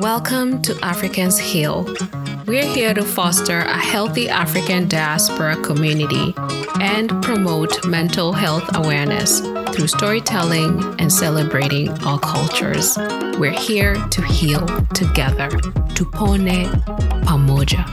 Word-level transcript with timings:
Welcome 0.00 0.62
to 0.62 0.78
Africans 0.80 1.40
Heal. 1.40 1.84
We're 2.46 2.64
here 2.64 2.94
to 2.94 3.02
foster 3.02 3.62
a 3.62 3.76
healthy 3.76 4.28
African 4.28 4.86
diaspora 4.86 5.56
community 5.56 6.34
and 6.80 7.20
promote 7.20 7.84
mental 7.84 8.32
health 8.32 8.76
awareness 8.76 9.40
through 9.74 9.88
storytelling 9.88 10.94
and 11.00 11.12
celebrating 11.12 11.90
all 12.04 12.20
cultures. 12.20 12.96
We're 13.40 13.50
here 13.50 13.96
to 13.96 14.22
heal 14.22 14.64
together. 14.94 15.48
Tupone 15.98 16.70
pamoja. 17.24 17.84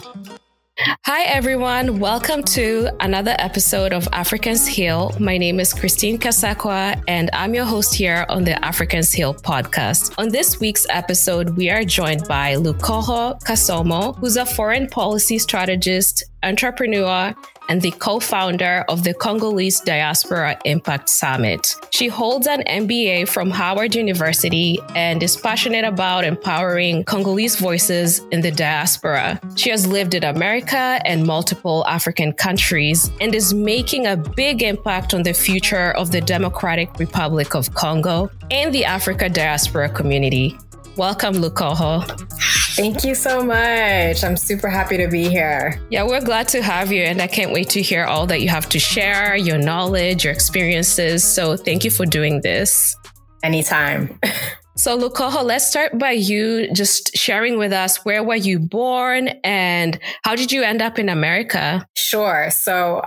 Hi, 0.78 1.22
everyone. 1.22 2.00
Welcome 2.00 2.42
to 2.42 2.90
another 3.00 3.34
episode 3.38 3.94
of 3.94 4.06
Africans 4.12 4.66
Heal. 4.66 5.10
My 5.18 5.38
name 5.38 5.58
is 5.58 5.72
Christine 5.72 6.18
Kasakwa, 6.18 7.02
and 7.08 7.30
I'm 7.32 7.54
your 7.54 7.64
host 7.64 7.94
here 7.94 8.26
on 8.28 8.44
the 8.44 8.62
Africans 8.62 9.10
Heal 9.10 9.32
podcast. 9.32 10.12
On 10.18 10.28
this 10.28 10.60
week's 10.60 10.86
episode, 10.90 11.56
we 11.56 11.70
are 11.70 11.82
joined 11.82 12.28
by 12.28 12.56
Lukoho 12.56 13.42
Kasomo, 13.42 14.18
who's 14.18 14.36
a 14.36 14.44
foreign 14.44 14.86
policy 14.86 15.38
strategist, 15.38 16.24
entrepreneur, 16.42 17.34
and 17.68 17.82
the 17.82 17.90
co 17.92 18.20
founder 18.20 18.84
of 18.88 19.04
the 19.04 19.14
Congolese 19.14 19.80
Diaspora 19.80 20.58
Impact 20.64 21.08
Summit. 21.08 21.74
She 21.90 22.08
holds 22.08 22.46
an 22.46 22.62
MBA 22.66 23.28
from 23.28 23.50
Howard 23.50 23.94
University 23.94 24.78
and 24.94 25.22
is 25.22 25.36
passionate 25.36 25.84
about 25.84 26.24
empowering 26.24 27.04
Congolese 27.04 27.56
voices 27.56 28.20
in 28.30 28.40
the 28.40 28.50
diaspora. 28.50 29.40
She 29.56 29.70
has 29.70 29.86
lived 29.86 30.14
in 30.14 30.24
America 30.24 31.00
and 31.04 31.24
multiple 31.24 31.84
African 31.86 32.32
countries 32.32 33.10
and 33.20 33.34
is 33.34 33.54
making 33.54 34.06
a 34.06 34.16
big 34.16 34.62
impact 34.62 35.14
on 35.14 35.22
the 35.22 35.32
future 35.32 35.92
of 35.92 36.12
the 36.12 36.20
Democratic 36.20 36.98
Republic 36.98 37.54
of 37.54 37.74
Congo 37.74 38.30
and 38.50 38.72
the 38.74 38.84
Africa 38.84 39.28
diaspora 39.28 39.88
community. 39.88 40.56
Welcome, 40.96 41.34
Lukoho. 41.34 42.06
Thank 42.74 43.04
you 43.04 43.14
so 43.14 43.44
much. 43.44 44.24
I'm 44.24 44.36
super 44.36 44.68
happy 44.68 44.96
to 44.96 45.08
be 45.08 45.28
here. 45.28 45.78
Yeah, 45.90 46.04
we're 46.04 46.24
glad 46.24 46.48
to 46.48 46.62
have 46.62 46.90
you, 46.90 47.02
and 47.02 47.20
I 47.20 47.26
can't 47.26 47.52
wait 47.52 47.68
to 47.70 47.82
hear 47.82 48.04
all 48.04 48.26
that 48.28 48.40
you 48.40 48.48
have 48.48 48.66
to 48.70 48.78
share 48.78 49.36
your 49.36 49.58
knowledge, 49.58 50.24
your 50.24 50.32
experiences. 50.32 51.22
So, 51.22 51.56
thank 51.56 51.84
you 51.84 51.90
for 51.90 52.06
doing 52.06 52.40
this. 52.40 52.96
Anytime. 53.42 54.18
So, 54.78 54.98
Lukoho, 54.98 55.42
let's 55.42 55.66
start 55.66 55.98
by 55.98 56.10
you 56.10 56.70
just 56.70 57.16
sharing 57.16 57.56
with 57.56 57.72
us 57.72 58.04
where 58.04 58.22
were 58.22 58.36
you 58.36 58.58
born 58.58 59.28
and 59.42 59.98
how 60.22 60.36
did 60.36 60.52
you 60.52 60.62
end 60.62 60.82
up 60.82 60.98
in 60.98 61.08
America? 61.08 61.88
Sure. 61.94 62.50
So, 62.50 63.00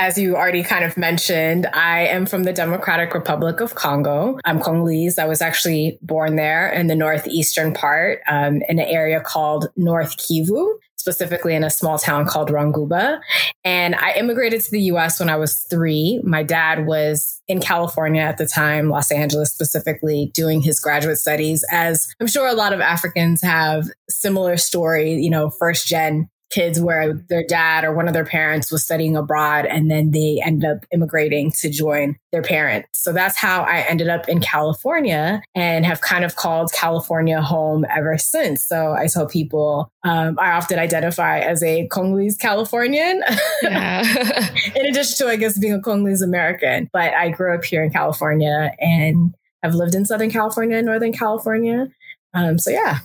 as 0.00 0.16
you 0.16 0.34
already 0.34 0.62
kind 0.62 0.82
of 0.82 0.96
mentioned, 0.96 1.66
I 1.74 2.06
am 2.06 2.24
from 2.24 2.44
the 2.44 2.54
Democratic 2.54 3.12
Republic 3.12 3.60
of 3.60 3.74
Congo. 3.74 4.38
I'm 4.46 4.58
Congolese. 4.58 5.18
I 5.18 5.26
was 5.26 5.42
actually 5.42 5.98
born 6.00 6.36
there 6.36 6.72
in 6.72 6.86
the 6.86 6.94
northeastern 6.94 7.74
part, 7.74 8.20
um, 8.26 8.62
in 8.70 8.78
an 8.78 8.86
area 8.86 9.20
called 9.20 9.68
North 9.76 10.16
Kivu, 10.16 10.72
specifically 10.96 11.54
in 11.54 11.62
a 11.62 11.68
small 11.68 11.98
town 11.98 12.24
called 12.24 12.48
Ranguba. 12.48 13.20
And 13.62 13.94
I 13.94 14.14
immigrated 14.14 14.62
to 14.62 14.70
the 14.70 14.80
US 14.92 15.20
when 15.20 15.28
I 15.28 15.36
was 15.36 15.56
three. 15.68 16.22
My 16.24 16.42
dad 16.42 16.86
was 16.86 17.38
in 17.46 17.60
California 17.60 18.22
at 18.22 18.38
the 18.38 18.46
time, 18.46 18.88
Los 18.88 19.12
Angeles 19.12 19.52
specifically, 19.52 20.30
doing 20.32 20.62
his 20.62 20.80
graduate 20.80 21.18
studies, 21.18 21.62
as 21.70 22.10
I'm 22.18 22.26
sure 22.26 22.48
a 22.48 22.54
lot 22.54 22.72
of 22.72 22.80
Africans 22.80 23.42
have 23.42 23.84
similar 24.08 24.56
story, 24.56 25.16
you 25.16 25.28
know, 25.28 25.50
first 25.50 25.86
gen 25.86 26.30
kids 26.50 26.80
where 26.80 27.14
their 27.14 27.44
dad 27.44 27.84
or 27.84 27.92
one 27.94 28.08
of 28.08 28.14
their 28.14 28.24
parents 28.24 28.70
was 28.70 28.84
studying 28.84 29.16
abroad 29.16 29.66
and 29.66 29.90
then 29.90 30.10
they 30.10 30.40
ended 30.44 30.68
up 30.68 30.84
immigrating 30.92 31.50
to 31.52 31.70
join 31.70 32.16
their 32.32 32.42
parents. 32.42 32.88
So 32.92 33.12
that's 33.12 33.38
how 33.38 33.62
I 33.62 33.78
ended 33.80 34.08
up 34.08 34.28
in 34.28 34.40
California 34.40 35.42
and 35.54 35.86
have 35.86 36.00
kind 36.00 36.24
of 36.24 36.36
called 36.36 36.72
California 36.72 37.40
home 37.40 37.86
ever 37.94 38.18
since. 38.18 38.64
So 38.64 38.92
I 38.92 39.06
tell 39.06 39.26
people 39.26 39.90
um, 40.02 40.38
I 40.40 40.52
often 40.52 40.78
identify 40.78 41.38
as 41.38 41.62
a 41.62 41.86
Congolese 41.88 42.36
Californian, 42.36 43.22
yeah. 43.62 44.02
in 44.74 44.86
addition 44.86 45.16
to, 45.18 45.30
I 45.30 45.36
guess, 45.36 45.58
being 45.58 45.74
a 45.74 45.80
Congolese 45.80 46.22
American. 46.22 46.88
But 46.92 47.14
I 47.14 47.28
grew 47.30 47.54
up 47.54 47.64
here 47.64 47.82
in 47.82 47.90
California 47.90 48.72
and 48.80 49.34
have 49.62 49.74
lived 49.74 49.94
in 49.94 50.06
Southern 50.06 50.30
California 50.30 50.76
and 50.78 50.86
Northern 50.86 51.12
California. 51.12 51.88
Um, 52.32 52.58
so 52.58 52.70
yeah, 52.70 52.98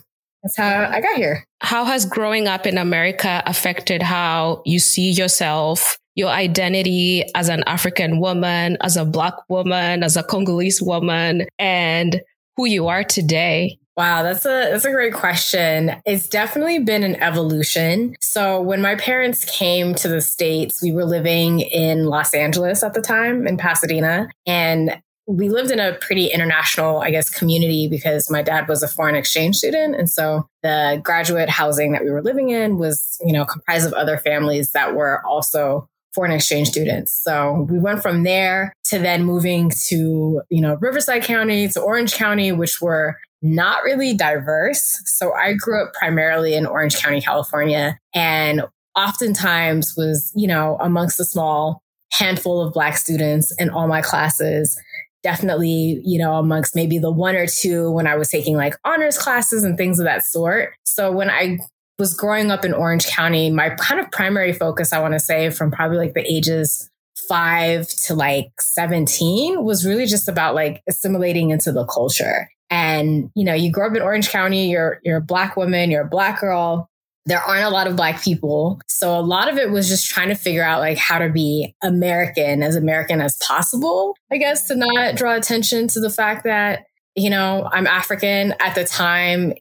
that's 0.46 0.58
how 0.58 0.86
I 0.86 1.02
got 1.02 1.16
here. 1.16 1.44
How 1.62 1.86
has 1.86 2.06
growing 2.06 2.48
up 2.48 2.68
in 2.68 2.78
America 2.78 3.42
affected 3.48 4.04
how 4.04 4.62
you 4.64 4.78
see 4.78 5.10
yourself, 5.10 5.98
your 6.14 6.30
identity 6.30 7.24
as 7.34 7.50
an 7.50 7.64
African 7.66 8.20
woman, 8.20 8.78
as 8.82 8.96
a 8.96 9.06
Black 9.06 9.34
woman, 9.50 10.04
as 10.04 10.16
a 10.16 10.22
Congolese 10.22 10.84
woman, 10.84 11.48
and 11.58 12.22
who 12.58 12.66
you 12.66 12.88
are 12.88 13.04
today? 13.04 13.80
Wow, 13.98 14.22
that's 14.22 14.46
a 14.46 14.70
that's 14.70 14.86
a 14.86 14.92
great 14.92 15.14
question. 15.14 15.94
It's 16.06 16.28
definitely 16.28 16.80
been 16.80 17.02
an 17.02 17.16
evolution. 17.16 18.14
So 18.20 18.62
when 18.62 18.82
my 18.82 18.96
parents 18.96 19.46
came 19.46 19.96
to 19.96 20.08
the 20.08 20.22
states, 20.22 20.84
we 20.84 20.92
were 20.92 21.06
living 21.06 21.62
in 21.62 22.06
Los 22.06 22.34
Angeles 22.36 22.84
at 22.84 22.94
the 22.94 23.02
time 23.02 23.48
in 23.48 23.58
Pasadena, 23.58 24.28
and 24.46 25.02
we 25.28 25.50
lived 25.50 25.72
in 25.72 25.80
a 25.80 25.94
pretty 25.94 26.28
international, 26.28 27.02
I 27.02 27.10
guess, 27.10 27.30
community 27.30 27.88
because 27.88 28.30
my 28.30 28.42
dad 28.44 28.68
was 28.68 28.84
a 28.84 28.88
foreign 28.88 29.16
exchange 29.16 29.58
student. 29.58 29.96
And 29.96 30.10
so 30.10 30.48
the 30.62 31.02
graduate 31.04 31.50
housing 31.50 31.94
that 31.94 32.04
we 32.04 32.12
were 32.12 32.22
living 32.22 32.50
in 32.50 32.78
was, 32.78 33.18
you 33.26 33.34
know, 33.34 33.46
comprised 33.46 33.88
of 33.88 33.94
other 33.94 34.18
families 34.18 34.72
that 34.72 34.94
were 34.96 35.26
also 35.26 35.88
foreign 36.14 36.32
exchange 36.32 36.70
students. 36.70 37.12
So 37.12 37.68
we 37.70 37.80
went 37.80 38.02
from 38.02 38.24
there 38.24 38.74
to 38.86 39.00
then 39.00 39.24
moving 39.24 39.72
to, 39.88 40.42
you 40.50 40.62
know, 40.62 40.76
Riverside 40.76 41.24
County 41.24 41.68
to 41.70 41.82
Orange 41.82 42.14
County, 42.14 42.52
which 42.52 42.80
were 42.80 43.18
not 43.42 43.84
really 43.84 44.14
diverse. 44.14 45.02
So 45.06 45.34
I 45.34 45.54
grew 45.54 45.84
up 45.84 45.94
primarily 45.94 46.56
in 46.56 46.66
Orange 46.66 46.98
County, 47.02 47.20
California, 47.20 47.98
and 48.14 48.62
oftentimes 48.96 49.96
was, 49.98 50.32
you 50.36 50.48
know, 50.48 50.78
amongst 50.80 51.20
a 51.20 51.26
small 51.26 51.82
handful 52.12 52.62
of 52.62 52.74
Black 52.74 52.98
students 52.98 53.54
in 53.60 53.70
all 53.70 53.88
my 53.88 54.02
classes 54.02 54.80
definitely, 55.26 56.00
you 56.06 56.20
know, 56.20 56.36
amongst 56.36 56.76
maybe 56.76 57.00
the 57.00 57.10
one 57.10 57.36
or 57.36 57.48
two 57.48 57.90
when 57.90 58.06
I 58.06 58.16
was 58.16 58.30
taking 58.30 58.56
like 58.56 58.76
honors 58.86 59.18
classes 59.18 59.64
and 59.64 59.76
things 59.76 60.00
of 60.00 60.06
that 60.06 60.24
sort. 60.24 60.76
So 60.84 61.12
when 61.12 61.32
I 61.32 61.58
was 61.98 62.14
growing 62.14 62.52
up 62.52 62.64
in 62.64 62.76
Orange 62.76 63.08
County, 63.08 63.50
my 63.50 63.72
kind 63.72 64.00
of 64.00 64.12
primary 64.12 64.54
focus, 64.54 64.94
I 64.94 65.00
want 65.00 65.16
to 65.16 65.20
say, 65.20 65.50
from 65.50 65.72
probably 65.72 65.98
like 65.98 66.14
the 66.14 66.32
ages 66.32 66.92
five 67.28 67.88
to 67.88 68.14
like 68.14 68.52
17 68.60 69.64
was 69.64 69.84
really 69.84 70.06
just 70.06 70.30
about 70.30 70.54
like 70.54 70.84
assimilating 70.88 71.50
into 71.50 71.72
the 71.72 71.88
culture. 71.88 72.48
And, 72.70 73.32
you 73.34 73.46
know, 73.46 73.56
you 73.56 73.72
grow 73.72 73.88
up 73.88 73.96
in 73.96 74.04
Orange 74.04 74.30
County, 74.30 74.70
you're, 74.70 75.00
you're 75.04 75.18
a 75.18 75.22
black 75.22 75.58
woman, 75.58 75.90
you're 75.90 76.04
a 76.04 76.08
black 76.08 76.40
girl, 76.40 76.88
there 77.26 77.42
aren't 77.42 77.66
a 77.66 77.70
lot 77.70 77.88
of 77.88 77.96
black 77.96 78.22
people. 78.22 78.80
So 78.88 79.18
a 79.18 79.22
lot 79.22 79.50
of 79.50 79.58
it 79.58 79.72
was 79.72 79.88
just 79.88 80.10
trying 80.10 80.30
to 80.30 80.36
figure 80.36 80.64
out 80.64 80.80
like 80.80 80.98
how 80.98 81.18
to 81.18 81.30
be 81.30 81.76
American, 81.84 82.62
as 82.62 82.76
American 82.76 83.20
as 83.20 83.38
possible, 83.46 84.16
I 84.32 84.38
guess, 84.38 84.68
to 84.68 84.76
not 84.76 85.16
draw 85.16 85.36
attention 85.36 85.88
to 85.90 86.00
the 86.00 86.10
fact 86.10 86.44
that, 86.44 86.86
you 87.16 87.30
know, 87.30 87.68
I'm 87.72 87.88
African 87.88 88.54
at 88.60 88.76
the 88.76 88.86
time. 88.86 89.54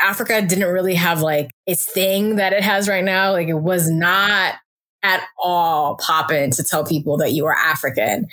Africa 0.00 0.40
didn't 0.40 0.72
really 0.72 0.94
have 0.94 1.20
like 1.20 1.50
its 1.66 1.84
thing 1.84 2.36
that 2.36 2.54
it 2.54 2.62
has 2.62 2.88
right 2.88 3.04
now. 3.04 3.32
Like 3.32 3.48
it 3.48 3.54
was 3.54 3.90
not 3.90 4.54
at 5.02 5.22
all 5.42 5.96
popping 5.96 6.50
to 6.52 6.62
tell 6.62 6.84
people 6.84 7.18
that 7.18 7.32
you 7.32 7.44
were 7.44 7.56
African. 7.56 8.28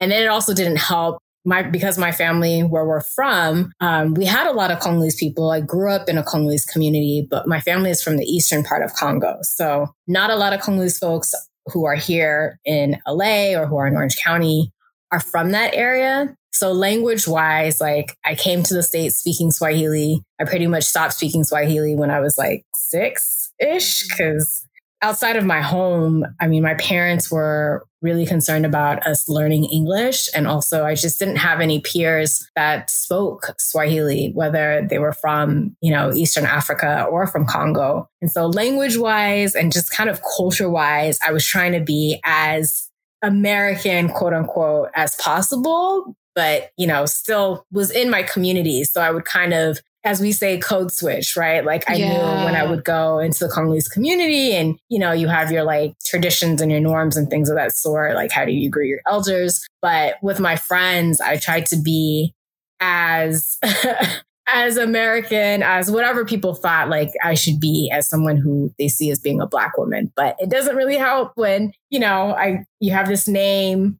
And 0.00 0.12
then 0.12 0.22
it 0.22 0.28
also 0.28 0.54
didn't 0.54 0.78
help 0.78 1.20
my 1.48 1.62
because 1.62 1.96
my 1.96 2.12
family 2.12 2.60
where 2.60 2.84
we're 2.84 3.00
from, 3.00 3.72
um, 3.80 4.12
we 4.14 4.26
had 4.26 4.46
a 4.46 4.52
lot 4.52 4.70
of 4.70 4.80
Congolese 4.80 5.16
people. 5.16 5.50
I 5.50 5.60
grew 5.60 5.90
up 5.90 6.08
in 6.08 6.18
a 6.18 6.22
Congolese 6.22 6.66
community, 6.66 7.26
but 7.28 7.48
my 7.48 7.60
family 7.60 7.90
is 7.90 8.02
from 8.02 8.18
the 8.18 8.24
eastern 8.24 8.62
part 8.62 8.82
of 8.82 8.92
Congo, 8.94 9.38
so 9.42 9.88
not 10.06 10.30
a 10.30 10.36
lot 10.36 10.52
of 10.52 10.60
Congolese 10.60 10.98
folks 10.98 11.34
who 11.72 11.86
are 11.86 11.94
here 11.94 12.60
in 12.64 12.98
LA 13.06 13.58
or 13.58 13.66
who 13.66 13.76
are 13.78 13.86
in 13.86 13.96
Orange 13.96 14.18
County 14.22 14.72
are 15.10 15.20
from 15.20 15.52
that 15.52 15.74
area. 15.74 16.34
So 16.52 16.72
language 16.72 17.26
wise, 17.26 17.80
like 17.80 18.14
I 18.24 18.34
came 18.34 18.62
to 18.64 18.74
the 18.74 18.82
States 18.82 19.16
speaking 19.16 19.50
Swahili. 19.50 20.22
I 20.38 20.44
pretty 20.44 20.66
much 20.66 20.84
stopped 20.84 21.14
speaking 21.14 21.44
Swahili 21.44 21.94
when 21.94 22.10
I 22.10 22.20
was 22.20 22.36
like 22.36 22.64
six 22.74 23.52
ish 23.58 24.08
because 24.08 24.66
outside 25.02 25.36
of 25.36 25.44
my 25.44 25.60
home, 25.60 26.24
I 26.40 26.48
mean, 26.48 26.62
my 26.62 26.74
parents 26.74 27.30
were 27.30 27.86
really 28.00 28.26
concerned 28.26 28.64
about 28.64 29.04
us 29.06 29.28
learning 29.28 29.64
English. 29.64 30.28
And 30.34 30.46
also, 30.46 30.84
I 30.84 30.94
just 30.94 31.18
didn't 31.18 31.36
have 31.36 31.60
any 31.60 31.80
peers 31.80 32.48
that 32.54 32.90
spoke 32.90 33.54
Swahili, 33.58 34.30
whether 34.34 34.86
they 34.88 34.98
were 34.98 35.12
from, 35.12 35.76
you 35.80 35.92
know, 35.92 36.12
Eastern 36.12 36.46
Africa 36.46 37.06
or 37.10 37.26
from 37.26 37.46
Congo. 37.46 38.08
And 38.20 38.30
so, 38.30 38.46
language 38.46 38.96
wise 38.96 39.54
and 39.54 39.72
just 39.72 39.92
kind 39.92 40.10
of 40.10 40.20
culture 40.36 40.70
wise, 40.70 41.18
I 41.26 41.32
was 41.32 41.46
trying 41.46 41.72
to 41.72 41.80
be 41.80 42.20
as 42.24 42.88
American, 43.22 44.08
quote 44.08 44.32
unquote, 44.32 44.90
as 44.94 45.16
possible, 45.16 46.16
but, 46.34 46.70
you 46.76 46.86
know, 46.86 47.04
still 47.04 47.66
was 47.72 47.90
in 47.90 48.10
my 48.10 48.22
community. 48.22 48.84
So 48.84 49.00
I 49.00 49.10
would 49.10 49.24
kind 49.24 49.52
of 49.52 49.80
as 50.04 50.20
we 50.20 50.32
say, 50.32 50.58
code 50.58 50.92
switch, 50.92 51.36
right? 51.36 51.64
Like 51.64 51.88
I 51.90 51.94
yeah. 51.94 52.12
knew 52.12 52.44
when 52.44 52.54
I 52.54 52.64
would 52.64 52.84
go 52.84 53.18
into 53.18 53.44
the 53.44 53.50
Congolese 53.50 53.88
community 53.88 54.54
and, 54.54 54.78
you 54.88 54.98
know, 54.98 55.12
you 55.12 55.28
have 55.28 55.50
your 55.50 55.64
like 55.64 55.94
traditions 56.04 56.60
and 56.60 56.70
your 56.70 56.80
norms 56.80 57.16
and 57.16 57.28
things 57.28 57.50
of 57.50 57.56
that 57.56 57.76
sort. 57.76 58.14
Like, 58.14 58.30
how 58.30 58.44
do 58.44 58.52
you 58.52 58.70
greet 58.70 58.88
your 58.88 59.00
elders? 59.06 59.66
But 59.82 60.14
with 60.22 60.40
my 60.40 60.56
friends, 60.56 61.20
I 61.20 61.36
tried 61.36 61.66
to 61.66 61.76
be 61.76 62.32
as, 62.80 63.58
as 64.48 64.76
American 64.76 65.62
as 65.62 65.90
whatever 65.90 66.24
people 66.24 66.54
thought 66.54 66.88
like 66.88 67.10
I 67.22 67.34
should 67.34 67.60
be 67.60 67.90
as 67.92 68.08
someone 68.08 68.38
who 68.38 68.72
they 68.78 68.88
see 68.88 69.10
as 69.10 69.20
being 69.20 69.40
a 69.40 69.46
black 69.46 69.76
woman. 69.76 70.10
But 70.16 70.36
it 70.38 70.48
doesn't 70.48 70.76
really 70.76 70.96
help 70.96 71.32
when, 71.34 71.72
you 71.90 71.98
know, 71.98 72.34
I, 72.34 72.64
you 72.80 72.92
have 72.92 73.08
this 73.08 73.28
name 73.28 73.98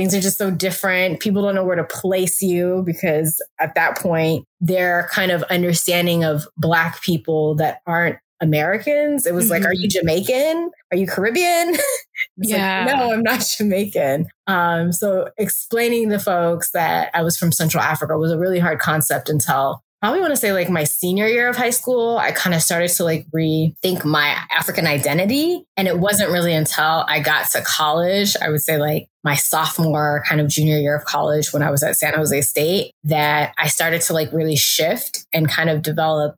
things 0.00 0.14
are 0.14 0.20
just 0.20 0.38
so 0.38 0.50
different. 0.50 1.20
People 1.20 1.42
don't 1.42 1.54
know 1.54 1.64
where 1.64 1.76
to 1.76 1.84
place 1.84 2.40
you 2.40 2.82
because 2.86 3.38
at 3.58 3.74
that 3.74 3.98
point, 3.98 4.46
their 4.58 5.10
kind 5.12 5.30
of 5.30 5.42
understanding 5.44 6.24
of 6.24 6.48
Black 6.56 7.02
people 7.02 7.54
that 7.56 7.82
aren't 7.86 8.16
Americans, 8.40 9.26
it 9.26 9.34
was 9.34 9.44
mm-hmm. 9.44 9.62
like, 9.62 9.64
are 9.66 9.74
you 9.74 9.88
mm-hmm. 9.88 10.00
Jamaican? 10.00 10.70
Are 10.90 10.96
you 10.96 11.06
Caribbean? 11.06 11.74
yeah. 12.38 12.86
Like, 12.86 12.96
no, 12.96 13.12
I'm 13.12 13.22
not 13.22 13.40
Jamaican. 13.40 14.28
Um, 14.46 14.90
so 14.94 15.28
explaining 15.36 16.08
to 16.08 16.18
folks 16.18 16.70
that 16.70 17.10
I 17.12 17.22
was 17.22 17.36
from 17.36 17.52
Central 17.52 17.82
Africa 17.82 18.16
was 18.16 18.32
a 18.32 18.38
really 18.38 18.58
hard 18.58 18.78
concept 18.78 19.28
until 19.28 19.82
probably 20.00 20.20
want 20.20 20.32
to 20.32 20.36
say 20.36 20.54
like 20.54 20.70
my 20.70 20.84
senior 20.84 21.26
year 21.26 21.48
of 21.48 21.56
high 21.56 21.70
school, 21.70 22.16
I 22.16 22.32
kind 22.32 22.54
of 22.54 22.62
started 22.62 22.88
to 22.88 23.04
like 23.04 23.26
rethink 23.34 24.02
my 24.04 24.34
African 24.50 24.86
identity. 24.86 25.62
And 25.76 25.86
it 25.86 25.98
wasn't 25.98 26.30
really 26.30 26.54
until 26.54 27.04
I 27.06 27.20
got 27.20 27.50
to 27.50 27.60
college, 27.60 28.34
I 28.40 28.48
would 28.48 28.62
say 28.62 28.78
like 28.78 29.09
my 29.22 29.34
sophomore 29.34 30.22
kind 30.26 30.40
of 30.40 30.48
junior 30.48 30.78
year 30.78 30.96
of 30.96 31.04
college 31.04 31.52
when 31.52 31.62
I 31.62 31.70
was 31.70 31.82
at 31.82 31.96
San 31.96 32.14
Jose 32.14 32.40
State 32.42 32.92
that 33.04 33.52
I 33.58 33.68
started 33.68 34.00
to 34.02 34.12
like 34.12 34.32
really 34.32 34.56
shift 34.56 35.26
and 35.32 35.48
kind 35.48 35.68
of 35.68 35.82
develop 35.82 36.36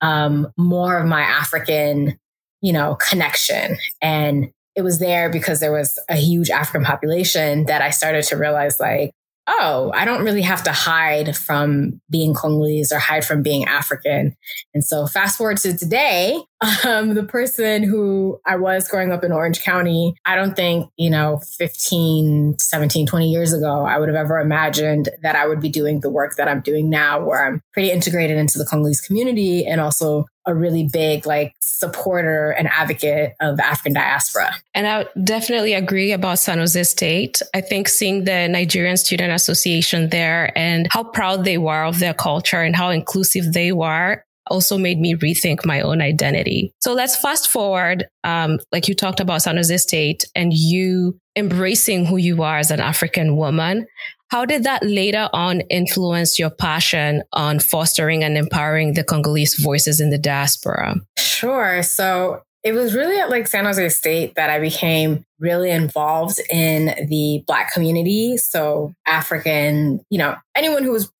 um, 0.00 0.48
more 0.56 0.98
of 0.98 1.06
my 1.06 1.22
African, 1.22 2.18
you 2.60 2.72
know, 2.72 2.96
connection. 2.96 3.76
And 4.00 4.52
it 4.76 4.82
was 4.82 4.98
there 4.98 5.28
because 5.28 5.60
there 5.60 5.72
was 5.72 5.98
a 6.08 6.16
huge 6.16 6.50
African 6.50 6.84
population 6.84 7.66
that 7.66 7.82
I 7.82 7.90
started 7.90 8.24
to 8.24 8.36
realize 8.36 8.78
like, 8.78 9.10
oh, 9.46 9.90
I 9.94 10.04
don't 10.04 10.24
really 10.24 10.42
have 10.42 10.62
to 10.64 10.72
hide 10.72 11.36
from 11.36 12.00
being 12.08 12.34
Congolese 12.34 12.92
or 12.92 12.98
hide 12.98 13.24
from 13.24 13.42
being 13.42 13.64
African. 13.64 14.36
And 14.74 14.84
so 14.84 15.06
fast 15.06 15.36
forward 15.36 15.56
to 15.58 15.76
today, 15.76 16.40
um, 16.84 17.14
the 17.14 17.24
person 17.24 17.82
who 17.82 18.40
I 18.46 18.56
was 18.56 18.88
growing 18.88 19.12
up 19.12 19.24
in 19.24 19.32
Orange 19.32 19.62
County, 19.62 20.14
I 20.26 20.36
don't 20.36 20.54
think, 20.54 20.90
you 20.96 21.08
know, 21.08 21.38
15, 21.56 22.58
17, 22.58 23.06
20 23.06 23.30
years 23.30 23.52
ago, 23.52 23.84
I 23.86 23.98
would 23.98 24.08
have 24.08 24.16
ever 24.16 24.38
imagined 24.38 25.08
that 25.22 25.36
I 25.36 25.46
would 25.46 25.60
be 25.60 25.70
doing 25.70 26.00
the 26.00 26.10
work 26.10 26.36
that 26.36 26.48
I'm 26.48 26.60
doing 26.60 26.90
now, 26.90 27.24
where 27.24 27.46
I'm 27.46 27.62
pretty 27.72 27.90
integrated 27.90 28.36
into 28.36 28.58
the 28.58 28.66
Congolese 28.66 29.00
community 29.00 29.66
and 29.66 29.80
also 29.80 30.26
a 30.46 30.54
really 30.54 30.88
big 30.90 31.26
like 31.26 31.54
supporter 31.60 32.50
and 32.50 32.68
advocate 32.68 33.32
of 33.40 33.60
African 33.60 33.92
diaspora. 33.92 34.54
And 34.74 34.86
I 34.86 35.06
definitely 35.22 35.74
agree 35.74 36.12
about 36.12 36.38
San 36.38 36.58
Jose 36.58 36.82
State. 36.84 37.40
I 37.54 37.60
think 37.60 37.88
seeing 37.88 38.24
the 38.24 38.48
Nigerian 38.48 38.96
Student 38.96 39.32
Association 39.32 40.10
there 40.10 40.56
and 40.56 40.88
how 40.90 41.04
proud 41.04 41.44
they 41.44 41.58
were 41.58 41.84
of 41.84 42.00
their 42.00 42.14
culture 42.14 42.60
and 42.60 42.74
how 42.74 42.90
inclusive 42.90 43.52
they 43.52 43.72
were 43.72 44.24
also 44.50 44.76
made 44.76 44.98
me 44.98 45.14
rethink 45.14 45.64
my 45.64 45.80
own 45.80 46.02
identity. 46.02 46.74
So 46.80 46.92
let's 46.92 47.16
fast 47.16 47.48
forward. 47.48 48.06
Um, 48.24 48.58
like 48.72 48.88
you 48.88 48.94
talked 48.94 49.20
about 49.20 49.42
San 49.42 49.56
Jose 49.56 49.76
State 49.78 50.24
and 50.34 50.52
you 50.52 51.18
embracing 51.36 52.04
who 52.04 52.16
you 52.16 52.42
are 52.42 52.58
as 52.58 52.70
an 52.70 52.80
African 52.80 53.36
woman. 53.36 53.86
How 54.30 54.44
did 54.44 54.62
that 54.64 54.82
later 54.84 55.28
on 55.32 55.60
influence 55.62 56.38
your 56.38 56.50
passion 56.50 57.22
on 57.32 57.58
fostering 57.58 58.22
and 58.22 58.36
empowering 58.36 58.94
the 58.94 59.02
Congolese 59.02 59.54
voices 59.54 60.00
in 60.00 60.10
the 60.10 60.18
diaspora? 60.18 60.96
Sure. 61.18 61.82
So 61.82 62.42
it 62.62 62.72
was 62.72 62.94
really 62.94 63.18
at 63.18 63.30
like 63.30 63.46
San 63.46 63.64
Jose 63.64 63.88
State 63.88 64.34
that 64.34 64.50
I 64.50 64.58
became 64.58 65.24
really 65.38 65.70
involved 65.70 66.38
in 66.52 67.06
the 67.08 67.42
Black 67.46 67.72
community. 67.72 68.36
So 68.36 68.92
African, 69.06 70.00
you 70.10 70.18
know, 70.18 70.36
anyone 70.54 70.82
who 70.82 70.92
was 70.92 71.10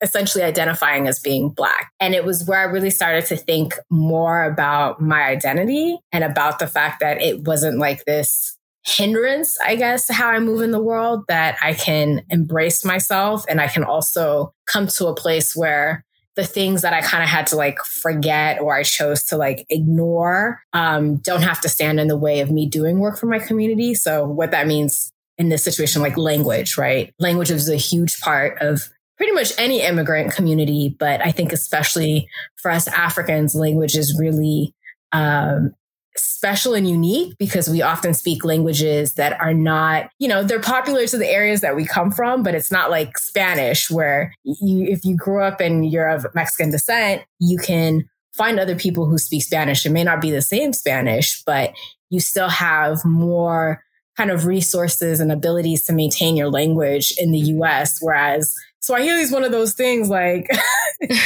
essentially 0.00 0.44
identifying 0.44 1.08
as 1.08 1.18
being 1.18 1.48
Black. 1.48 1.90
And 1.98 2.14
it 2.14 2.24
was 2.24 2.46
where 2.46 2.60
I 2.60 2.64
really 2.64 2.90
started 2.90 3.26
to 3.26 3.36
think 3.36 3.74
more 3.90 4.44
about 4.44 5.00
my 5.00 5.24
identity 5.24 5.98
and 6.12 6.22
about 6.22 6.60
the 6.60 6.68
fact 6.68 7.00
that 7.00 7.20
it 7.20 7.42
wasn't 7.42 7.78
like 7.78 8.04
this 8.04 8.56
hindrance, 8.86 9.58
I 9.64 9.76
guess, 9.76 10.06
to 10.06 10.12
how 10.12 10.28
I 10.28 10.38
move 10.38 10.60
in 10.60 10.70
the 10.70 10.82
world, 10.82 11.24
that 11.28 11.56
I 11.62 11.72
can 11.72 12.22
embrace 12.30 12.84
myself 12.84 13.44
and 13.48 13.60
I 13.60 13.66
can 13.66 13.82
also 13.82 14.52
come 14.66 14.86
to 14.88 15.06
a 15.06 15.14
place 15.14 15.56
where 15.56 16.04
the 16.36 16.44
things 16.44 16.82
that 16.82 16.92
I 16.92 17.00
kind 17.00 17.22
of 17.22 17.28
had 17.28 17.46
to 17.48 17.56
like 17.56 17.78
forget 17.78 18.60
or 18.60 18.74
I 18.76 18.82
chose 18.82 19.22
to 19.24 19.36
like 19.36 19.66
ignore 19.68 20.62
um, 20.72 21.16
don't 21.16 21.42
have 21.42 21.60
to 21.60 21.68
stand 21.68 22.00
in 22.00 22.08
the 22.08 22.16
way 22.16 22.40
of 22.40 22.50
me 22.50 22.66
doing 22.66 22.98
work 22.98 23.18
for 23.18 23.26
my 23.26 23.38
community. 23.38 23.94
So, 23.94 24.26
what 24.26 24.50
that 24.50 24.66
means 24.66 25.12
in 25.38 25.48
this 25.48 25.62
situation, 25.62 26.02
like 26.02 26.16
language, 26.16 26.76
right? 26.76 27.12
Language 27.18 27.50
is 27.50 27.68
a 27.68 27.76
huge 27.76 28.20
part 28.20 28.60
of 28.60 28.88
pretty 29.16 29.32
much 29.32 29.52
any 29.58 29.80
immigrant 29.80 30.32
community, 30.32 30.94
but 30.98 31.24
I 31.24 31.30
think 31.30 31.52
especially 31.52 32.28
for 32.56 32.70
us 32.70 32.88
Africans, 32.88 33.54
language 33.54 33.94
is 33.94 34.18
really 34.18 34.74
um, 35.12 35.74
special 36.16 36.74
and 36.74 36.88
unique 36.88 37.36
because 37.38 37.68
we 37.68 37.82
often 37.82 38.14
speak 38.14 38.44
languages 38.44 39.14
that 39.14 39.40
are 39.40 39.54
not, 39.54 40.10
you 40.18 40.28
know, 40.28 40.42
they're 40.42 40.60
popular 40.60 41.06
to 41.06 41.18
the 41.18 41.28
areas 41.28 41.60
that 41.60 41.74
we 41.74 41.84
come 41.84 42.10
from, 42.10 42.42
but 42.42 42.54
it's 42.54 42.70
not 42.70 42.90
like 42.90 43.18
Spanish 43.18 43.90
where 43.90 44.34
you, 44.44 44.86
if 44.86 45.04
you 45.04 45.16
grew 45.16 45.42
up 45.42 45.60
and 45.60 45.90
you're 45.90 46.08
of 46.08 46.26
Mexican 46.34 46.70
descent, 46.70 47.22
you 47.40 47.58
can 47.58 48.08
find 48.32 48.58
other 48.58 48.76
people 48.76 49.06
who 49.06 49.18
speak 49.18 49.42
Spanish. 49.42 49.84
It 49.86 49.90
may 49.90 50.04
not 50.04 50.20
be 50.20 50.30
the 50.30 50.42
same 50.42 50.72
Spanish, 50.72 51.42
but 51.44 51.72
you 52.10 52.20
still 52.20 52.48
have 52.48 53.04
more 53.04 53.82
kind 54.16 54.30
of 54.30 54.46
resources 54.46 55.18
and 55.20 55.32
abilities 55.32 55.82
to 55.84 55.92
maintain 55.92 56.36
your 56.36 56.50
language 56.50 57.12
in 57.18 57.32
the 57.32 57.38
US. 57.38 57.98
Whereas 58.00 58.54
Swahili 58.84 59.20
is 59.20 59.32
one 59.32 59.44
of 59.44 59.52
those 59.52 59.72
things 59.72 60.10
like 60.10 60.46
not 61.00 61.16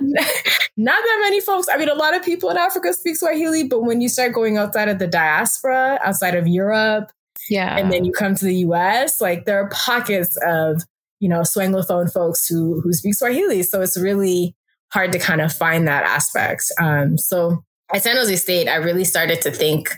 that 0.00 1.18
many 1.22 1.40
folks. 1.40 1.68
I 1.72 1.76
mean, 1.76 1.88
a 1.88 1.94
lot 1.94 2.16
of 2.16 2.24
people 2.24 2.50
in 2.50 2.56
Africa 2.56 2.92
speak 2.92 3.16
Swahili, 3.16 3.64
but 3.64 3.82
when 3.82 4.00
you 4.00 4.08
start 4.08 4.32
going 4.32 4.56
outside 4.56 4.88
of 4.88 4.98
the 4.98 5.06
diaspora, 5.06 6.00
outside 6.02 6.34
of 6.34 6.48
Europe, 6.48 7.10
yeah, 7.48 7.76
and 7.76 7.92
then 7.92 8.04
you 8.04 8.10
come 8.10 8.34
to 8.34 8.44
the 8.44 8.56
US, 8.56 9.20
like 9.20 9.44
there 9.44 9.60
are 9.62 9.68
pockets 9.68 10.36
of 10.44 10.82
you 11.20 11.28
know 11.28 11.40
Swanglophone 11.40 12.12
folks 12.12 12.48
who 12.48 12.80
who 12.80 12.92
speak 12.92 13.14
Swahili. 13.14 13.62
So 13.62 13.80
it's 13.80 13.96
really 13.96 14.56
hard 14.92 15.12
to 15.12 15.20
kind 15.20 15.40
of 15.40 15.52
find 15.52 15.86
that 15.86 16.02
aspect. 16.02 16.64
Um, 16.80 17.16
so 17.16 17.62
at 17.94 18.02
San 18.02 18.16
Jose 18.16 18.34
State, 18.36 18.68
I 18.68 18.76
really 18.76 19.04
started 19.04 19.40
to 19.42 19.52
think 19.52 19.90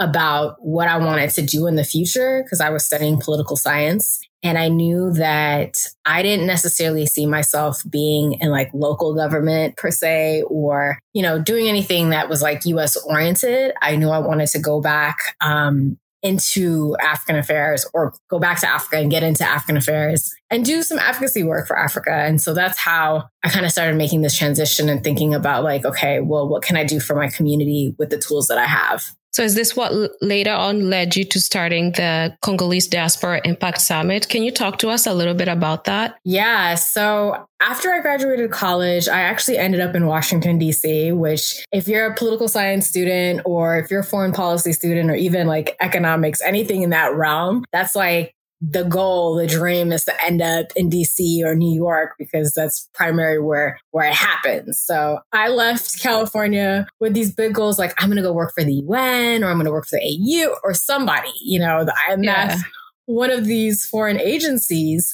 about 0.00 0.56
what 0.60 0.88
I 0.88 0.96
wanted 0.96 1.30
to 1.30 1.42
do 1.42 1.66
in 1.66 1.76
the 1.76 1.84
future 1.84 2.42
because 2.42 2.60
I 2.60 2.70
was 2.70 2.84
studying 2.84 3.20
political 3.20 3.56
science. 3.56 4.23
And 4.44 4.58
I 4.58 4.68
knew 4.68 5.10
that 5.14 5.78
I 6.04 6.22
didn't 6.22 6.46
necessarily 6.46 7.06
see 7.06 7.24
myself 7.24 7.82
being 7.88 8.34
in 8.34 8.50
like 8.50 8.70
local 8.74 9.14
government 9.14 9.76
per 9.76 9.90
se, 9.90 10.42
or, 10.48 10.98
you 11.14 11.22
know, 11.22 11.40
doing 11.40 11.66
anything 11.66 12.10
that 12.10 12.28
was 12.28 12.42
like 12.42 12.66
US 12.66 12.96
oriented. 12.96 13.72
I 13.80 13.96
knew 13.96 14.10
I 14.10 14.18
wanted 14.18 14.48
to 14.48 14.58
go 14.58 14.80
back, 14.82 15.16
um, 15.40 15.98
into 16.22 16.96
African 17.02 17.36
affairs 17.36 17.86
or 17.92 18.14
go 18.30 18.38
back 18.38 18.58
to 18.60 18.66
Africa 18.66 18.96
and 18.96 19.10
get 19.10 19.22
into 19.22 19.44
African 19.44 19.76
affairs 19.76 20.34
and 20.54 20.64
do 20.64 20.84
some 20.84 21.00
advocacy 21.00 21.42
work 21.42 21.66
for 21.66 21.76
Africa. 21.76 22.12
And 22.12 22.40
so 22.40 22.54
that's 22.54 22.78
how 22.78 23.28
I 23.42 23.48
kind 23.48 23.66
of 23.66 23.72
started 23.72 23.96
making 23.96 24.22
this 24.22 24.38
transition 24.38 24.88
and 24.88 25.02
thinking 25.02 25.34
about 25.34 25.64
like, 25.64 25.84
okay, 25.84 26.20
well, 26.20 26.48
what 26.48 26.62
can 26.62 26.76
I 26.76 26.84
do 26.84 27.00
for 27.00 27.16
my 27.16 27.28
community 27.28 27.96
with 27.98 28.10
the 28.10 28.18
tools 28.18 28.46
that 28.46 28.56
I 28.56 28.66
have? 28.66 29.02
So 29.32 29.42
is 29.42 29.56
this 29.56 29.74
what 29.74 29.92
later 30.22 30.52
on 30.52 30.90
led 30.90 31.16
you 31.16 31.24
to 31.24 31.40
starting 31.40 31.90
the 31.90 32.36
Congolese 32.40 32.86
Diaspora 32.86 33.40
Impact 33.44 33.80
Summit? 33.80 34.28
Can 34.28 34.44
you 34.44 34.52
talk 34.52 34.78
to 34.78 34.90
us 34.90 35.08
a 35.08 35.12
little 35.12 35.34
bit 35.34 35.48
about 35.48 35.86
that? 35.86 36.18
Yeah. 36.24 36.76
So 36.76 37.44
after 37.60 37.92
I 37.92 37.98
graduated 37.98 38.52
college, 38.52 39.08
I 39.08 39.22
actually 39.22 39.58
ended 39.58 39.80
up 39.80 39.96
in 39.96 40.06
Washington, 40.06 40.58
D.C., 40.58 41.10
which, 41.10 41.64
if 41.72 41.88
you're 41.88 42.06
a 42.06 42.14
political 42.14 42.46
science 42.46 42.86
student 42.86 43.40
or 43.44 43.76
if 43.76 43.90
you're 43.90 44.00
a 44.00 44.04
foreign 44.04 44.32
policy 44.32 44.72
student 44.72 45.10
or 45.10 45.16
even 45.16 45.48
like 45.48 45.76
economics, 45.80 46.40
anything 46.40 46.82
in 46.82 46.90
that 46.90 47.12
realm, 47.16 47.64
that's 47.72 47.96
like 47.96 48.36
the 48.70 48.84
goal, 48.84 49.36
the 49.36 49.46
dream 49.46 49.92
is 49.92 50.04
to 50.04 50.24
end 50.24 50.40
up 50.40 50.66
in 50.76 50.88
DC 50.88 51.42
or 51.44 51.54
New 51.54 51.74
York 51.74 52.14
because 52.18 52.52
that's 52.52 52.88
primarily 52.94 53.38
where 53.38 53.78
where 53.90 54.08
it 54.08 54.14
happens. 54.14 54.80
So 54.80 55.20
I 55.32 55.48
left 55.48 56.00
California 56.00 56.86
with 57.00 57.14
these 57.14 57.34
big 57.34 57.54
goals 57.54 57.78
like 57.78 57.94
I'm 57.98 58.08
going 58.08 58.16
to 58.16 58.22
go 58.22 58.32
work 58.32 58.54
for 58.54 58.64
the 58.64 58.74
UN 58.74 59.44
or 59.44 59.48
I'm 59.48 59.56
going 59.56 59.66
to 59.66 59.72
work 59.72 59.86
for 59.86 59.98
the 59.98 60.44
AU 60.46 60.56
or 60.62 60.72
somebody, 60.72 61.32
you 61.42 61.58
know, 61.58 61.84
the 61.84 61.94
IMF, 62.08 62.24
yeah. 62.24 62.58
one 63.06 63.30
of 63.30 63.44
these 63.44 63.84
foreign 63.86 64.20
agencies. 64.20 65.12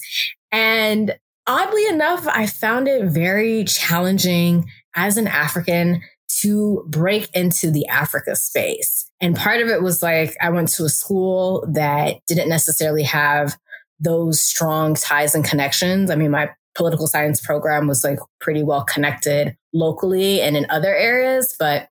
And 0.52 1.16
oddly 1.46 1.86
enough, 1.86 2.26
I 2.28 2.46
found 2.46 2.88
it 2.88 3.04
very 3.06 3.64
challenging 3.64 4.70
as 4.94 5.16
an 5.16 5.26
African 5.26 6.02
to 6.40 6.84
break 6.88 7.28
into 7.34 7.70
the 7.70 7.86
Africa 7.88 8.36
space. 8.36 9.09
And 9.20 9.36
part 9.36 9.60
of 9.60 9.68
it 9.68 9.82
was 9.82 10.02
like 10.02 10.36
I 10.40 10.50
went 10.50 10.68
to 10.70 10.84
a 10.84 10.88
school 10.88 11.66
that 11.68 12.16
didn't 12.26 12.48
necessarily 12.48 13.02
have 13.02 13.56
those 13.98 14.40
strong 14.40 14.94
ties 14.94 15.34
and 15.34 15.44
connections. 15.44 16.10
I 16.10 16.16
mean, 16.16 16.30
my 16.30 16.50
political 16.74 17.06
science 17.06 17.40
program 17.40 17.86
was 17.86 18.02
like 18.02 18.18
pretty 18.40 18.62
well 18.62 18.84
connected 18.84 19.56
locally 19.74 20.40
and 20.40 20.56
in 20.56 20.66
other 20.70 20.94
areas, 20.94 21.54
but 21.58 21.88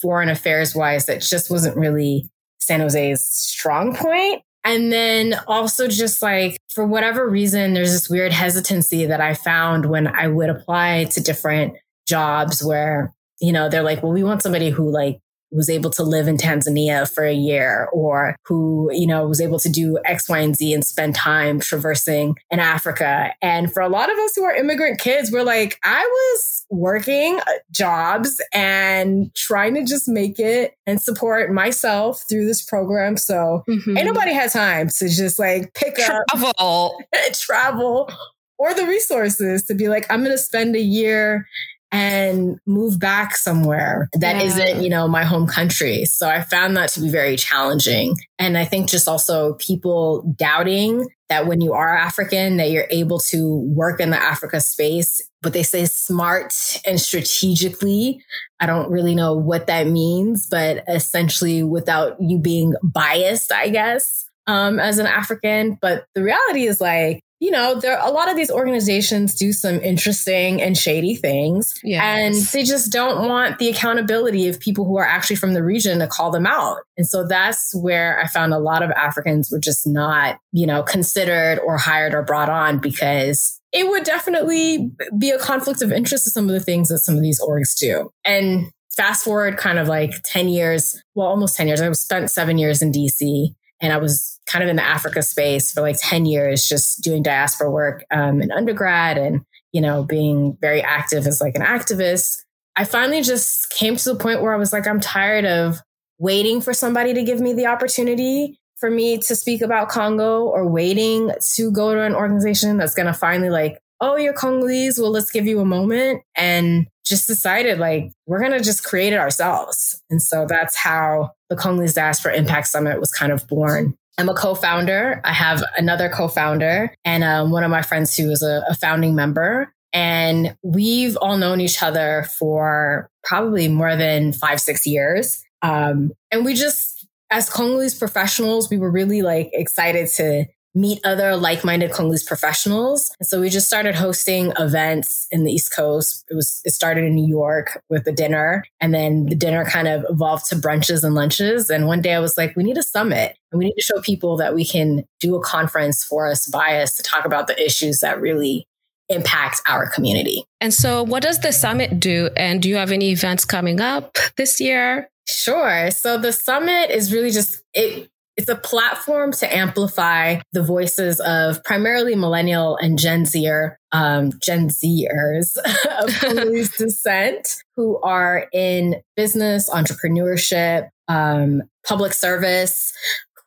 foreign 0.00 0.28
affairs 0.28 0.74
wise, 0.74 1.06
that 1.06 1.20
just 1.20 1.50
wasn't 1.50 1.76
really 1.76 2.28
San 2.58 2.80
Jose's 2.80 3.24
strong 3.24 3.94
point. 3.94 4.42
And 4.64 4.92
then 4.92 5.34
also 5.46 5.88
just 5.88 6.22
like 6.22 6.56
for 6.74 6.86
whatever 6.86 7.28
reason, 7.28 7.74
there's 7.74 7.92
this 7.92 8.08
weird 8.08 8.32
hesitancy 8.32 9.06
that 9.06 9.20
I 9.20 9.34
found 9.34 9.86
when 9.86 10.06
I 10.06 10.28
would 10.28 10.50
apply 10.50 11.04
to 11.12 11.20
different 11.20 11.74
jobs 12.06 12.62
where 12.62 13.12
you 13.42 13.52
know, 13.52 13.68
they're 13.68 13.82
like, 13.82 14.02
well, 14.02 14.12
we 14.12 14.22
want 14.22 14.40
somebody 14.40 14.70
who 14.70 14.88
like 14.88 15.18
was 15.52 15.68
able 15.68 15.90
to 15.90 16.02
live 16.02 16.26
in 16.26 16.36
Tanzania 16.36 17.08
for 17.08 17.24
a 17.24 17.34
year 17.34 17.88
or 17.92 18.36
who, 18.44 18.90
you 18.92 19.06
know, 19.06 19.26
was 19.26 19.40
able 19.40 19.58
to 19.60 19.68
do 19.68 19.98
X, 20.04 20.28
Y, 20.28 20.38
and 20.38 20.56
Z 20.56 20.72
and 20.72 20.84
spend 20.84 21.14
time 21.14 21.60
traversing 21.60 22.36
in 22.50 22.58
Africa. 22.58 23.32
And 23.42 23.72
for 23.72 23.82
a 23.82 23.88
lot 23.88 24.10
of 24.10 24.18
us 24.18 24.32
who 24.34 24.44
are 24.44 24.54
immigrant 24.54 25.00
kids, 25.00 25.30
we're 25.30 25.44
like, 25.44 25.78
I 25.84 26.00
was 26.00 26.66
working 26.70 27.38
uh, 27.38 27.52
jobs 27.70 28.40
and 28.52 29.32
trying 29.34 29.74
to 29.74 29.84
just 29.84 30.08
make 30.08 30.38
it 30.38 30.74
and 30.86 31.00
support 31.00 31.52
myself 31.52 32.22
through 32.28 32.46
this 32.46 32.62
program. 32.62 33.16
So 33.16 33.62
mm-hmm. 33.68 33.96
ain't 33.96 34.06
nobody 34.06 34.32
had 34.32 34.50
time 34.50 34.88
to 34.98 35.08
just 35.08 35.38
like 35.38 35.74
pick 35.74 35.96
travel. 35.96 36.52
up 36.58 37.32
travel 37.34 38.10
or 38.58 38.72
the 38.74 38.86
resources 38.86 39.64
to 39.64 39.74
be 39.74 39.88
like, 39.88 40.10
I'm 40.10 40.20
going 40.20 40.30
to 40.32 40.38
spend 40.38 40.76
a 40.76 40.80
year 40.80 41.46
and 41.92 42.58
move 42.66 42.98
back 42.98 43.36
somewhere 43.36 44.08
that 44.14 44.36
yeah. 44.36 44.72
not 44.72 44.82
you 44.82 44.88
know, 44.88 45.06
my 45.06 45.24
home 45.24 45.46
country. 45.46 46.06
So 46.06 46.26
I 46.26 46.40
found 46.40 46.74
that 46.78 46.88
to 46.90 47.00
be 47.00 47.10
very 47.10 47.36
challenging. 47.36 48.16
And 48.38 48.56
I 48.56 48.64
think 48.64 48.88
just 48.88 49.06
also 49.06 49.54
people 49.54 50.22
doubting 50.36 51.06
that 51.28 51.46
when 51.46 51.60
you 51.60 51.74
are 51.74 51.96
African, 51.96 52.56
that 52.56 52.70
you're 52.70 52.86
able 52.90 53.18
to 53.30 53.58
work 53.74 54.00
in 54.00 54.10
the 54.10 54.20
Africa 54.20 54.60
space, 54.60 55.20
but 55.42 55.52
they 55.52 55.62
say 55.62 55.84
smart 55.84 56.54
and 56.86 56.98
strategically. 56.98 58.22
I 58.58 58.66
don't 58.66 58.90
really 58.90 59.14
know 59.14 59.34
what 59.34 59.66
that 59.66 59.86
means, 59.86 60.46
but 60.50 60.84
essentially 60.88 61.62
without 61.62 62.16
you 62.20 62.38
being 62.38 62.74
biased, 62.82 63.52
I 63.52 63.68
guess, 63.68 64.26
um, 64.46 64.80
as 64.80 64.98
an 64.98 65.06
African. 65.06 65.78
But 65.80 66.06
the 66.14 66.22
reality 66.22 66.66
is 66.66 66.80
like, 66.80 67.22
you 67.42 67.50
know, 67.50 67.74
there 67.74 67.98
a 68.00 68.12
lot 68.12 68.30
of 68.30 68.36
these 68.36 68.52
organizations 68.52 69.34
do 69.34 69.52
some 69.52 69.80
interesting 69.80 70.62
and 70.62 70.78
shady 70.78 71.16
things. 71.16 71.74
Yes. 71.82 72.00
And 72.00 72.34
they 72.52 72.62
just 72.62 72.92
don't 72.92 73.28
want 73.28 73.58
the 73.58 73.68
accountability 73.68 74.46
of 74.46 74.60
people 74.60 74.84
who 74.84 74.96
are 74.96 75.04
actually 75.04 75.34
from 75.34 75.52
the 75.52 75.64
region 75.64 75.98
to 75.98 76.06
call 76.06 76.30
them 76.30 76.46
out. 76.46 76.76
And 76.96 77.04
so 77.04 77.26
that's 77.26 77.74
where 77.74 78.20
I 78.20 78.28
found 78.28 78.54
a 78.54 78.60
lot 78.60 78.84
of 78.84 78.92
Africans 78.92 79.50
were 79.50 79.58
just 79.58 79.88
not, 79.88 80.38
you 80.52 80.68
know, 80.68 80.84
considered 80.84 81.58
or 81.58 81.78
hired 81.78 82.14
or 82.14 82.22
brought 82.22 82.48
on 82.48 82.78
because 82.78 83.60
it 83.72 83.88
would 83.88 84.04
definitely 84.04 84.92
be 85.18 85.30
a 85.30 85.38
conflict 85.40 85.82
of 85.82 85.90
interest 85.90 86.22
to 86.26 86.30
some 86.30 86.44
of 86.44 86.52
the 86.52 86.60
things 86.60 86.90
that 86.90 87.00
some 87.00 87.16
of 87.16 87.22
these 87.22 87.40
orgs 87.40 87.76
do. 87.76 88.12
And 88.24 88.70
fast 88.96 89.24
forward 89.24 89.56
kind 89.56 89.80
of 89.80 89.88
like 89.88 90.12
10 90.26 90.48
years, 90.48 91.02
well, 91.16 91.26
almost 91.26 91.56
10 91.56 91.66
years. 91.66 91.80
I 91.80 91.90
spent 91.90 92.30
seven 92.30 92.56
years 92.56 92.82
in 92.82 92.92
DC 92.92 93.52
and 93.82 93.92
I 93.92 93.98
was 93.98 94.38
kind 94.46 94.62
of 94.62 94.70
in 94.70 94.76
the 94.76 94.84
Africa 94.84 95.22
space 95.22 95.72
for 95.72 95.80
like 95.82 95.96
10 95.98 96.24
years, 96.24 96.66
just 96.66 97.02
doing 97.02 97.22
diaspora 97.22 97.70
work 97.70 98.04
um, 98.10 98.40
in 98.40 98.52
undergrad 98.52 99.18
and, 99.18 99.44
you 99.72 99.80
know, 99.80 100.04
being 100.04 100.56
very 100.60 100.80
active 100.80 101.26
as 101.26 101.40
like 101.40 101.56
an 101.56 101.62
activist. 101.62 102.42
I 102.76 102.84
finally 102.84 103.22
just 103.22 103.70
came 103.70 103.96
to 103.96 104.12
the 104.12 104.18
point 104.18 104.40
where 104.40 104.54
I 104.54 104.56
was 104.56 104.72
like, 104.72 104.86
I'm 104.86 105.00
tired 105.00 105.44
of 105.44 105.80
waiting 106.18 106.60
for 106.60 106.72
somebody 106.72 107.12
to 107.14 107.24
give 107.24 107.40
me 107.40 107.52
the 107.52 107.66
opportunity 107.66 108.58
for 108.76 108.90
me 108.90 109.18
to 109.18 109.36
speak 109.36 109.62
about 109.62 109.88
Congo 109.88 110.44
or 110.44 110.68
waiting 110.68 111.32
to 111.54 111.70
go 111.72 111.94
to 111.94 112.02
an 112.02 112.14
organization 112.14 112.76
that's 112.76 112.94
going 112.94 113.06
to 113.06 113.12
finally 113.12 113.50
like, 113.50 113.78
oh, 114.00 114.16
you're 114.16 114.32
Congolese. 114.32 114.98
Well, 114.98 115.10
let's 115.10 115.30
give 115.30 115.46
you 115.46 115.60
a 115.60 115.64
moment. 115.64 116.22
And 116.36 116.86
just 117.04 117.26
decided 117.26 117.78
like, 117.78 118.12
we're 118.26 118.40
going 118.40 118.52
to 118.52 118.60
just 118.60 118.84
create 118.84 119.12
it 119.12 119.18
ourselves. 119.18 120.00
And 120.10 120.22
so 120.22 120.46
that's 120.48 120.76
how 120.76 121.30
the 121.52 121.60
Congolese 121.60 121.92
Diaspora 121.92 122.34
Impact 122.34 122.66
Summit 122.66 122.98
was 122.98 123.12
kind 123.12 123.30
of 123.30 123.46
born. 123.46 123.94
I'm 124.16 124.28
a 124.28 124.34
co-founder. 124.34 125.20
I 125.22 125.32
have 125.34 125.62
another 125.76 126.08
co-founder 126.08 126.94
and 127.04 127.22
um, 127.22 127.50
one 127.50 127.62
of 127.62 127.70
my 127.70 127.82
friends 127.82 128.16
who 128.16 128.30
is 128.30 128.42
a, 128.42 128.64
a 128.68 128.74
founding 128.74 129.14
member. 129.14 129.72
And 129.92 130.56
we've 130.62 131.16
all 131.18 131.36
known 131.36 131.60
each 131.60 131.82
other 131.82 132.26
for 132.38 133.10
probably 133.22 133.68
more 133.68 133.96
than 133.96 134.32
five, 134.32 134.60
six 134.60 134.86
years. 134.86 135.44
Um, 135.60 136.12
and 136.30 136.42
we 136.42 136.54
just, 136.54 137.06
as 137.30 137.50
Congolese 137.50 137.98
professionals, 137.98 138.70
we 138.70 138.78
were 138.78 138.90
really 138.90 139.20
like 139.20 139.50
excited 139.52 140.08
to 140.16 140.46
meet 140.74 141.00
other 141.04 141.36
like-minded 141.36 141.92
Congolese 141.92 142.22
professionals. 142.22 143.14
And 143.20 143.26
so 143.26 143.40
we 143.40 143.50
just 143.50 143.66
started 143.66 143.94
hosting 143.94 144.52
events 144.58 145.26
in 145.30 145.44
the 145.44 145.52
East 145.52 145.74
Coast. 145.74 146.24
It 146.30 146.34
was 146.34 146.60
it 146.64 146.70
started 146.70 147.04
in 147.04 147.14
New 147.14 147.28
York 147.28 147.82
with 147.90 148.06
a 148.06 148.12
dinner 148.12 148.64
and 148.80 148.94
then 148.94 149.26
the 149.26 149.34
dinner 149.34 149.64
kind 149.64 149.88
of 149.88 150.04
evolved 150.08 150.46
to 150.46 150.56
brunches 150.56 151.04
and 151.04 151.14
lunches. 151.14 151.68
And 151.68 151.86
one 151.86 152.00
day 152.00 152.14
I 152.14 152.20
was 152.20 152.36
like, 152.38 152.56
we 152.56 152.62
need 152.62 152.78
a 152.78 152.82
summit 152.82 153.36
and 153.50 153.58
we 153.58 153.66
need 153.66 153.74
to 153.74 153.82
show 153.82 154.00
people 154.00 154.36
that 154.38 154.54
we 154.54 154.64
can 154.64 155.04
do 155.20 155.36
a 155.36 155.42
conference 155.42 156.02
for 156.02 156.26
us 156.26 156.46
by 156.46 156.80
us 156.80 156.94
to 156.96 157.02
talk 157.02 157.24
about 157.24 157.46
the 157.46 157.62
issues 157.62 158.00
that 158.00 158.20
really 158.20 158.66
impact 159.08 159.60
our 159.68 159.88
community. 159.90 160.44
And 160.60 160.72
so 160.72 161.02
what 161.02 161.22
does 161.22 161.40
the 161.40 161.52
summit 161.52 162.00
do? 162.00 162.30
And 162.36 162.62
do 162.62 162.68
you 162.68 162.76
have 162.76 162.92
any 162.92 163.10
events 163.10 163.44
coming 163.44 163.80
up 163.80 164.16
this 164.36 164.60
year? 164.60 165.10
Sure. 165.28 165.90
So 165.90 166.18
the 166.18 166.32
summit 166.32 166.90
is 166.90 167.12
really 167.12 167.30
just 167.30 167.62
it 167.74 168.10
it's 168.36 168.48
a 168.48 168.56
platform 168.56 169.32
to 169.32 169.54
amplify 169.54 170.40
the 170.52 170.62
voices 170.62 171.20
of 171.20 171.62
primarily 171.64 172.14
millennial 172.14 172.76
and 172.76 172.98
Gen 172.98 173.26
Zer, 173.26 173.78
um, 173.92 174.32
Gen 174.40 174.68
Zers 174.68 175.56
of 176.00 176.10
Congolese 176.20 176.76
descent 176.76 177.46
who 177.76 178.00
are 178.00 178.48
in 178.52 178.96
business, 179.16 179.68
entrepreneurship, 179.68 180.88
um, 181.08 181.62
public 181.86 182.12
service, 182.14 182.92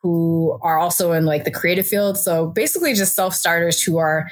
who 0.02 0.58
are 0.62 0.78
also 0.78 1.12
in 1.12 1.24
like 1.24 1.44
the 1.44 1.50
creative 1.50 1.86
field. 1.86 2.16
So 2.16 2.46
basically 2.46 2.94
just 2.94 3.16
self-starters 3.16 3.82
who 3.82 3.98
are 3.98 4.28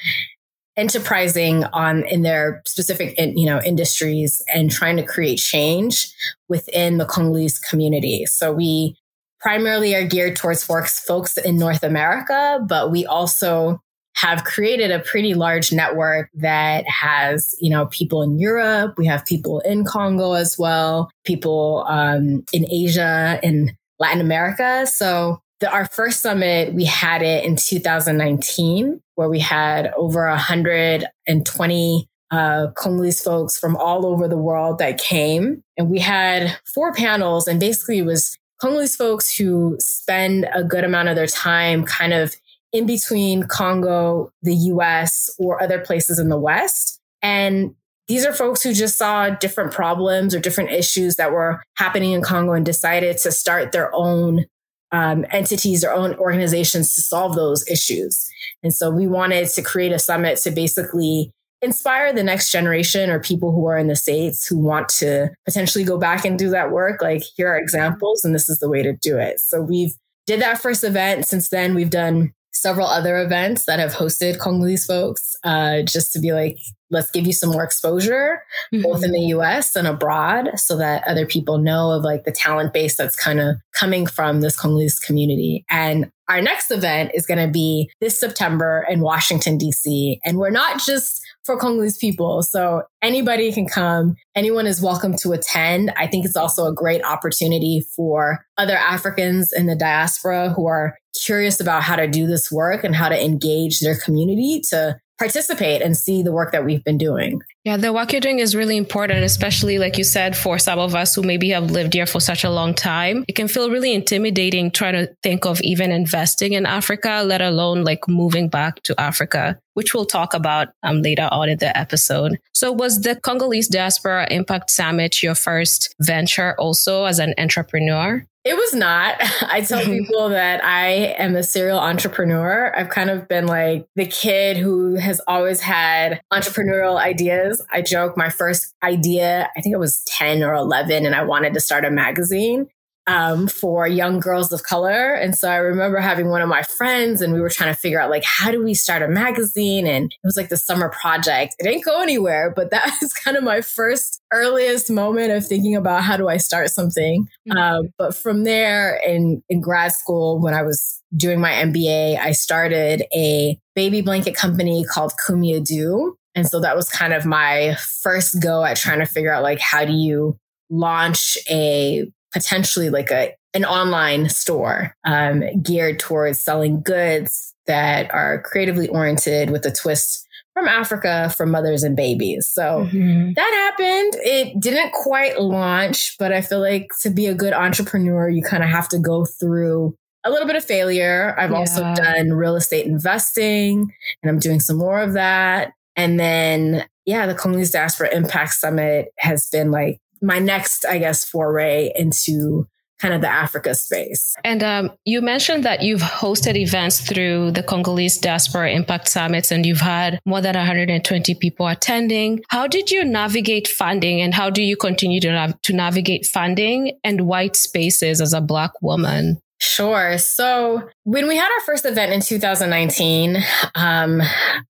enterprising 0.77 1.65
on 1.67 2.05
in 2.07 2.23
their 2.23 2.61
specific 2.67 3.15
you 3.17 3.47
know 3.47 3.61
industries 3.63 4.43
and 4.53 4.73
trying 4.73 4.97
to 4.97 5.05
create 5.05 5.37
change 5.37 6.13
within 6.49 6.99
the 6.99 7.05
Congolese 7.05 7.59
community. 7.59 8.27
So 8.27 8.53
we 8.53 8.97
primarily 9.45 9.95
are 9.95 10.07
geared 10.07 10.37
towards 10.37 10.65
folks, 10.65 10.99
folks 11.01 11.37
in 11.37 11.59
North 11.59 11.83
America, 11.83 12.59
but 12.67 12.91
we 12.91 13.05
also 13.05 13.79
have 14.17 14.43
created 14.45 14.91
a 14.91 15.01
pretty 15.01 15.35
large 15.35 15.71
network 15.71 16.31
that 16.33 16.89
has, 16.89 17.55
you 17.61 17.69
know, 17.69 17.85
people 17.87 18.23
in 18.23 18.39
Europe. 18.39 18.95
We 18.97 19.05
have 19.07 19.27
people 19.27 19.61
in 19.61 19.85
Congo 19.85 20.33
as 20.33 20.57
well, 20.59 21.11
people 21.27 21.85
um, 21.89 22.43
in 22.55 22.65
Asia, 22.73 23.39
in 23.43 23.77
Latin 23.99 24.23
America. 24.23 24.87
So 24.87 25.41
the, 25.61 25.71
our 25.71 25.85
first 25.89 26.23
summit, 26.23 26.73
we 26.73 26.87
had 26.87 27.21
it 27.21 27.45
in 27.45 27.57
2019, 27.57 28.99
where 29.17 29.29
we 29.29 29.41
had 29.41 29.93
over 29.95 30.27
120 30.27 32.09
uh, 32.31 32.67
Congolese 32.77 33.21
folks 33.21 33.59
from 33.59 33.77
all 33.77 34.07
over 34.07 34.27
the 34.27 34.39
world 34.39 34.79
that 34.79 34.97
came. 34.97 35.63
And 35.77 35.91
we 35.91 35.99
had 35.99 36.57
four 36.73 36.95
panels, 36.95 37.47
and 37.47 37.61
basically 37.61 37.99
it 37.99 38.07
was 38.07 38.39
Congolese 38.61 38.97
folks 38.97 39.37
who 39.37 39.77
spend 39.81 40.47
a 40.55 40.63
good 40.63 40.85
amount 40.85 41.09
of 41.09 41.17
their 41.17 41.27
time 41.27 41.85
kind 41.85 42.13
of 42.13 42.35
in 42.73 42.87
between 42.87 43.45
Congo, 43.45 44.31
the 44.43 44.55
US, 44.55 45.31
or 45.39 45.63
other 45.63 45.79
places 45.79 46.19
in 46.19 46.29
the 46.29 46.39
West. 46.39 47.01
And 47.23 47.75
these 48.09 48.27
are 48.27 48.35
folks 48.35 48.63
who 48.63 48.75
just 48.75 48.99
saw 48.99 49.31
different 49.31 49.73
problems 49.73 50.35
or 50.35 50.41
different 50.41 50.71
issues 50.71 51.17
that 51.17 51.33
were 51.33 51.63
happening 51.77 52.13
in 52.13 52.21
Congo 52.21 52.53
and 52.53 52.67
decided 52.67 53.17
to 53.19 53.33
start 53.33 53.73
their 53.73 53.91
own 53.95 54.45
um, 54.93 55.25
entities, 55.31 55.81
their 55.81 55.95
own 55.95 56.15
organizations 56.17 56.95
to 56.95 57.03
solve 57.03 57.35
those 57.35 57.67
issues. 57.69 58.29
And 58.63 58.75
so 58.75 58.91
we 58.91 59.07
wanted 59.07 59.49
to 59.49 59.63
create 59.63 59.93
a 59.93 59.99
summit 59.99 60.39
to 60.39 60.51
basically 60.51 61.33
inspire 61.63 62.13
the 62.13 62.23
next 62.23 62.51
generation 62.51 63.11
or 63.11 63.21
people 63.21 63.53
who 63.53 63.67
are 63.67 63.79
in 63.79 63.87
the 63.87 63.97
States 63.97 64.47
who 64.47 64.59
want 64.59 64.89
to 64.89 65.31
potentially 65.45 65.85
go 65.85 65.99
back 65.99 66.25
and 66.25 66.39
do 66.39 66.51
that 66.51 66.71
work. 66.71 67.01
Like, 67.01 67.23
here 67.37 67.49
are 67.49 67.59
examples, 67.59 68.25
and 68.25 68.35
this 68.35 68.49
is 68.49 68.59
the 68.59 68.69
way 68.69 68.83
to 68.83 68.95
do 68.95 69.17
it. 69.17 69.41
So 69.41 69.63
we've 69.63 69.95
did 70.27 70.41
that 70.41 70.61
first 70.61 70.85
event. 70.85 71.27
Since 71.27 71.49
then, 71.51 71.75
we've 71.75 71.91
done 71.91 72.33
several 72.55 72.87
other 72.87 73.21
events 73.21 73.65
that 73.67 73.79
have 73.79 73.93
hosted 73.93 74.39
Congolese 74.39 74.87
folks, 74.87 75.35
uh, 75.45 75.83
just 75.83 76.13
to 76.13 76.19
be 76.19 76.33
like, 76.33 76.57
let's 76.91 77.11
give 77.11 77.27
you 77.27 77.33
some 77.33 77.51
more 77.51 77.65
exposure, 77.65 78.43
mm-hmm. 78.73 78.83
both 78.83 79.05
in 79.05 79.13
the 79.13 79.27
US 79.35 79.75
and 79.77 79.87
abroad, 79.87 80.51
so 80.57 80.77
that 80.79 81.07
other 81.07 81.27
people 81.27 81.59
know 81.59 81.91
of 81.91 82.05
like 82.05 82.25
the 82.25 82.33
talent 82.33 82.73
base 82.73 82.97
that's 82.97 83.17
kind 83.17 83.41
of 83.41 83.57
coming 83.75 84.07
from 84.07 84.41
this 84.41 84.57
Congolese 84.57 84.99
community. 85.01 85.65
And 85.69 86.11
our 86.29 86.41
next 86.41 86.71
event 86.71 87.11
is 87.13 87.27
going 87.27 87.45
to 87.45 87.53
be 87.53 87.91
this 88.01 88.19
September 88.19 88.87
in 88.89 89.01
Washington, 89.01 89.59
DC. 89.59 90.19
And 90.25 90.39
we're 90.39 90.51
not 90.51 90.81
just 90.81 91.21
for 91.45 91.59
Congolese 91.59 91.99
people. 91.99 92.43
So 92.43 92.83
anybody 93.03 93.53
can 93.53 93.67
come. 93.67 94.15
Anyone 94.35 94.67
is 94.67 94.81
welcome 94.81 95.17
to 95.19 95.33
attend. 95.33 95.93
I 95.97 96.07
think 96.07 96.25
it's 96.25 96.37
also 96.37 96.67
a 96.67 96.75
great 96.75 97.05
opportunity 97.05 97.85
for 97.95 98.45
other 98.57 98.77
Africans 98.77 99.53
in 99.53 99.67
the 99.67 99.77
diaspora 99.77 100.51
who 100.51 100.67
are 100.67 100.97
curious 101.23 101.61
about 101.61 101.83
how 101.83 101.97
to 101.97 102.09
do 102.09 102.27
this 102.27 102.51
work 102.51 102.85
and 102.85 102.95
how 102.95 103.09
to 103.09 103.25
engage 103.25 103.81
their 103.81 103.97
community 103.99 104.61
to 104.71 104.99
participate 105.19 105.83
and 105.83 105.97
see 105.97 106.23
the 106.23 106.33
work 106.33 106.53
that 106.53 106.65
we've 106.65 106.85
been 106.85 106.99
doing. 106.99 107.41
Yeah, 107.65 107.77
the 107.77 107.93
work 107.93 108.13
you're 108.13 108.21
doing 108.21 108.41
is 108.41 108.55
really 108.55 108.77
important, 108.77 109.25
especially 109.25 109.79
like 109.79 109.97
you 109.97 110.05
said, 110.05 110.37
for 110.37 110.59
some 110.59 110.79
of 110.79 110.95
us 110.95 111.15
who 111.15 111.23
maybe 111.23 111.51
have 111.51 111.71
lived 111.71 111.95
here 111.95 112.07
for 112.07 112.21
such 112.21 112.45
a 112.45 112.51
long 112.51 112.75
time. 112.75 113.25
It 113.27 113.37
can 113.37 113.49
feel 113.49 113.71
really 113.71 113.95
intimidating 113.95 114.71
trying 114.71 114.95
to 114.95 115.15
think 115.23 115.47
of 115.47 115.61
even 115.63 115.91
investing 115.91 116.53
in 116.53 116.67
Africa, 116.67 117.23
let 117.25 117.41
alone 117.41 117.85
like 117.85 118.07
moving 118.09 118.49
back 118.49 118.83
to 118.83 119.01
Africa, 119.01 119.59
which 119.75 119.95
we'll 119.95 120.05
talk 120.05 120.35
about 120.35 120.69
um, 120.83 121.01
later 121.01 121.29
on 121.31 121.49
in 121.49 121.59
the 121.59 121.77
episode. 121.77 122.39
So 122.53 122.73
was 122.73 123.03
the 123.03 123.17
Congolese 123.17 123.69
Diaspora 123.69 124.29
Impact 124.31 124.71
Summit 124.71 125.23
your 125.23 125.35
first 125.35 125.95
venture 126.01 126.55
also 126.59 127.05
as 127.05 127.19
an 127.19 127.35
entrepreneur? 127.39 128.27
It 128.45 128.57
was 128.57 128.75
not. 128.75 129.17
I 129.43 129.63
tell 129.63 129.81
people 129.85 130.29
that 130.29 130.63
I 130.63 131.15
am 131.19 131.35
a 131.35 131.43
serial 131.43 131.79
entrepreneur. 131.79 132.73
I've 132.77 132.91
kind 132.91 133.11
of 133.11 133.27
been 133.27 133.47
like 133.47 133.87
the 133.97 134.07
kid 134.07 134.57
who 134.57 134.97
has 134.97 135.21
always 135.27 135.61
had 135.61 136.21
entrepreneurial 136.33 136.99
ideas. 136.99 137.65
I 137.73 137.83
joke 137.83 138.17
my 138.17 138.29
first 138.29 138.75
idea, 138.83 139.49
I 139.57 139.61
think 139.61 139.75
it 139.75 139.79
was 139.79 140.03
10 140.09 140.43
or 140.43 140.55
11, 140.55 141.07
and 141.07 141.15
I 141.15 141.25
wanted 141.25 141.55
to 141.55 141.61
start 141.61 141.85
a 141.85 141.91
magazine 141.91 142.69
um, 143.07 143.49
for 143.49 143.87
young 143.87 144.19
girls 144.19 144.53
of 144.53 144.63
color. 144.63 145.15
And 145.15 145.37
so 145.37 145.51
I 145.51 145.57
remember 145.57 145.99
having 145.99 146.31
one 146.31 146.41
of 146.41 146.49
my 146.49 146.63
friends 146.63 147.21
and 147.21 147.33
we 147.33 147.41
were 147.41 147.51
trying 147.51 147.73
to 147.73 147.79
figure 147.79 148.01
out 148.01 148.11
like, 148.11 148.25
how 148.25 148.51
do 148.51 148.65
we 148.65 148.75
start 148.75 149.03
a 149.03 149.09
magazine? 149.09 149.87
And 149.87 150.07
it 150.07 150.19
was 150.25 150.37
like 150.37 150.49
the 150.49 150.57
summer 150.57 150.89
project. 150.89 151.55
It 151.59 151.65
didn't 151.65 151.85
go 151.85 152.01
anywhere, 152.01 152.53
but 152.55 152.71
that 152.71 152.97
was 153.03 153.13
kind 153.13 153.37
of 153.37 153.45
my 153.45 153.61
first 153.61 154.23
earliest 154.33 154.91
moment 154.91 155.33
of 155.33 155.47
thinking 155.47 155.77
about 155.77 156.03
how 156.03 156.17
do 156.17 156.29
I 156.29 156.39
start 156.39 156.71
something. 156.71 157.29
Mm-hmm. 157.49 157.59
Um, 157.59 157.89
but 157.99 158.17
from 158.17 158.45
there 158.45 159.01
in, 159.07 159.43
in 159.49 159.61
grad 159.61 159.93
school, 159.93 160.41
when 160.41 160.55
I 160.55 160.63
was 160.63 161.01
doing 161.17 161.41
my 161.41 161.53
MBA, 161.53 162.19
I 162.19 162.33
started 162.33 163.05
a 163.15 163.59
baby 163.75 164.01
blanket 164.01 164.35
company 164.35 164.85
called 164.85 165.13
Kumia 165.29 165.65
Do. 165.65 166.17
And 166.35 166.49
so 166.49 166.59
that 166.61 166.75
was 166.75 166.89
kind 166.89 167.13
of 167.13 167.25
my 167.25 167.77
first 168.03 168.43
go 168.43 168.65
at 168.65 168.77
trying 168.77 168.99
to 168.99 169.07
figure 169.07 169.33
out 169.33 169.43
like, 169.43 169.61
how 169.61 169.85
do 169.85 169.93
you 169.93 170.37
launch 170.71 171.39
a 171.49 172.07
potentially 172.35 172.91
like 172.91 173.11
a 173.11 173.33
an 173.55 173.65
online 173.65 174.29
store 174.29 174.95
um, 175.05 175.45
geared 175.63 176.01
towards 176.01 176.41
selling 176.41 176.83
goods 176.83 177.55
that 177.67 178.13
are 178.13 178.43
creatively 178.43 178.89
oriented 178.89 179.51
with 179.51 179.65
a 179.65 179.71
twist 179.71 180.27
from 180.53 180.69
Africa 180.69 181.33
for 181.37 181.47
mothers 181.47 181.83
and 181.83 181.97
babies. 181.97 182.49
So 182.49 182.87
mm-hmm. 182.87 183.33
that 183.35 183.75
happened. 183.79 184.15
It 184.25 184.61
didn't 184.61 184.93
quite 184.93 185.41
launch, 185.41 186.17
but 186.19 186.33
I 186.33 186.43
feel 186.43 186.61
like 186.61 186.89
to 187.03 187.11
be 187.11 187.27
a 187.27 187.35
good 187.35 187.53
entrepreneur, 187.53 188.29
you 188.29 188.43
kind 188.43 188.63
of 188.63 188.69
have 188.69 188.89
to 188.91 188.99
go 188.99 189.25
through 189.25 189.97
a 190.25 190.31
little 190.31 190.47
bit 190.47 190.57
of 190.57 190.65
failure. 190.65 191.35
I've 191.39 191.51
yeah. 191.51 191.57
also 191.57 191.83
done 191.95 192.33
real 192.33 192.57
estate 192.57 192.87
investing 192.87 193.93
and 194.23 194.31
I'm 194.31 194.39
doing 194.39 194.61
some 194.61 194.77
more 194.77 195.01
of 195.01 195.13
that. 195.15 195.73
And 195.97 196.19
then, 196.19 196.87
yeah, 197.05 197.27
the 197.27 197.35
Congolese 197.35 197.71
Diaspora 197.71 198.15
Impact 198.15 198.55
Summit 198.55 199.09
has 199.19 199.49
been 199.51 199.71
like 199.71 200.01
my 200.25 200.39
next, 200.39 200.85
I 200.85 200.99
guess, 200.99 201.25
foray 201.25 201.93
into 201.95 202.67
kind 203.01 203.13
of 203.13 203.21
the 203.21 203.29
Africa 203.29 203.75
space. 203.75 204.35
And 204.45 204.63
um, 204.63 204.91
you 205.05 205.21
mentioned 205.21 205.65
that 205.65 205.83
you've 205.83 206.01
hosted 206.01 206.57
events 206.57 207.01
through 207.01 207.51
the 207.51 207.63
Congolese 207.63 208.19
Diaspora 208.19 208.71
Impact 208.71 209.09
Summits 209.09 209.51
and 209.51 209.67
you've 209.67 209.81
had 209.81 210.19
more 210.25 210.41
than 210.41 210.55
120 210.55 211.35
people 211.35 211.67
attending. 211.67 212.43
How 212.49 212.67
did 212.67 212.91
you 212.91 213.05
navigate 213.05 213.69
funding 213.69 214.21
and 214.21 214.33
how 214.33 214.49
do 214.49 214.63
you 214.63 214.77
continue 214.77 215.21
to, 215.21 215.33
nav- 215.33 215.61
to 215.63 215.73
navigate 215.73 216.25
funding 216.25 216.99
and 217.03 217.27
white 217.27 217.57
spaces 217.57 218.21
as 218.21 218.33
a 218.33 218.41
Black 218.41 218.71
woman? 218.81 219.39
Sure. 219.75 220.19
So 220.19 220.89
when 221.03 221.27
we 221.27 221.37
had 221.37 221.51
our 221.53 221.61
first 221.67 221.85
event 221.85 222.13
in 222.13 222.21
2019, 222.21 223.43
um, 223.75 224.23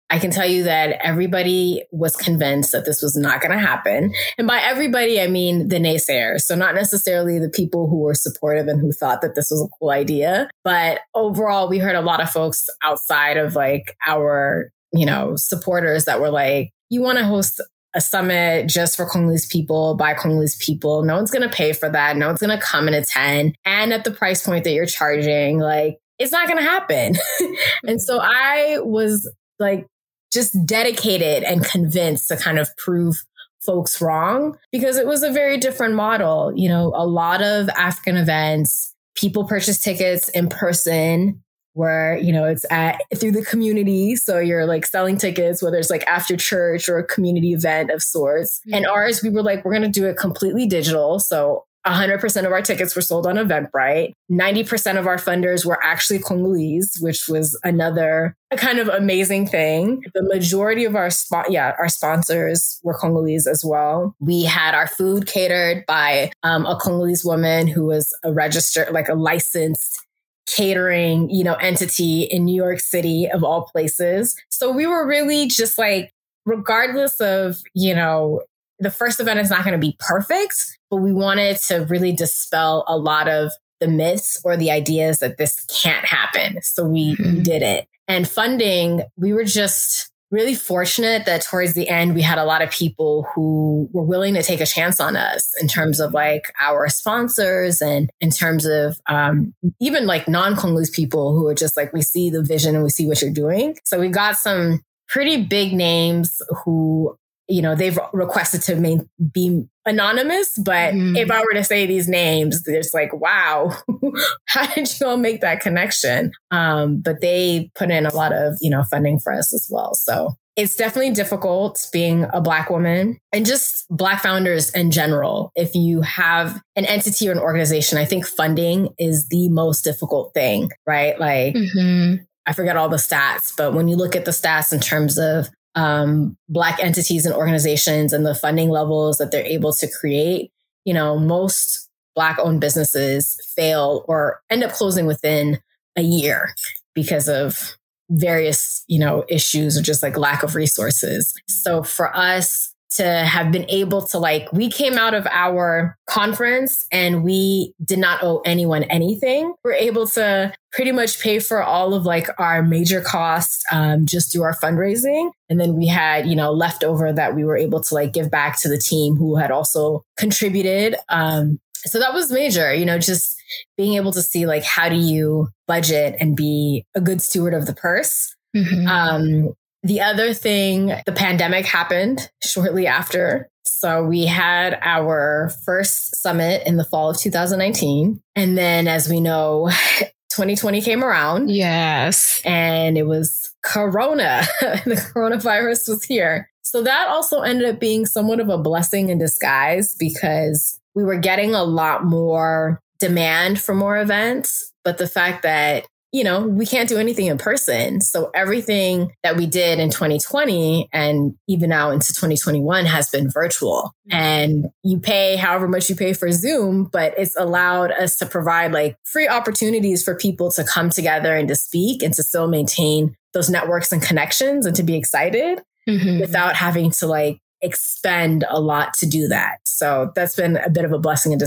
I 0.09 0.19
can 0.19 0.31
tell 0.31 0.47
you 0.47 0.62
that 0.64 0.99
everybody 1.05 1.83
was 1.90 2.17
convinced 2.17 2.73
that 2.73 2.87
this 2.87 3.03
was 3.03 3.14
not 3.14 3.43
going 3.43 3.53
to 3.53 3.59
happen. 3.59 4.14
And 4.38 4.47
by 4.47 4.61
everybody, 4.61 5.21
I 5.21 5.27
mean 5.27 5.69
the 5.69 5.77
naysayers. 5.77 6.43
So 6.43 6.55
not 6.55 6.75
necessarily 6.75 7.38
the 7.38 7.51
people 7.51 7.87
who 7.87 7.99
were 7.99 8.14
supportive 8.14 8.67
and 8.67 8.81
who 8.81 8.93
thought 8.93 9.21
that 9.21 9.35
this 9.35 9.51
was 9.51 9.62
a 9.62 9.69
cool 9.79 9.90
idea, 9.90 10.49
but 10.62 11.01
overall, 11.14 11.69
we 11.69 11.79
heard 11.79 11.97
a 11.97 12.01
lot 12.01 12.23
of 12.23 12.31
folks 12.31 12.67
outside 12.83 13.37
of 13.37 13.55
like 13.55 13.99
our, 14.07 14.71
you 14.95 15.05
know, 15.05 15.35
supporters 15.37 16.07
that 16.07 16.19
were 16.19 16.31
like, 16.31 16.71
you 16.88 17.03
want 17.03 17.19
to 17.19 17.25
host 17.25 17.61
a 17.94 18.00
summit 18.00 18.68
just 18.68 18.96
for 18.96 19.07
Congolese 19.07 19.46
people 19.46 19.94
by 19.94 20.14
Congolese 20.14 20.57
people. 20.57 21.04
No 21.04 21.14
one's 21.14 21.30
going 21.30 21.48
to 21.48 21.54
pay 21.54 21.72
for 21.72 21.88
that. 21.88 22.16
No 22.16 22.26
one's 22.26 22.40
going 22.40 22.57
to 22.57 22.64
come 22.64 22.87
and 22.87 22.96
attend. 22.96 23.57
And 23.64 23.92
at 23.92 24.04
the 24.04 24.11
price 24.11 24.44
point 24.44 24.64
that 24.64 24.72
you're 24.72 24.87
charging, 24.87 25.59
like 25.59 25.98
it's 26.18 26.33
not 26.33 26.48
going 26.48 26.59
to 26.59 26.68
happen. 26.68 27.16
and 27.85 28.00
so 28.00 28.18
I 28.20 28.78
was 28.80 29.30
like 29.59 29.87
just 30.33 30.66
dedicated 30.66 31.44
and 31.44 31.64
convinced 31.64 32.28
to 32.28 32.37
kind 32.37 32.59
of 32.59 32.76
prove 32.76 33.16
folks 33.64 34.00
wrong 34.00 34.59
because 34.72 34.96
it 34.96 35.07
was 35.07 35.22
a 35.22 35.30
very 35.30 35.57
different 35.57 35.94
model. 35.94 36.52
You 36.54 36.68
know, 36.68 36.92
a 36.94 37.07
lot 37.07 37.42
of 37.42 37.68
African 37.70 38.16
events, 38.16 38.92
people 39.14 39.44
purchase 39.44 39.83
tickets 39.83 40.28
in 40.30 40.48
person 40.48 41.43
where 41.75 42.17
you 42.19 42.33
know 42.33 42.45
it's 42.45 42.65
at 42.71 43.01
through 43.17 43.33
the 43.33 43.45
community 43.45 44.17
so 44.17 44.39
you're 44.39 44.67
like 44.67 44.87
selling 44.87 45.17
tickets 45.17 45.63
whether 45.63 45.77
it's 45.77 45.91
like 45.91 46.05
after 46.07 46.37
church 46.37 46.89
or 46.89 46.99
a 46.99 47.07
community 47.07 47.53
event 47.53 47.91
of 47.91 48.03
sorts 48.03 48.61
mm-hmm. 48.61 48.75
and 48.75 48.87
ours 48.87 49.23
we 49.23 49.31
were 49.31 49.43
like 49.43 49.65
we're 49.65 49.73
going 49.73 49.83
to 49.83 49.89
do 49.89 50.07
it 50.07 50.17
completely 50.17 50.67
digital 50.67 51.21
so 51.21 51.65
100% 51.87 52.47
of 52.47 52.53
our 52.53 52.63
tickets 52.63 52.97
were 52.97 53.03
sold 53.03 53.27
on 53.27 53.37
Eventbrite. 53.37 54.15
90% 54.31 54.99
of 54.99 55.07
our 55.07 55.19
funders 55.19 55.67
were 55.67 55.83
actually 55.85 56.19
Congolese, 56.19 56.97
which 57.01 57.29
was 57.29 57.59
another 57.63 58.35
kind 58.57 58.79
of 58.79 58.89
amazing 58.89 59.47
thing. 59.47 60.03
The 60.15 60.23
majority 60.23 60.85
of 60.85 60.97
our 60.97 61.11
spot, 61.11 61.51
yeah, 61.51 61.75
our 61.79 61.89
sponsors 61.89 62.81
were 62.85 62.95
Congolese 62.95 63.47
as 63.47 63.65
well. 63.65 64.15
We 64.19 64.45
had 64.45 64.75
our 64.75 64.87
food 64.87 65.27
catered 65.27 65.85
by 65.87 66.33
um, 66.43 66.65
a 66.65 66.77
Congolese 66.77 67.25
woman 67.25 67.67
who 67.67 67.85
was 67.85 68.17
a 68.25 68.33
registered, 68.33 68.93
like 68.93 69.09
a 69.09 69.15
licensed 69.15 70.01
catering, 70.46 71.30
you 71.30 71.44
know, 71.44 71.54
entity 71.54 72.22
in 72.22 72.44
New 72.44 72.54
York 72.54 72.80
City 72.80 73.28
of 73.30 73.42
all 73.42 73.62
places. 73.72 74.37
So 74.50 74.70
we 74.70 74.87
were 74.87 75.07
really 75.07 75.46
just 75.46 75.78
like, 75.78 76.12
regardless 76.44 77.20
of, 77.20 77.57
you 77.74 77.94
know, 77.94 78.42
the 78.78 78.90
first 78.90 79.20
event 79.20 79.40
is 79.40 79.50
not 79.50 79.64
going 79.64 79.72
to 79.72 79.87
be 79.87 79.96
perfect, 79.98 80.78
but 80.90 80.96
we 80.96 81.12
wanted 81.12 81.59
to 81.68 81.87
really 81.87 82.12
dispel 82.12 82.85
a 82.88 82.96
lot 82.96 83.28
of 83.28 83.52
the 83.80 83.88
myths 83.88 84.40
or 84.44 84.57
the 84.57 84.70
ideas 84.70 85.20
that 85.20 85.38
this 85.38 85.64
can't 85.66 86.04
happen. 86.04 86.61
So 86.62 86.85
we, 86.85 87.16
mm-hmm. 87.16 87.37
we 87.37 87.40
did 87.42 87.62
it. 87.62 87.88
And 88.07 88.28
funding, 88.28 89.02
we 89.16 89.33
were 89.33 89.44
just 89.44 90.11
really 90.35 90.55
fortunate 90.55 91.27
that 91.27 91.42
towards 91.42 91.75
the 91.75 91.88
end 91.88 92.14
we 92.14 92.20
had 92.20 92.38
a 92.38 92.44
lot 92.44 92.61
of 92.61 92.70
people 92.70 93.27
who 93.33 93.88
were 93.92 94.03
willing 94.03 94.35
to 94.35 94.42
take 94.42 94.61
a 94.61 94.66
chance 94.66 94.99
on 94.99 95.16
us 95.16 95.49
in 95.61 95.68
terms 95.68 96.01
of 96.01 96.12
like 96.12 96.53
our 96.61 96.88
sponsors 96.88 97.81
and 97.81 98.11
in 98.20 98.31
terms 98.31 98.66
of 98.66 99.01
um, 99.09 99.55
even 99.81 100.07
like 100.07 100.29
non-congolese 100.29 100.90
people 100.90 101.33
who 101.38 101.47
are 101.47 101.55
just 101.55 101.77
like 101.77 101.92
we 101.92 102.03
see 102.03 102.31
the 102.31 102.42
vision 102.42 102.75
and 102.75 102.83
we 102.83 102.90
see 102.90 103.07
what 103.07 103.23
you're 103.23 103.31
doing. 103.31 103.79
So 103.85 104.01
we 104.01 104.09
got 104.09 104.37
some 104.37 104.83
pretty 105.09 105.44
big 105.44 105.73
names 105.73 106.42
who 106.64 107.16
you 107.49 107.62
know 107.62 107.75
they've 107.77 107.99
requested 108.12 108.62
to 108.62 108.75
main, 108.75 109.09
be 109.33 109.64
anonymous, 109.87 110.57
but 110.59 110.94
mm. 110.94 111.16
if 111.16 111.31
I 111.31 111.40
were 111.40 111.55
to 111.55 111.64
say 111.64 111.87
these 111.87 112.09
names, 112.09 112.62
it's 112.66 112.94
like, 112.94 113.12
wow, 113.12 113.77
how 114.47 114.66
did 114.66 114.88
you 114.99 115.07
all 115.07 115.16
make 115.16 115.40
that 115.40 115.61
connection? 115.61 116.33
Um, 116.51 117.01
but 117.01 117.20
they 117.20 117.70
put 117.75 117.90
in 117.90 118.07
a 118.07 118.14
lot 118.14 118.33
of, 118.33 118.55
you 118.61 118.70
know, 118.70 118.85
funding 118.85 119.18
for 119.18 119.33
us 119.33 119.53
as 119.53 119.68
well. 119.70 119.94
So 119.94 120.35
it's 120.57 120.77
definitely 120.77 121.12
difficult 121.12 121.88
being 121.92 122.27
a 122.33 122.40
black 122.40 122.70
woman 122.70 123.18
and 123.33 123.44
just 123.44 123.87
black 123.90 124.23
founders 124.23 124.70
in 124.70 124.90
general. 124.90 125.51
If 125.57 125.75
you 125.75 126.01
have 126.03 126.61
an 126.77 126.85
entity 126.85 127.29
or 127.29 127.33
an 127.33 127.38
organization, 127.38 127.99
I 127.99 128.05
think 128.05 128.27
funding 128.27 128.94
is 128.99 129.27
the 129.29 129.49
most 129.49 129.83
difficult 129.83 130.33
thing, 130.33 130.70
right? 130.87 131.18
Like, 131.18 131.55
mm-hmm. 131.55 132.23
I 132.47 132.53
forget 132.53 132.77
all 132.77 132.88
the 132.88 132.97
stats, 132.97 133.53
but 133.57 133.75
when 133.75 133.88
you 133.88 133.97
look 133.97 134.14
at 134.14 134.27
the 134.27 134.31
stats 134.31 134.73
in 134.73 134.81
terms 134.81 135.18
of 135.18 135.49
um, 135.75 136.37
black 136.49 136.79
entities 136.83 137.27
and 137.27 137.35
organizations 137.35 138.13
and 138.13 138.25
the 138.25 138.35
funding 138.35 138.71
levels 138.71 139.19
that 139.19 139.31
they're 139.31 139.45
able 139.45 139.73
to 139.73 139.89
create, 139.91 140.53
you 140.85 140.95
know, 140.95 141.19
most 141.19 141.89
black 142.15 142.39
owned 142.39 142.61
businesses 142.61 143.41
fail 143.57 144.05
or 144.07 144.41
end 144.51 144.63
up 144.63 144.73
closing 144.73 145.07
within 145.07 145.59
a 145.97 146.03
year 146.03 146.55
because 146.95 147.29
of 147.29 147.77
various, 148.11 148.85
you 148.87 148.99
know, 148.99 149.25
issues 149.29 149.77
or 149.77 149.83
just 149.83 150.03
like 150.03 150.17
lack 150.17 150.43
of 150.43 150.55
resources. 150.55 151.35
So 151.47 151.83
for 151.83 152.15
us 152.15 152.74
to 152.96 153.04
have 153.04 153.50
been 153.50 153.68
able 153.68 154.07
to 154.07 154.18
like, 154.18 154.52
we 154.52 154.70
came 154.70 154.94
out 154.94 155.14
of 155.14 155.26
our 155.26 155.96
conference 156.07 156.85
and 156.92 157.24
we 157.24 157.72
did 157.85 157.98
not 157.98 158.22
owe 158.22 158.40
anyone 158.44 158.85
anything. 158.85 159.52
We're 159.64 159.72
able 159.72 160.07
to 160.09 160.52
pretty 160.72 160.92
much 160.92 161.20
pay 161.20 161.38
for 161.38 161.62
all 161.62 161.94
of 161.94 162.04
like 162.04 162.28
our 162.38 162.62
major 162.62 163.00
costs 163.00 163.64
um, 163.72 164.07
just 164.07 164.33
through 164.33 164.42
our 164.42 164.57
fundraising. 164.59 165.30
And 165.48 165.61
then 165.61 165.76
we 165.76 165.87
had, 165.87 166.26
you 166.26 166.37
know, 166.37 166.52
leftover 166.52 167.12
that 167.12 167.35
we 167.35 167.44
were 167.44 167.57
able 167.57 167.83
to 167.83 167.94
like 167.94 168.12
give 168.12 168.30
back 168.30 168.61
to 168.62 168.68
the 168.68 168.78
team 168.78 169.16
who 169.16 169.37
had 169.37 169.50
also 169.50 170.02
contributed. 170.16 170.96
Um, 171.09 171.59
so 171.87 171.98
that 171.98 172.14
was 172.14 172.33
major, 172.33 172.72
you 172.74 172.85
know, 172.85 172.98
just 172.98 173.35
being 173.76 173.94
able 173.94 174.12
to 174.12 174.22
see 174.22 174.46
like 174.46 174.64
how 174.64 174.88
do 174.88 174.96
you 174.96 175.48
budget 175.66 176.16
and 176.20 176.37
be 176.37 176.85
a 176.94 177.00
good 177.00 177.20
steward 177.20 177.54
of 177.54 177.66
the 177.66 177.74
purse. 177.74 178.35
Mm-hmm. 178.57 178.87
Um, 178.87 179.54
the 179.85 180.01
other 180.01 180.33
thing, 180.33 180.87
the 181.05 181.12
pandemic 181.12 181.66
happened 181.66 182.31
shortly 182.42 182.87
after. 182.87 183.49
So 183.66 184.03
we 184.03 184.25
had 184.25 184.79
our 184.83 185.53
first 185.64 186.16
summit 186.16 186.66
in 186.66 186.77
the 186.77 186.85
fall 186.85 187.11
of 187.11 187.18
2019. 187.18 188.20
And 188.35 188.59
then, 188.59 188.88
as 188.88 189.09
we 189.09 189.20
know, 189.20 189.68
2020 190.31 190.81
came 190.81 191.05
around. 191.05 191.51
Yes. 191.51 192.40
And 192.44 192.97
it 192.97 193.07
was 193.07 193.55
Corona. 193.62 194.44
the 194.61 195.11
coronavirus 195.14 195.90
was 195.90 196.05
here. 196.05 196.51
So 196.62 196.83
that 196.83 197.09
also 197.09 197.42
ended 197.42 197.68
up 197.68 197.79
being 197.79 198.07
somewhat 198.07 198.40
of 198.40 198.49
a 198.49 198.59
blessing 198.59 199.11
in 199.11 199.18
disguise 199.18 199.94
because 199.94 200.81
we 200.94 201.05
were 201.05 201.18
getting 201.18 201.55
a 201.55 201.62
lot 201.62 202.05
more 202.05 202.81
demand 203.01 203.61
for 203.61 203.75
more 203.75 203.99
events. 203.99 204.73
But 204.83 204.99
the 204.99 205.07
fact 205.07 205.42
that, 205.42 205.87
you 206.14 206.22
know, 206.22 206.46
we 206.46 206.64
can't 206.64 206.88
do 206.88 206.96
anything 206.96 207.27
in 207.27 207.38
person. 207.38 208.00
So 208.00 208.31
everything 208.37 209.11
that 209.24 209.37
we 209.37 209.46
did 209.46 209.81
in 209.81 209.90
2020 209.90 210.88
and 210.92 211.35
even 211.48 211.70
now 211.70 211.90
into 211.90 212.12
2021 212.12 212.87
has 212.87 213.11
been 213.11 213.29
virtual. 213.29 213.90
And 214.12 214.66
you 214.85 215.00
pay 215.00 215.35
however 215.35 215.66
much 215.66 215.90
you 215.90 215.96
pay 215.96 216.12
for 216.12 216.31
Zoom, 216.31 216.85
but 216.85 217.14
it's 217.18 217.35
allowed 217.37 217.90
us 217.90 218.14
to 218.18 218.27
provide 218.27 218.70
like 218.70 218.96
free 219.03 219.27
opportunities 219.27 220.05
for 220.05 220.14
people 220.14 220.53
to 220.53 220.62
come 220.62 220.88
together 220.88 221.35
and 221.35 221.48
to 221.48 221.57
speak 221.57 222.00
and 222.00 222.14
to 222.14 222.22
still 222.22 222.46
maintain 222.46 223.16
those 223.33 223.50
networks 223.50 223.90
and 223.90 224.00
connections 224.00 224.66
and 224.66 224.77
to 224.77 224.85
be 224.85 224.96
excited. 224.96 225.62
Mm-hmm. 225.87 226.20
without 226.20 226.57
having 226.57 226.90
to 226.92 227.07
like 227.07 227.40
expend 227.61 228.42
a 228.48 228.59
lot 228.59 228.94
to 228.94 229.07
do 229.07 229.29
that. 229.29 229.59
So 229.66 230.12
that's 230.14 230.35
been 230.35 230.57
a 230.57 230.70
bit 230.70 230.87
of 230.87 230.92
a 230.92 230.98
blessing 230.98 231.33
in, 231.33 231.40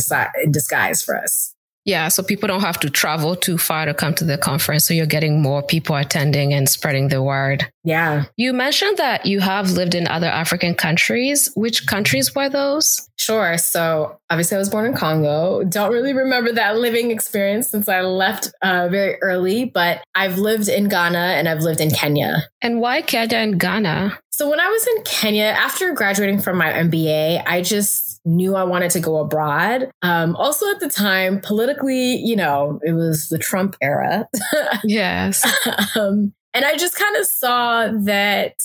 in 0.43 0.51
disguise 0.51 1.01
for 1.01 1.15
us. 1.17 1.55
Yeah, 1.87 2.09
so 2.09 2.21
people 2.21 2.47
don't 2.47 2.61
have 2.61 2.81
to 2.81 2.89
travel 2.89 3.37
too 3.37 3.57
far 3.57 3.85
to 3.85 3.93
come 3.93 4.13
to 4.15 4.25
the 4.25 4.37
conference. 4.37 4.83
So 4.83 4.93
you're 4.93 5.05
getting 5.05 5.41
more 5.41 5.63
people 5.63 5.95
attending 5.95 6.53
and 6.53 6.67
spreading 6.67 7.07
the 7.07 7.23
word. 7.23 7.65
Yeah. 7.85 8.25
You 8.35 8.51
mentioned 8.51 8.97
that 8.97 9.25
you 9.25 9.39
have 9.39 9.71
lived 9.71 9.95
in 9.95 10.05
other 10.05 10.27
African 10.27 10.75
countries. 10.75 11.49
Which 11.55 11.87
countries 11.87 12.35
were 12.35 12.49
those? 12.49 13.09
Sure. 13.15 13.57
So 13.57 14.19
obviously, 14.29 14.57
I 14.57 14.59
was 14.59 14.69
born 14.69 14.85
in 14.85 14.95
Congo. 14.95 15.63
Don't 15.63 15.93
really 15.93 16.11
remember 16.11 16.51
that 16.51 16.75
living 16.77 17.09
experience 17.09 17.69
since 17.69 17.87
I 17.87 18.01
left 18.01 18.51
uh, 18.61 18.89
very 18.89 19.15
early, 19.21 19.63
but 19.63 20.03
I've 20.13 20.37
lived 20.37 20.67
in 20.67 20.89
Ghana 20.89 21.17
and 21.17 21.47
I've 21.47 21.61
lived 21.61 21.79
in 21.79 21.89
Kenya. 21.89 22.49
And 22.61 22.81
why 22.81 23.01
Kenya 23.01 23.37
and 23.37 23.57
Ghana? 23.57 24.19
So 24.31 24.49
when 24.49 24.59
I 24.59 24.67
was 24.67 24.87
in 24.87 25.03
Kenya, 25.03 25.45
after 25.45 25.93
graduating 25.93 26.41
from 26.41 26.57
my 26.57 26.71
MBA, 26.71 27.43
I 27.47 27.61
just 27.61 28.06
knew 28.27 28.55
I 28.55 28.63
wanted 28.63 28.91
to 28.91 28.99
go 28.99 29.17
abroad. 29.17 29.89
Um, 30.01 30.35
also 30.35 30.69
at 30.69 30.79
the 30.79 30.89
time, 30.89 31.39
politically, 31.39 32.17
you 32.17 32.35
know, 32.35 32.79
it 32.83 32.91
was 32.91 33.29
the 33.29 33.39
Trump 33.39 33.75
era. 33.81 34.27
yes. 34.83 35.45
um, 35.95 36.33
and 36.53 36.65
I 36.65 36.75
just 36.75 36.95
kind 36.95 37.15
of 37.15 37.25
saw 37.25 37.87
that 38.05 38.55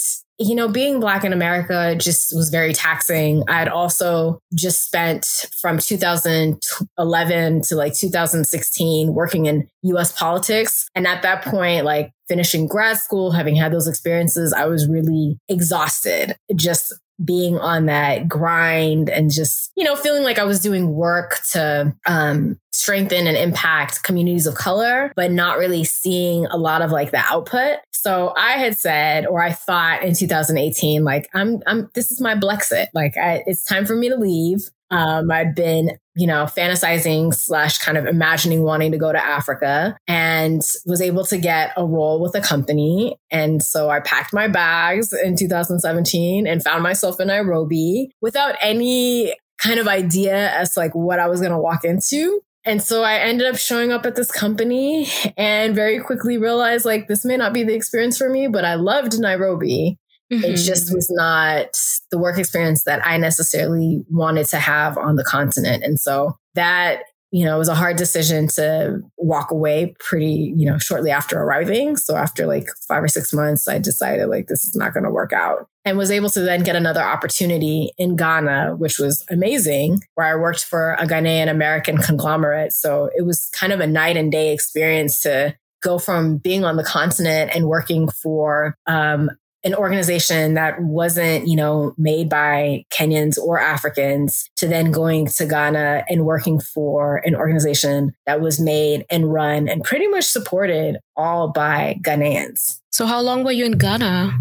you 0.42 0.54
know, 0.54 0.68
being 0.68 0.98
Black 1.00 1.24
in 1.24 1.32
America 1.32 1.94
just 1.94 2.34
was 2.34 2.50
very 2.50 2.72
taxing. 2.72 3.44
I 3.48 3.58
had 3.58 3.68
also 3.68 4.40
just 4.54 4.82
spent 4.82 5.24
from 5.60 5.78
2011 5.78 7.62
to 7.62 7.76
like 7.76 7.94
2016 7.94 9.14
working 9.14 9.46
in 9.46 9.68
US 9.82 10.12
politics. 10.12 10.88
And 10.94 11.06
at 11.06 11.22
that 11.22 11.44
point, 11.44 11.84
like 11.84 12.10
finishing 12.28 12.66
grad 12.66 12.98
school, 12.98 13.30
having 13.30 13.54
had 13.56 13.72
those 13.72 13.86
experiences, 13.86 14.52
I 14.52 14.66
was 14.66 14.88
really 14.88 15.38
exhausted 15.48 16.34
just 16.56 16.92
being 17.24 17.58
on 17.58 17.86
that 17.86 18.28
grind 18.28 19.08
and 19.08 19.30
just, 19.30 19.70
you 19.76 19.84
know, 19.84 19.96
feeling 19.96 20.22
like 20.22 20.38
I 20.38 20.44
was 20.44 20.60
doing 20.60 20.94
work 20.94 21.40
to 21.52 21.94
um, 22.06 22.58
strengthen 22.70 23.26
and 23.26 23.36
impact 23.36 24.02
communities 24.02 24.46
of 24.46 24.54
color, 24.54 25.12
but 25.14 25.30
not 25.30 25.58
really 25.58 25.84
seeing 25.84 26.46
a 26.46 26.56
lot 26.56 26.82
of 26.82 26.90
like 26.90 27.10
the 27.10 27.18
output. 27.18 27.78
So 27.92 28.34
I 28.36 28.52
had 28.52 28.76
said, 28.76 29.26
or 29.26 29.42
I 29.42 29.52
thought 29.52 30.02
in 30.02 30.14
2018, 30.14 31.04
like, 31.04 31.28
I'm, 31.34 31.62
I'm, 31.66 31.88
this 31.94 32.10
is 32.10 32.20
my 32.20 32.34
Blexit. 32.34 32.88
Like, 32.94 33.16
I, 33.16 33.44
it's 33.46 33.64
time 33.64 33.86
for 33.86 33.94
me 33.94 34.08
to 34.08 34.16
leave. 34.16 34.70
Um, 34.92 35.30
I'd 35.30 35.54
been, 35.54 35.96
you 36.14 36.26
know, 36.26 36.44
fantasizing 36.44 37.34
slash 37.34 37.78
kind 37.78 37.96
of 37.96 38.04
imagining 38.04 38.62
wanting 38.62 38.92
to 38.92 38.98
go 38.98 39.10
to 39.10 39.18
Africa 39.18 39.96
and 40.06 40.60
was 40.84 41.00
able 41.00 41.24
to 41.24 41.38
get 41.38 41.72
a 41.78 41.84
role 41.84 42.20
with 42.20 42.34
a 42.34 42.42
company. 42.42 43.16
And 43.30 43.62
so 43.62 43.88
I 43.88 44.00
packed 44.00 44.34
my 44.34 44.48
bags 44.48 45.12
in 45.14 45.34
2017 45.34 46.46
and 46.46 46.62
found 46.62 46.82
myself 46.82 47.18
in 47.20 47.28
Nairobi 47.28 48.12
without 48.20 48.54
any 48.60 49.34
kind 49.62 49.80
of 49.80 49.88
idea 49.88 50.50
as 50.50 50.74
to 50.74 50.80
like 50.80 50.94
what 50.94 51.18
I 51.18 51.26
was 51.26 51.40
going 51.40 51.52
to 51.52 51.58
walk 51.58 51.84
into. 51.84 52.42
And 52.64 52.82
so 52.82 53.02
I 53.02 53.14
ended 53.14 53.48
up 53.48 53.56
showing 53.56 53.90
up 53.90 54.06
at 54.06 54.14
this 54.14 54.30
company 54.30 55.08
and 55.36 55.74
very 55.74 56.00
quickly 56.00 56.38
realized 56.38 56.84
like 56.84 57.08
this 57.08 57.24
may 57.24 57.36
not 57.36 57.52
be 57.52 57.64
the 57.64 57.74
experience 57.74 58.18
for 58.18 58.28
me, 58.28 58.46
but 58.46 58.64
I 58.64 58.74
loved 58.74 59.18
Nairobi. 59.18 59.98
Mm-hmm. 60.32 60.44
It 60.44 60.56
just 60.56 60.94
was 60.94 61.10
not 61.10 61.78
the 62.10 62.18
work 62.18 62.38
experience 62.38 62.84
that 62.84 63.04
I 63.06 63.18
necessarily 63.18 64.02
wanted 64.10 64.46
to 64.48 64.58
have 64.58 64.96
on 64.96 65.16
the 65.16 65.24
continent. 65.24 65.84
And 65.84 66.00
so 66.00 66.36
that, 66.54 67.02
you 67.30 67.44
know, 67.44 67.56
it 67.56 67.58
was 67.58 67.68
a 67.68 67.74
hard 67.74 67.96
decision 67.96 68.48
to 68.48 69.00
walk 69.18 69.50
away 69.50 69.94
pretty, 70.00 70.54
you 70.56 70.64
know, 70.64 70.78
shortly 70.78 71.10
after 71.10 71.38
arriving. 71.38 71.96
So 71.96 72.16
after 72.16 72.46
like 72.46 72.66
five 72.88 73.02
or 73.02 73.08
six 73.08 73.32
months, 73.32 73.68
I 73.68 73.78
decided 73.78 74.28
like 74.28 74.46
this 74.46 74.64
is 74.64 74.74
not 74.74 74.94
going 74.94 75.04
to 75.04 75.10
work 75.10 75.32
out 75.32 75.66
and 75.84 75.98
was 75.98 76.10
able 76.10 76.30
to 76.30 76.40
then 76.40 76.62
get 76.62 76.76
another 76.76 77.02
opportunity 77.02 77.90
in 77.98 78.16
Ghana, 78.16 78.76
which 78.76 78.98
was 78.98 79.24
amazing, 79.30 80.02
where 80.14 80.26
I 80.26 80.40
worked 80.40 80.64
for 80.64 80.94
a 80.94 81.06
Ghanaian 81.06 81.50
American 81.50 81.98
conglomerate. 81.98 82.72
So 82.72 83.10
it 83.14 83.26
was 83.26 83.50
kind 83.54 83.72
of 83.72 83.80
a 83.80 83.86
night 83.86 84.16
and 84.16 84.30
day 84.30 84.52
experience 84.52 85.20
to 85.20 85.54
go 85.82 85.98
from 85.98 86.36
being 86.36 86.64
on 86.64 86.76
the 86.76 86.84
continent 86.84 87.50
and 87.54 87.66
working 87.66 88.08
for 88.08 88.76
um, 88.86 89.30
an 89.64 89.74
organization 89.74 90.54
that 90.54 90.80
wasn't, 90.82 91.46
you 91.46 91.56
know, 91.56 91.94
made 91.96 92.28
by 92.28 92.84
Kenyans 92.90 93.38
or 93.38 93.60
Africans 93.60 94.50
to 94.56 94.66
then 94.66 94.90
going 94.90 95.26
to 95.26 95.46
Ghana 95.46 96.04
and 96.08 96.24
working 96.24 96.60
for 96.60 97.16
an 97.18 97.34
organization 97.34 98.14
that 98.26 98.40
was 98.40 98.58
made 98.58 99.06
and 99.10 99.32
run 99.32 99.68
and 99.68 99.84
pretty 99.84 100.08
much 100.08 100.24
supported 100.24 100.98
all 101.16 101.48
by 101.48 101.98
Ghanaians. 102.02 102.80
So 102.90 103.06
how 103.06 103.20
long 103.20 103.44
were 103.44 103.52
you 103.52 103.64
in 103.64 103.78
Ghana? 103.78 104.38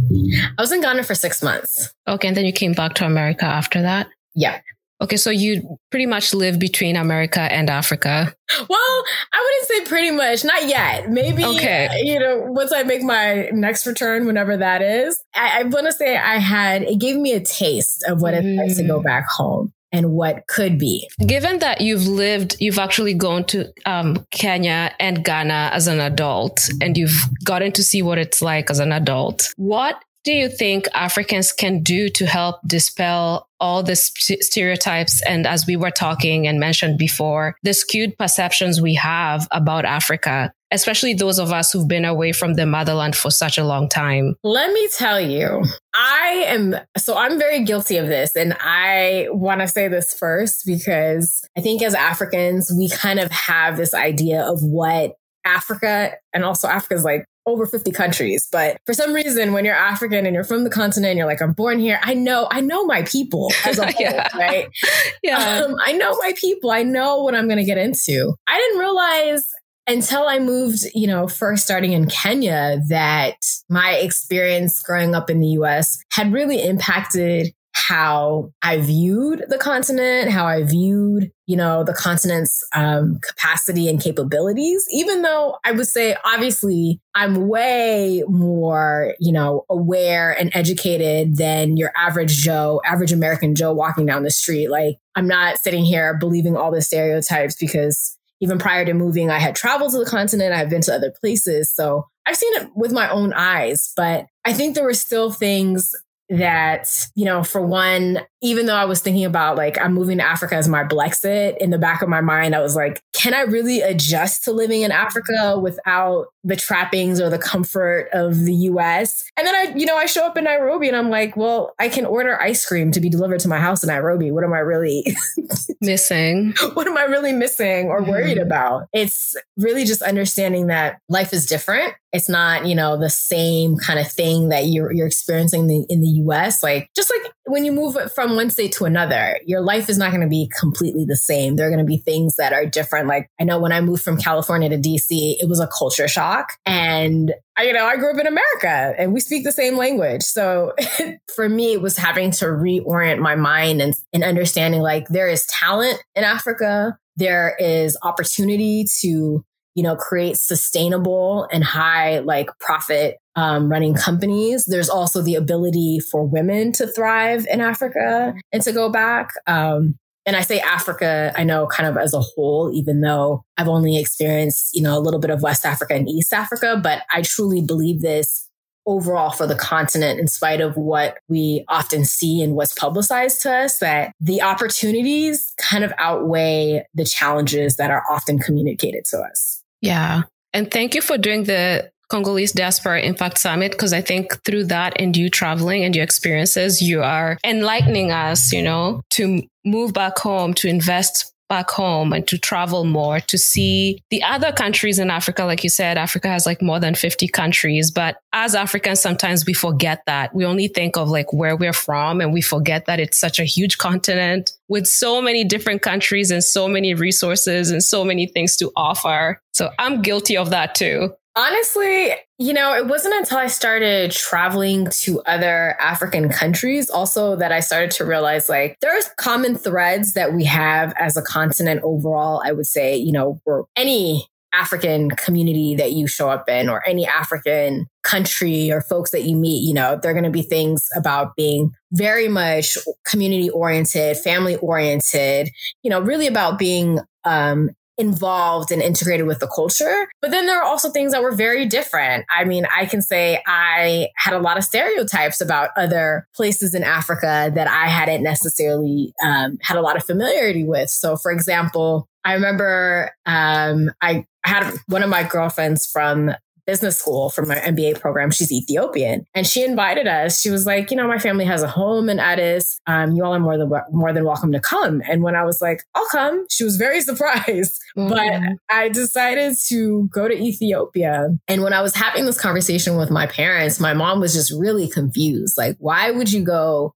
I 0.58 0.62
was 0.62 0.72
in 0.72 0.82
Ghana 0.82 1.04
for 1.04 1.16
six 1.16 1.42
months. 1.42 1.94
Okay. 2.08 2.28
And 2.28 2.36
then 2.36 2.46
you 2.46 2.54
came 2.54 2.74
back 2.74 2.96
to 2.96 3.06
America 3.06 3.46
after 3.46 3.82
that? 3.82 4.08
Yeah. 4.36 4.60
Okay, 5.02 5.18
so 5.18 5.32
you 5.32 5.78
pretty 5.90 6.06
much 6.06 6.34
live 6.34 6.60
between 6.60 6.96
America 6.96 7.42
and 7.42 7.70
Africa. 7.70 8.34
Well, 8.70 9.04
I 9.34 9.42
wouldn't 9.44 9.68
say 9.68 9.90
pretty 9.90 10.12
much, 10.12 10.46
not 10.46 10.68
yet. 10.68 11.10
Maybe, 11.10 11.44
okay. 11.44 11.90
you 12.04 12.20
know, 12.20 12.44
once 12.50 12.72
I 12.72 12.84
make 12.84 13.02
my 13.02 13.50
next 13.52 13.88
return, 13.88 14.28
whenever 14.28 14.58
that 14.58 14.84
is, 14.84 15.20
I, 15.36 15.62
I 15.62 15.64
want 15.64 15.88
to 15.88 15.92
say 15.92 16.16
I 16.16 16.38
had, 16.38 16.84
it 16.84 17.00
gave 17.00 17.18
me 17.18 17.34
a 17.34 17.40
taste 17.40 18.04
of 18.08 18.22
what 18.22 18.36
mm. 18.36 18.44
it's 18.44 18.58
like 18.58 18.78
to 18.78 18.84
go 18.84 19.00
mm. 19.00 19.04
back 19.04 19.26
home 19.28 19.74
and 19.92 20.12
what 20.12 20.48
could 20.48 20.78
be. 20.78 21.10
Given 21.26 21.60
that 21.60 21.82
you've 21.82 22.08
lived, 22.08 22.58
you've 22.60 22.80
actually 22.80 23.14
gone 23.14 23.44
to 23.46 23.74
um, 23.86 24.26
Kenya 24.32 24.94
and 25.00 25.24
Ghana 25.24 25.72
as 25.74 25.88
an 25.88 26.00
adult, 26.00 26.70
and 26.82 26.98
you've 26.98 27.20
gotten 27.44 27.72
to 27.74 27.84
see 27.84 28.02
what 28.02 28.18
it's 28.18 28.42
like 28.42 28.70
as 28.70 28.80
an 28.80 28.92
adult, 28.92 29.54
what 29.58 30.02
do 30.24 30.32
you 30.32 30.50
think 30.50 30.88
Africans 30.94 31.52
can 31.52 31.82
do 31.82 32.10
to 32.10 32.26
help 32.26 32.60
dispel 32.66 33.48
all 33.60 33.84
the 33.84 33.96
stereotypes 33.96 35.22
and 35.22 35.46
as 35.46 35.68
we 35.68 35.76
were 35.76 35.92
talking 35.92 36.48
and 36.48 36.60
mentioned 36.60 36.98
before, 36.98 37.56
the 37.64 37.74
skewed 37.74 38.18
perceptions 38.18 38.82
we 38.82 38.96
have 38.96 39.48
about 39.52 39.86
Africa, 39.86 40.52
especially 40.72 41.14
those 41.14 41.38
of 41.38 41.52
us 41.52 41.72
who've 41.72 41.88
been 41.88 42.06
away 42.06 42.32
from 42.32 42.56
the 42.56 42.66
motherland 42.66 43.16
for 43.16 43.30
such 43.30 43.58
a 43.58 43.64
long 43.64 43.88
time? 43.88 44.36
Let 44.44 44.74
me 44.74 44.88
tell 44.98 45.22
you, 45.22 45.64
I 45.94 46.44
am 46.48 46.76
so 46.98 47.16
I'm 47.16 47.38
very 47.38 47.64
guilty 47.64 47.98
of 47.98 48.08
this 48.08 48.36
and 48.36 48.56
I 48.60 49.28
want 49.30 49.62
to 49.62 49.68
say 49.68 49.88
this 49.88 50.14
first 50.14 50.64
because 50.66 51.46
I 51.56 51.62
think 51.62 51.84
as 51.84 51.94
Africans, 51.94 52.74
we 52.76 52.90
kind 52.90 53.20
of 53.20 53.30
have 53.32 53.78
this 53.78 53.94
idea 53.94 54.42
of 54.42 54.64
what 54.64 55.16
Africa 55.46 56.14
and 56.34 56.44
also 56.44 56.68
Africa's 56.68 57.04
like 57.04 57.26
over 57.46 57.66
50 57.66 57.92
countries. 57.92 58.48
But 58.52 58.78
for 58.86 58.94
some 58.94 59.14
reason, 59.14 59.54
when 59.54 59.66
you're 59.66 59.76
African 59.76 60.26
and 60.26 60.34
you're 60.34 60.44
from 60.44 60.64
the 60.64 60.70
continent, 60.70 61.18
you're 61.18 61.26
like, 61.26 61.42
I'm 61.42 61.54
born 61.54 61.80
here. 61.80 62.00
I 62.04 62.14
know, 62.14 62.48
I 62.52 62.62
know 62.62 62.86
my 62.86 63.02
people 63.04 63.52
as 63.66 63.80
a 63.80 63.86
whole, 63.92 64.02
yeah. 64.02 64.28
right? 64.38 64.70
Yeah. 65.24 65.64
Um, 65.66 65.76
I 65.86 65.92
know 65.92 66.18
my 66.18 66.34
people. 66.36 66.72
I 66.72 66.84
know 66.84 67.22
what 67.22 67.36
I'm 67.36 67.48
going 67.48 67.60
to 67.60 67.64
get 67.64 67.78
into. 67.78 68.34
I 68.48 68.58
didn't 68.58 68.80
realize 68.80 69.48
until 69.88 70.28
I 70.28 70.40
moved, 70.40 70.84
you 70.96 71.06
know, 71.06 71.28
first 71.28 71.64
starting 71.64 71.94
in 71.94 72.08
Kenya 72.08 72.80
that 72.90 73.38
my 73.70 73.94
experience 73.94 74.82
growing 74.82 75.14
up 75.14 75.30
in 75.30 75.40
the 75.40 75.48
US 75.48 76.04
had 76.10 76.32
really 76.32 76.64
impacted 76.64 77.54
how 77.74 78.52
I 78.62 78.80
viewed 78.80 79.46
the 79.48 79.58
continent, 79.58 80.32
how 80.32 80.46
I 80.46 80.64
viewed, 80.64 81.32
you 81.46 81.56
know, 81.56 81.84
the 81.84 81.94
continent's 81.94 82.64
um, 82.76 83.20
capacity 83.28 83.90
and 83.90 84.02
capabilities, 84.02 84.86
even 84.92 85.22
though 85.22 85.58
I 85.64 85.72
would 85.72 85.88
say, 85.88 86.16
obviously, 86.24 87.00
I'm 87.16 87.48
way 87.48 88.24
more, 88.28 89.16
you 89.20 89.32
know, 89.32 89.66
aware 89.70 90.32
and 90.32 90.52
educated 90.56 91.38
than 91.38 91.78
your 91.78 91.92
average 91.96 92.42
Joe, 92.42 92.82
average 92.86 93.14
American 93.14 93.56
Joe 93.56 93.74
walking 93.74 94.06
down 94.06 94.24
the 94.24 94.32
street. 94.32 94.70
Like, 94.70 94.98
I'm 95.16 95.28
not 95.28 95.58
sitting 95.58 95.84
here 95.84 96.18
believing 96.18 96.56
all 96.56 96.72
the 96.72 96.82
stereotypes 96.82 97.56
because 97.56 98.18
even 98.42 98.58
prior 98.58 98.86
to 98.86 98.94
moving, 98.94 99.30
I 99.30 99.40
had 99.40 99.56
traveled 99.56 99.92
to 99.92 100.00
the 100.00 100.06
continent, 100.06 100.54
I've 100.54 100.70
been 100.70 100.82
to 100.82 100.94
other 100.94 101.12
places. 101.22 101.72
So 101.74 102.08
I've 102.26 102.36
seen 102.36 102.54
it 102.56 102.70
with 102.76 102.92
my 102.92 103.10
own 103.10 103.34
eyes, 103.34 103.92
but 103.96 104.26
I 104.46 104.54
think 104.54 104.76
there 104.76 104.84
were 104.84 104.94
still 104.94 105.32
things 105.32 105.92
that, 106.32 106.88
you 107.16 107.26
know, 107.26 107.44
for 107.44 107.66
one, 107.66 108.20
even 108.42 108.66
though 108.66 108.76
I 108.76 108.86
was 108.86 109.02
thinking 109.02 109.26
about 109.26 109.56
like, 109.56 109.80
I'm 109.80 109.94
moving 109.94 110.18
to 110.18 110.24
Africa 110.24 110.56
as 110.56 110.68
my 110.68 110.84
Blexit 110.84 111.58
in 111.58 111.70
the 111.70 111.78
back 111.78 112.02
of 112.02 112.10
my 112.10 112.22
mind, 112.22 112.56
I 112.56 112.62
was 112.62 112.76
like, 112.76 113.02
can 113.14 113.36
I 113.36 113.42
really 113.42 113.82
adjust 113.82 114.44
to 114.46 114.52
living 114.52 114.82
in 114.82 114.92
Africa 114.92 115.60
without 115.60 116.28
the 116.44 116.56
trappings 116.56 117.22
or 117.22 117.30
the 117.30 117.38
comfort 117.38 118.10
of 118.14 118.40
the 118.46 118.54
US? 118.54 119.24
And 119.38 119.46
then 119.46 119.54
I, 119.54 119.74
you 119.76 119.86
know, 119.86 119.96
I 119.96 120.08
show 120.08 120.26
up 120.26 120.38
in 120.38 120.46
Nairobi 120.46 120.88
and 120.88 120.98
I'm 120.98 121.12
like, 121.12 121.38
well, 121.38 121.76
I 121.78 121.88
can 121.88 122.06
order 122.06 122.42
ice 122.42 122.66
cream 122.66 122.92
to 122.94 123.00
be 123.00 123.10
delivered 123.10 123.42
to 123.42 123.48
my 123.48 123.60
house 123.60 123.84
in 123.84 123.88
Nairobi. 123.88 124.32
What 124.32 124.44
am 124.44 124.54
I 124.54 124.60
really 124.60 125.06
missing? 125.82 126.56
what 126.74 126.88
am 126.88 126.98
I 126.98 127.04
really 127.04 127.34
missing 127.34 127.88
or 127.88 128.02
worried 128.02 128.38
mm. 128.38 128.42
about? 128.42 128.88
It's 128.92 129.36
really 129.56 129.86
just 129.86 130.02
understanding 130.02 130.68
that 130.68 131.00
life 131.10 131.32
is 131.32 131.46
different. 131.46 131.94
It's 132.12 132.28
not, 132.28 132.66
you 132.66 132.76
know, 132.76 132.98
the 132.98 133.10
same 133.10 133.78
kind 133.78 134.00
of 134.00 134.12
thing 134.12 134.50
that 134.50 134.66
you're, 134.66 134.92
you're 134.92 135.08
experiencing 135.08 135.68
the, 135.68 135.86
in 135.90 136.02
the 136.02 136.10
US. 136.26 136.64
Like, 136.64 136.90
just 136.96 137.12
like 137.12 137.32
when 137.52 137.66
you 137.66 137.72
move 137.72 137.98
from 138.14 138.36
one 138.36 138.50
state 138.50 138.72
to 138.74 138.86
another, 138.86 139.38
your 139.46 139.62
life 139.62 139.90
is 139.90 139.98
not 139.98 140.12
going 140.12 140.22
to 140.22 140.28
be 140.28 140.50
completely 140.60 141.06
the 141.06 141.16
same. 141.16 141.56
There 141.56 141.68
are 141.68 141.70
going 141.70 141.80
to 141.80 141.86
be 141.86 141.98
things 141.98 142.36
that 142.38 142.54
are 142.54 142.66
different. 142.66 143.08
Like 143.08 143.30
I 143.40 143.44
know 143.44 143.60
when 143.60 143.72
I 143.72 143.82
moved 143.82 144.04
from 144.04 144.18
California 144.18 144.70
to 144.70 144.78
DC, 144.78 145.36
it 145.40 145.48
was 145.48 145.60
a 145.60 145.68
culture 145.68 146.08
shock. 146.08 146.54
And 146.66 147.34
I, 147.58 147.64
you 147.64 147.74
know, 147.74 147.86
I 147.86 147.98
grew 147.98 148.12
up 148.12 148.20
in 148.20 148.28
America 148.28 148.96
and 148.98 149.14
we 149.14 149.20
speak 149.20 149.44
the 149.44 149.52
same 149.52 149.78
language. 149.78 150.24
So 150.24 150.74
for 151.36 151.50
me, 151.50 151.74
it 151.74 151.82
was 151.82 151.98
having 151.98 152.32
to 152.32 152.46
reorient 152.46 153.20
my 153.20 153.36
mind 153.36 153.82
and, 153.82 153.94
and 154.14 154.24
understanding 154.24 154.82
like 154.82 155.08
there 155.10 155.28
is 155.28 155.46
talent 155.48 156.02
in 156.16 156.24
Africa. 156.24 156.98
There 157.18 157.56
is 157.60 157.98
opportunity 158.04 158.86
to 159.02 159.44
you 159.76 159.84
know, 159.84 159.96
create 159.96 160.38
sustainable 160.38 161.48
and 161.52 161.64
high 161.64 162.20
like 162.20 162.50
profit 162.60 163.18
um, 163.36 163.70
running 163.70 163.94
companies. 163.94 164.66
There's 164.66 164.90
also 164.90 165.22
the 165.22 165.36
ability 165.36 166.00
for 166.00 166.26
women 166.26 166.72
to 166.74 166.88
thrive 166.88 167.46
in 167.50 167.62
Africa 167.62 168.34
and 168.52 168.62
to 168.64 168.72
go 168.72 168.90
back. 168.90 169.32
Um, 169.48 169.96
and 170.26 170.36
I 170.36 170.42
say 170.42 170.60
Africa, 170.60 171.34
I 171.36 171.44
know 171.44 171.66
kind 171.68 171.90
of 171.90 171.98
as 171.98 172.14
a 172.14 172.20
whole, 172.22 172.72
even 172.74 173.02
though 173.02 173.44
I've 173.58 173.68
only 173.68 173.98
experienced, 173.98 174.76
you 174.76 174.84
know, 174.84 174.98
a 174.98 175.00
little 175.00 175.20
bit 175.20 175.32
of 175.32 175.42
West 175.42 175.66
Africa 175.66 175.96
and 175.96 176.08
East 176.08 176.32
Africa, 176.32 176.80
but 176.82 177.04
I 177.12 177.24
truly 177.24 177.62
believe 177.62 178.02
this 178.02 178.48
overall 178.86 179.30
for 179.30 179.46
the 179.46 179.56
continent, 179.56 180.20
in 180.20 180.28
spite 180.28 180.62
of 180.62 180.76
what 180.76 181.18
we 181.28 181.64
often 181.68 182.04
see 182.04 182.42
and 182.42 182.56
what's 182.56 182.74
publicized 182.74 183.42
to 183.42 183.52
us, 183.52 183.78
that 183.80 184.14
the 184.20 184.42
opportunities 184.42 185.54
kind 185.58 185.84
of 185.84 185.94
outweigh 185.98 186.86
the 186.94 187.06
challenges 187.06 187.76
that 187.76 187.92
are 187.92 188.04
often 188.10 188.40
communicated 188.40 189.06
to 189.06 189.20
us. 189.20 189.62
Yeah. 189.82 190.24
And 190.54 190.70
thank 190.70 190.96
you 190.96 191.02
for 191.02 191.18
doing 191.18 191.44
the 191.44 191.91
Congolese 192.12 192.52
Diaspora 192.52 193.02
Impact 193.02 193.38
Summit 193.38 193.72
because 193.72 193.94
I 193.94 194.02
think 194.02 194.44
through 194.44 194.66
that 194.66 194.94
and 195.00 195.16
you 195.16 195.30
traveling 195.30 195.86
and 195.86 195.96
your 195.96 196.04
experiences, 196.04 196.82
you 196.82 197.02
are 197.02 197.38
enlightening 197.46 198.12
us, 198.12 198.52
you 198.52 198.62
know, 198.62 199.02
to 199.12 199.42
move 199.64 199.94
back 199.94 200.18
home, 200.20 200.54
to 200.56 200.68
invest 200.68 201.32
back 201.48 201.70
home 201.70 202.14
and 202.14 202.26
to 202.30 202.38
travel 202.38 202.86
more 202.86 203.20
to 203.20 203.38
see 203.38 204.02
the 204.10 204.24
other 204.24 204.54
countries 204.54 205.00
in 205.00 205.10
Africa. 205.10 205.44
Like 205.44 205.66
you 205.66 205.70
said, 205.70 205.98
Africa 205.98 206.30
has 206.30 206.46
like 206.46 206.62
more 206.62 206.80
than 206.80 206.96
50 206.96 207.28
countries. 207.28 207.92
But 207.92 208.16
as 208.32 208.56
Africans, 208.56 209.02
sometimes 209.02 209.46
we 209.46 209.54
forget 209.54 210.02
that. 210.06 210.34
We 210.34 210.46
only 210.46 210.70
think 210.70 210.96
of 210.96 211.10
like 211.10 211.34
where 211.34 211.58
we're 211.58 211.74
from 211.74 212.22
and 212.22 212.32
we 212.32 212.42
forget 212.42 212.86
that 212.86 213.02
it's 213.02 213.20
such 213.20 213.38
a 213.38 213.44
huge 213.44 213.78
continent 213.78 214.54
with 214.70 214.88
so 214.88 215.22
many 215.22 215.44
different 215.44 215.82
countries 215.82 216.32
and 216.32 216.42
so 216.42 216.70
many 216.70 216.94
resources 216.94 217.70
and 217.70 217.84
so 217.84 218.06
many 218.06 218.28
things 218.28 218.56
to 218.58 218.72
offer. 218.78 219.42
So 219.54 219.72
I'm 219.78 220.02
guilty 220.02 220.38
of 220.38 220.52
that 220.52 220.76
too. 220.76 221.14
Honestly, 221.34 222.14
you 222.38 222.52
know, 222.52 222.76
it 222.76 222.88
wasn't 222.88 223.14
until 223.16 223.38
I 223.38 223.48
started 223.48 224.12
traveling 224.12 224.90
to 224.90 225.22
other 225.22 225.78
African 225.80 226.28
countries 226.28 226.90
also 226.90 227.38
that 227.38 227.54
I 227.54 227.62
started 227.62 227.92
to 227.92 228.06
realize 228.06 228.50
like 228.50 228.76
there's 228.82 229.10
common 229.18 229.56
threads 229.56 230.14
that 230.14 230.34
we 230.34 230.44
have 230.44 230.94
as 231.00 231.16
a 231.16 231.22
continent 231.22 231.82
overall. 231.84 232.42
I 232.44 232.52
would 232.52 232.68
say, 232.68 232.98
you 232.98 233.14
know, 233.14 233.40
for 233.46 233.66
any 233.78 234.28
African 234.54 235.10
community 235.12 235.76
that 235.76 235.94
you 235.94 236.08
show 236.08 236.30
up 236.30 236.50
in 236.50 236.68
or 236.68 236.86
any 236.86 237.08
African 237.08 237.88
country 238.04 238.70
or 238.70 238.82
folks 238.82 239.12
that 239.12 239.24
you 239.24 239.38
meet, 239.38 239.64
you 239.64 239.74
know, 239.74 239.98
they're 240.02 240.14
going 240.14 240.26
to 240.26 240.30
be 240.30 240.42
things 240.42 240.86
about 240.98 241.38
being 241.38 241.72
very 241.94 242.28
much 242.28 242.78
community 243.06 243.50
oriented, 243.50 244.18
family 244.18 244.58
oriented, 244.58 245.50
you 245.84 245.90
know, 245.90 246.02
really 246.02 246.28
about 246.28 246.60
being 246.60 247.00
um, 247.24 247.70
involved 248.02 248.72
and 248.72 248.82
integrated 248.82 249.28
with 249.28 249.40
the 249.40 249.48
culture. 249.48 250.10
But 250.22 250.32
then 250.32 250.48
there 250.48 250.60
are 250.60 250.66
also 250.66 250.90
things 250.90 251.12
that 251.14 251.22
were 251.22 251.32
very 251.32 251.66
different. 251.66 252.26
I 252.30 252.44
mean, 252.44 252.66
I 252.76 252.86
can 252.86 253.02
say 253.02 253.42
I 253.48 254.10
had 254.18 254.34
a 254.34 254.40
lot 254.40 254.58
of 254.58 254.64
stereotypes 254.64 255.40
about 255.40 255.70
other 255.78 256.28
places 256.36 256.74
in 256.74 256.84
Africa 256.84 257.52
that 257.54 257.68
I 257.68 257.88
hadn't 257.88 258.24
necessarily 258.24 259.14
um, 259.24 259.58
had 259.62 259.78
a 259.78 259.82
lot 259.82 259.96
of 259.96 260.04
familiarity 260.04 260.66
with. 260.66 260.90
So, 260.90 261.16
for 261.16 261.32
example, 261.32 262.08
I 262.26 262.34
remember 262.34 263.12
um, 263.26 263.92
I 264.02 264.26
had 264.44 264.74
one 264.88 265.04
of 265.04 265.10
my 265.10 265.24
girlfriends 265.24 265.86
from 265.86 266.32
business 266.66 267.00
school 267.00 267.30
for 267.30 267.46
my 267.46 267.56
MBA 267.56 268.00
program. 268.00 268.32
She's 268.32 268.52
Ethiopian, 268.52 269.26
and 269.34 269.46
she 269.48 269.64
invited 269.64 270.08
us. 270.08 270.40
She 270.40 270.50
was 270.50 270.66
like, 270.66 270.92
you 270.92 270.98
know, 270.98 271.08
my 271.08 271.20
family 271.20 271.46
has 271.46 271.64
a 271.64 271.68
home 271.68 272.10
in 272.10 272.20
Addis. 272.20 272.80
Um, 272.88 273.12
you 273.12 273.24
all 273.24 273.34
are 273.34 273.40
more 273.40 273.58
than 273.58 273.72
more 273.92 274.14
than 274.14 274.26
welcome 274.26 274.52
to 274.52 274.60
come. 274.60 275.02
And 275.10 275.24
when 275.24 275.36
I 275.36 275.44
was 275.44 275.62
like, 275.62 275.84
I'll 275.96 276.08
come, 276.08 276.46
she 276.50 276.64
was 276.64 276.78
very 276.78 277.02
surprised. 277.12 277.80
Mm-hmm. 277.98 278.10
But 278.10 278.58
I 278.76 278.90
decided 278.90 279.56
to 279.68 280.10
go 280.12 280.28
to 280.28 280.34
Ethiopia. 280.34 281.30
And 281.48 281.64
when 281.64 281.74
I 281.74 281.82
was 281.82 281.96
having 281.96 282.26
this 282.26 282.40
conversation 282.40 282.98
with 282.98 283.12
my 283.12 283.28
parents, 283.28 283.80
my 283.80 283.94
mom 283.94 284.20
was 284.20 284.34
just 284.34 284.52
really 284.52 284.88
confused. 284.88 285.58
Like, 285.58 285.76
why 285.80 286.12
would 286.12 286.32
you 286.32 286.44
go 286.44 286.94